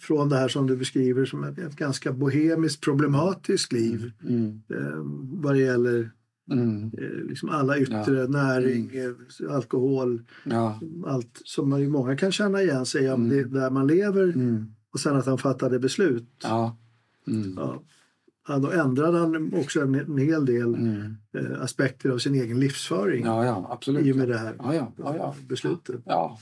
från 0.04 0.30
det 0.30 0.36
här 0.36 0.48
som 0.48 0.68
du 0.68 0.76
beskriver 0.78 1.26
som 1.26 1.44
ett, 1.44 1.58
ett 1.60 1.76
ganska 1.76 2.14
bohemiskt 2.14 2.84
problematiskt 2.84 3.72
liv 3.74 4.12
mm. 4.24 4.62
eh, 4.70 4.98
vad 5.42 5.54
det 5.56 5.60
gäller 5.62 6.12
Mm. 6.52 6.84
Eh, 6.98 7.28
liksom 7.30 7.50
alla 7.50 7.78
yttre, 7.78 8.14
Ja. 8.20 8.28
näring, 8.28 8.92
eh, 8.96 9.56
alkohol, 9.56 10.22
Ja. 10.46 10.80
allt 11.06 11.42
som 11.46 11.70
många 11.92 12.18
kan 12.18 12.32
känna 12.32 12.62
igen 12.62 12.86
sig 12.86 13.12
om 13.12 13.26
Mm. 13.26 13.38
det, 13.38 13.60
där 13.60 13.70
man 13.70 13.88
lever 13.88 14.24
Mm. 14.24 14.66
och 14.94 15.00
sen 15.00 15.16
att 15.16 15.26
han 15.26 15.38
fattade 15.38 15.80
beslut. 15.80 16.28
Ja. 16.44 16.78
Mm. 17.28 17.54
Ja. 17.58 17.82
Ja, 18.48 18.58
då 18.60 18.72
ändrade 18.72 19.18
han 19.18 19.54
också 19.54 19.82
en, 19.82 19.96
en 19.96 20.18
hel 20.18 20.46
del 20.46 20.76
Mm. 20.76 21.16
eh, 21.38 21.62
aspekter 21.62 22.10
av 22.10 22.18
sin 22.18 22.36
egen 22.36 22.60
livsföring 22.60 23.26
Ja, 23.26 23.46
ja, 23.46 23.68
absolut. 23.72 24.06
i 24.06 24.12
och 24.12 24.18
med 24.18 24.28
det 24.28 24.38
här 24.38 24.56
beslutet. 25.48 26.02
ja. 26.06 26.40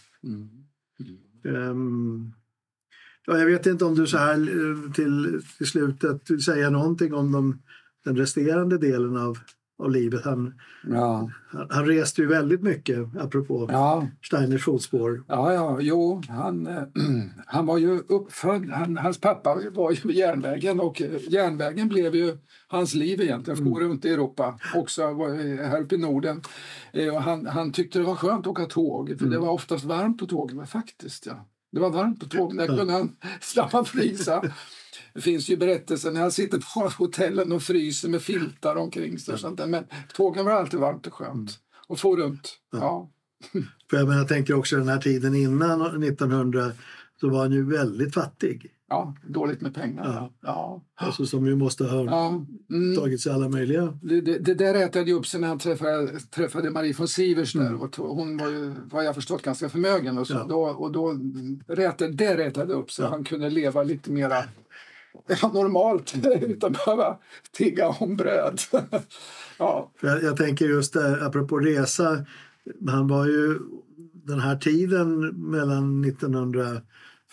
Mm. 3.27 3.39
Ja, 3.39 3.43
jag 3.43 3.45
vet 3.51 3.65
inte 3.65 3.85
om 3.85 3.95
du 3.95 4.07
så 4.07 4.17
här 4.17 4.33
eh, 4.33 4.91
till, 4.93 5.41
till 5.57 5.67
slutet 5.67 6.29
vill 6.31 6.43
säga 6.43 6.69
någonting 6.69 7.13
om 7.13 7.31
de, 7.31 7.61
den 8.05 8.17
resterande 8.17 8.77
delen 8.77 9.17
av, 9.17 9.37
av 9.83 9.91
livet. 9.91 10.25
Han, 10.25 10.53
Ja. 10.87 11.29
han, 11.51 11.67
han 11.69 11.85
reste 11.85 12.21
ju 12.21 12.27
väldigt 12.27 12.61
mycket, 12.61 12.99
apropå 13.19 13.67
Ja. 13.71 14.07
Steiners 14.25 14.63
fotspår. 14.65 15.23
Ja, 15.27 15.53
ja, 15.53 15.77
jo, 15.81 16.21
han, 16.29 16.67
eh, 16.67 16.83
han 17.45 17.65
var 17.65 17.77
ju 17.77 17.99
uppfödd, 17.99 18.69
han, 18.69 18.97
hans 18.97 19.21
pappa 19.21 19.57
var 19.71 19.91
ju 19.91 20.11
järnvägen 20.13 20.79
och 20.79 21.01
eh, 21.01 21.11
järnvägen 21.29 21.87
blev 21.89 22.15
ju 22.15 22.37
hans 22.67 22.93
liv 22.93 23.21
egentligen, 23.21 23.57
for 23.57 23.79
runt 23.79 24.05
i 24.05 24.09
Europa, 24.09 24.59
också 24.75 25.01
här 25.63 25.81
uppe 25.81 25.95
i 25.95 25.97
Norden. 25.97 26.41
Eh, 26.93 27.15
Och 27.15 27.21
han, 27.23 27.45
han 27.45 27.71
tyckte 27.71 27.99
det 27.99 28.05
var 28.05 28.15
skönt 28.15 28.39
att 28.39 28.47
åka 28.47 28.65
tåg, 28.65 29.15
för 29.19 29.25
det 29.25 29.39
var 29.39 29.49
oftast 29.49 29.83
varmt 29.85 30.17
på 30.19 30.25
tågen, 30.25 30.57
men 30.57 30.67
faktiskt 30.67 31.25
ja. 31.25 31.47
Det 31.71 31.79
var 31.79 31.89
varmt 31.89 32.19
på 32.19 32.25
tågen, 32.25 32.57
där 32.57 32.67
kunde 32.67 32.93
han 32.93 33.15
slapp 33.41 33.71
han 33.71 33.85
frysa. 33.85 34.51
Det 35.13 35.21
finns 35.21 35.49
ju 35.49 35.57
berättelser 35.57 36.11
när 36.11 36.21
han 36.21 36.31
sitter 36.31 36.57
på 36.57 37.03
hotellen 37.03 37.51
och 37.51 37.63
fryser 37.63 38.09
med 38.09 38.21
filtar 38.21 38.75
omkring 38.75 39.19
sig. 39.19 39.33
och 39.33 39.39
sånt 39.39 39.57
där. 39.57 39.67
Men 39.67 39.83
tågen 40.13 40.45
var 40.45 40.51
alltid 40.51 40.79
varmt 40.79 41.07
och 41.07 41.13
skönt. 41.13 41.59
Och 41.87 41.99
få 41.99 42.15
runt. 42.15 42.57
Ja. 42.71 43.11
För 43.89 43.97
jag, 43.97 44.07
menar, 44.07 44.19
jag 44.19 44.27
tänker 44.27 44.53
också 44.53 44.75
den 44.77 44.87
här 44.87 44.97
tiden 44.97 45.35
innan 45.35 46.03
1900 46.03 46.71
så 47.19 47.29
var 47.29 47.39
han 47.39 47.51
ju 47.51 47.65
väldigt 47.65 48.13
fattig. 48.13 48.71
Ja, 48.91 49.15
dåligt 49.27 49.61
med 49.61 49.75
pengar. 49.75 50.03
Ja. 50.05 50.31
Ja. 50.41 50.81
Alltså 50.95 51.25
som 51.25 51.45
ju 51.45 51.55
måste 51.55 51.83
ha 51.83 52.03
Ja. 52.05 52.45
Mm. 52.71 52.95
tagit 52.95 53.21
sig 53.21 53.33
alla 53.33 53.49
möjliga... 53.49 53.97
Det, 54.01 54.21
det, 54.21 54.37
det 54.37 54.53
där 54.53 54.73
rätade 54.73 55.05
ju 55.05 55.13
upp 55.13 55.27
sig 55.27 55.41
när 55.41 55.47
han 55.47 55.59
träffade, 55.59 56.19
träffade 56.19 56.69
Marie 56.69 56.93
von 56.97 57.07
Sivers 57.07 57.53
där. 57.53 57.81
Och 57.81 57.95
to- 57.95 58.15
hon 58.15 58.37
var 58.37 58.49
ju, 58.49 58.73
vad 58.91 59.05
jag 59.05 59.15
förstått, 59.15 59.41
ganska 59.41 59.69
förmögen. 59.69 60.17
Och, 60.17 60.27
så. 60.27 60.33
Ja. 60.33 60.45
Då, 60.49 60.61
och 60.61 60.91
då 60.91 61.15
rätade, 61.67 62.11
det 62.11 62.37
rätade 62.37 62.73
upp 62.73 62.91
sig. 62.91 63.05
Han 63.05 63.23
kunde 63.23 63.49
leva 63.49 63.83
lite 63.83 64.11
mera 64.11 64.43
ja, 65.41 65.51
normalt 65.53 66.13
utan 66.41 66.71
att 66.75 66.85
behöva 66.85 67.17
tigga 67.51 67.87
om 67.89 68.15
bröd. 68.15 68.59
ja. 69.57 69.91
För 69.95 70.07
jag, 70.07 70.23
jag 70.23 70.37
tänker 70.37 70.65
just 70.65 70.93
där, 70.93 71.25
apropå 71.25 71.59
resa, 71.59 72.25
han 72.89 73.07
var 73.07 73.25
ju 73.25 73.59
den 74.13 74.39
här 74.39 74.55
tiden 74.55 75.27
mellan 75.27 76.01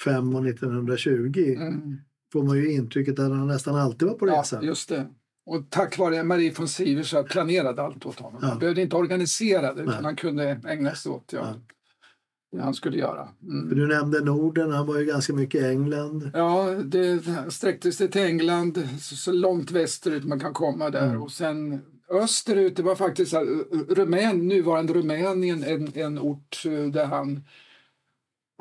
1905 0.06 0.34
och 0.34 0.46
1920 0.46 1.54
Mm. 1.58 1.98
får 2.32 2.42
man 2.42 2.56
ju 2.56 2.72
intrycket 2.72 3.18
att 3.18 3.30
han 3.30 3.46
nästan 3.46 3.74
alltid 3.76 4.08
var 4.08 4.14
på 4.14 4.28
ja, 4.28 4.40
resa. 4.40 4.62
just 4.62 4.88
det. 4.88 5.06
Och 5.46 5.70
tack 5.70 5.98
vare 5.98 6.22
Marie 6.22 6.52
von 6.58 6.68
Sivers 6.68 7.10
så 7.10 7.22
planerade 7.24 7.82
allt 7.82 8.06
åt 8.06 8.18
honom. 8.20 8.38
Ja. 8.42 8.48
Han 8.48 8.58
behövde 8.58 8.82
inte 8.82 8.96
organisera 8.96 9.74
det, 9.74 9.82
utan 9.82 9.94
Nej. 9.94 10.02
han 10.04 10.16
kunde 10.16 10.60
ägna 10.68 10.94
sig 10.94 11.12
åt 11.12 11.30
ja, 11.32 11.54
det 12.52 12.60
han 12.62 12.74
skulle 12.74 12.98
göra. 12.98 13.28
Mm. 13.42 13.68
Du 13.78 13.86
nämnde 13.86 14.20
Norden, 14.24 14.70
han 14.72 14.86
var 14.86 14.98
ju 14.98 15.04
ganska 15.04 15.32
mycket 15.32 15.60
i 15.62 15.64
England. 15.64 16.30
Ja, 16.34 16.70
det 16.84 17.22
sträckte 17.52 17.92
sig 17.92 18.08
till 18.10 18.22
England, 18.22 18.88
så, 19.00 19.16
så 19.16 19.32
långt 19.32 19.70
västerut 19.70 20.24
man 20.24 20.40
kan 20.40 20.52
komma 20.52 20.90
där. 20.90 21.06
Mm. 21.08 21.22
Och 21.22 21.30
sen 21.32 21.80
österut, 22.10 22.76
det 22.76 22.82
var 22.82 22.94
faktiskt 22.94 23.34
Rumän, 23.88 24.48
nuvarande 24.48 24.92
Rumänien, 24.92 25.64
en, 25.64 25.88
en 25.94 26.18
ort 26.18 26.62
eh, 26.66 26.72
där 26.92 27.06
han 27.06 27.44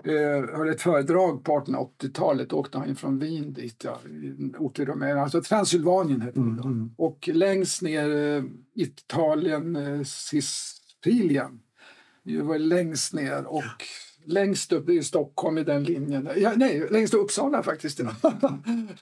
eh, 0.04 0.58
höll 0.58 0.70
ett 0.70 0.82
föredrag 0.82 1.44
på 1.44 1.60
1880-talet. 1.60 2.54
åkte 2.54 2.78
han 2.78 2.96
från 2.96 3.20
Wien 3.20 3.54
dit, 3.54 3.84
ja, 3.84 4.00
en 4.06 4.56
ort 4.60 4.80
i 4.80 4.86
Rumänien. 4.86 5.20
Alltså 5.20 5.42
Transylvanien 5.42 6.22
hette 6.22 6.40
det 6.40 6.56
då. 6.56 6.64
Mm. 6.64 6.92
Och 6.98 7.30
längst 7.34 7.82
ner 7.82 8.16
eh, 8.16 8.44
Italien, 8.76 9.76
eh, 9.76 10.04
Sicilien. 10.04 11.60
Det 12.24 12.42
var 12.42 12.60
längst 12.60 13.14
ner 13.14 13.46
och 13.46 13.84
längst 14.26 14.72
upp 14.72 14.90
i 14.90 15.04
Stockholm 15.04 15.58
i 15.58 15.64
den 15.64 15.84
linjen. 15.84 16.30
Ja, 16.36 16.54
nej, 16.56 16.88
längst 16.92 17.14
upp 17.14 17.22
Uppsala 17.22 17.64
faktiskt. 17.64 18.00
Ja. 18.00 18.32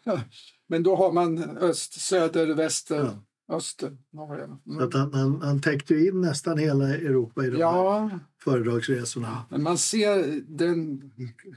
Men 0.68 0.84
då 0.84 0.96
har 0.96 1.12
man 1.12 1.58
öst, 1.58 2.02
söder, 2.02 2.48
väster, 2.48 3.10
öster. 3.50 3.98
norr. 4.14 4.50
Så 4.66 4.72
Mm. 4.72 4.88
att 4.88 4.94
han, 4.94 5.14
han, 5.14 5.42
han 5.42 5.62
täckte 5.62 5.96
in 5.96 6.22
nästan 6.22 6.58
hela 6.58 6.90
Europa 6.96 7.44
i 7.46 7.50
de 7.50 7.56
här 7.56 7.60
Ja, 7.62 8.10
föredragsresorna. 8.44 9.46
men 9.50 9.64
man 9.64 9.78
ser 9.78 10.42
den, 10.58 11.02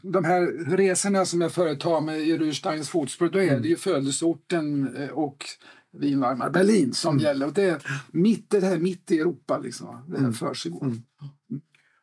de 0.03 0.25
här 0.25 0.47
resorna 0.77 1.25
som 1.25 1.41
jag 1.41 1.53
företar 1.53 2.01
med 2.01 2.21
i 2.21 2.39
Rudsteins 2.39 2.89
fotspår, 2.89 3.29
då 3.29 3.39
är 3.43 3.61
det 3.61 3.69
ju 3.69 3.77
födelseorten 3.77 4.97
eh, 4.97 5.09
och 5.09 5.45
vinvarmar 5.93 6.51
Berlin 6.51 6.93
som 6.93 7.19
gäller. 7.19 7.47
Och 7.47 7.53
det 7.53 7.63
är 7.63 7.83
mitt, 8.11 8.51
det 8.51 8.61
här 8.61 8.79
mitt 8.79 9.11
i 9.11 9.19
Europa 9.19 9.59
liksom, 9.59 10.05
det 10.09 10.21
här 10.21 10.33
försiggår. 10.33 10.93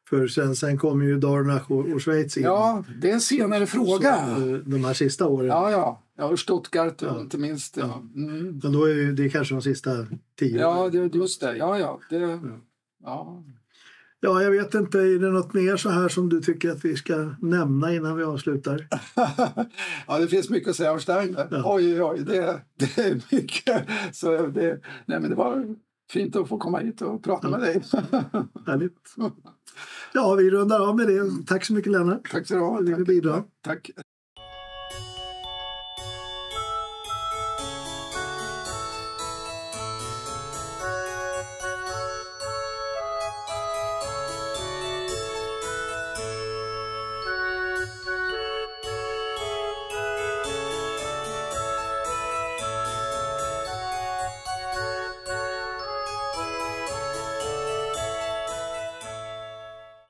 För 0.10 0.28
sen, 0.28 0.56
sen 0.56 0.78
kom 0.78 1.04
ju 1.04 1.20
Dornach 1.20 1.72
och, 1.72 1.86
och 1.90 2.02
Schweiz 2.02 2.38
in. 2.38 2.44
Ja, 2.44 2.84
det 3.02 3.10
är 3.10 3.14
en 3.14 3.22
senare 3.22 3.66
fråga. 3.66 4.36
Så, 4.36 4.50
eh, 4.56 4.58
de 4.60 4.86
här 4.86 4.94
sista 4.94 5.28
åren. 5.28 5.48
Ja, 5.48 5.72
ja. 5.72 6.02
Ja, 6.18 6.38
Stuttgart 6.38 7.02
inte 7.02 7.38
minst. 7.38 7.78
Ja, 7.78 8.04
mm. 8.16 8.60
Men 8.64 8.72
då 8.72 8.86
är 8.86 9.12
det 9.12 9.30
kanske 9.30 9.56
de 9.56 9.62
sista 9.62 9.92
tio 10.40 10.60
ja 10.60 10.90
det, 10.90 11.16
just 11.16 11.42
det. 11.42 11.58
Ja, 11.58 11.80
ja. 11.80 12.00
Det, 12.10 12.40
ja. 13.04 13.44
Ja, 14.20 14.44
jag 14.44 14.52
vet 14.52 14.74
inte, 14.74 15.00
är 15.00 15.20
det 15.20 15.30
något 15.30 15.54
mer 15.54 15.78
så 15.78 15.90
här 15.90 16.10
som 16.10 16.30
du 16.30 16.42
tycker 16.42 16.72
att 16.72 16.86
vi 16.86 16.96
ska 16.96 17.36
nämna 17.42 17.94
innan 17.94 18.18
vi 18.18 18.24
avslutar? 18.24 18.88
ja, 20.08 20.20
det 20.20 20.28
finns 20.28 20.50
mycket 20.50 20.70
att 20.70 20.76
säga 20.76 20.92
om 20.92 21.00
Steiner. 21.00 21.48
Ja. 21.52 21.62
Oj, 21.66 22.04
oj. 22.04 22.24
Det, 22.26 22.62
det 22.76 22.98
är 22.98 23.36
mycket. 23.36 23.88
Så 24.14 24.48
det, 24.48 24.80
nej, 25.06 25.20
men 25.20 25.30
det 25.30 25.36
var 25.36 25.76
fint 26.12 26.36
att 26.36 26.50
få 26.50 26.58
komma 26.58 26.80
hit 26.80 27.02
och 27.02 27.24
prata 27.24 27.50
med 27.50 27.60
dig. 27.60 27.74
Härligt. 28.68 29.16
Ja, 30.14 30.36
vi 30.36 30.50
rundar 30.50 30.90
av 30.90 30.96
med 30.96 31.08
det. 31.08 31.46
Tack 31.48 31.66
så 31.66 31.74
mycket 31.74 31.92
Lennart. 31.92 32.32
Tack 32.32 32.48
så 32.48 32.54
du 32.54 32.60
ha. 32.94 33.06
Bidra? 33.06 33.44
Tack. 33.62 33.92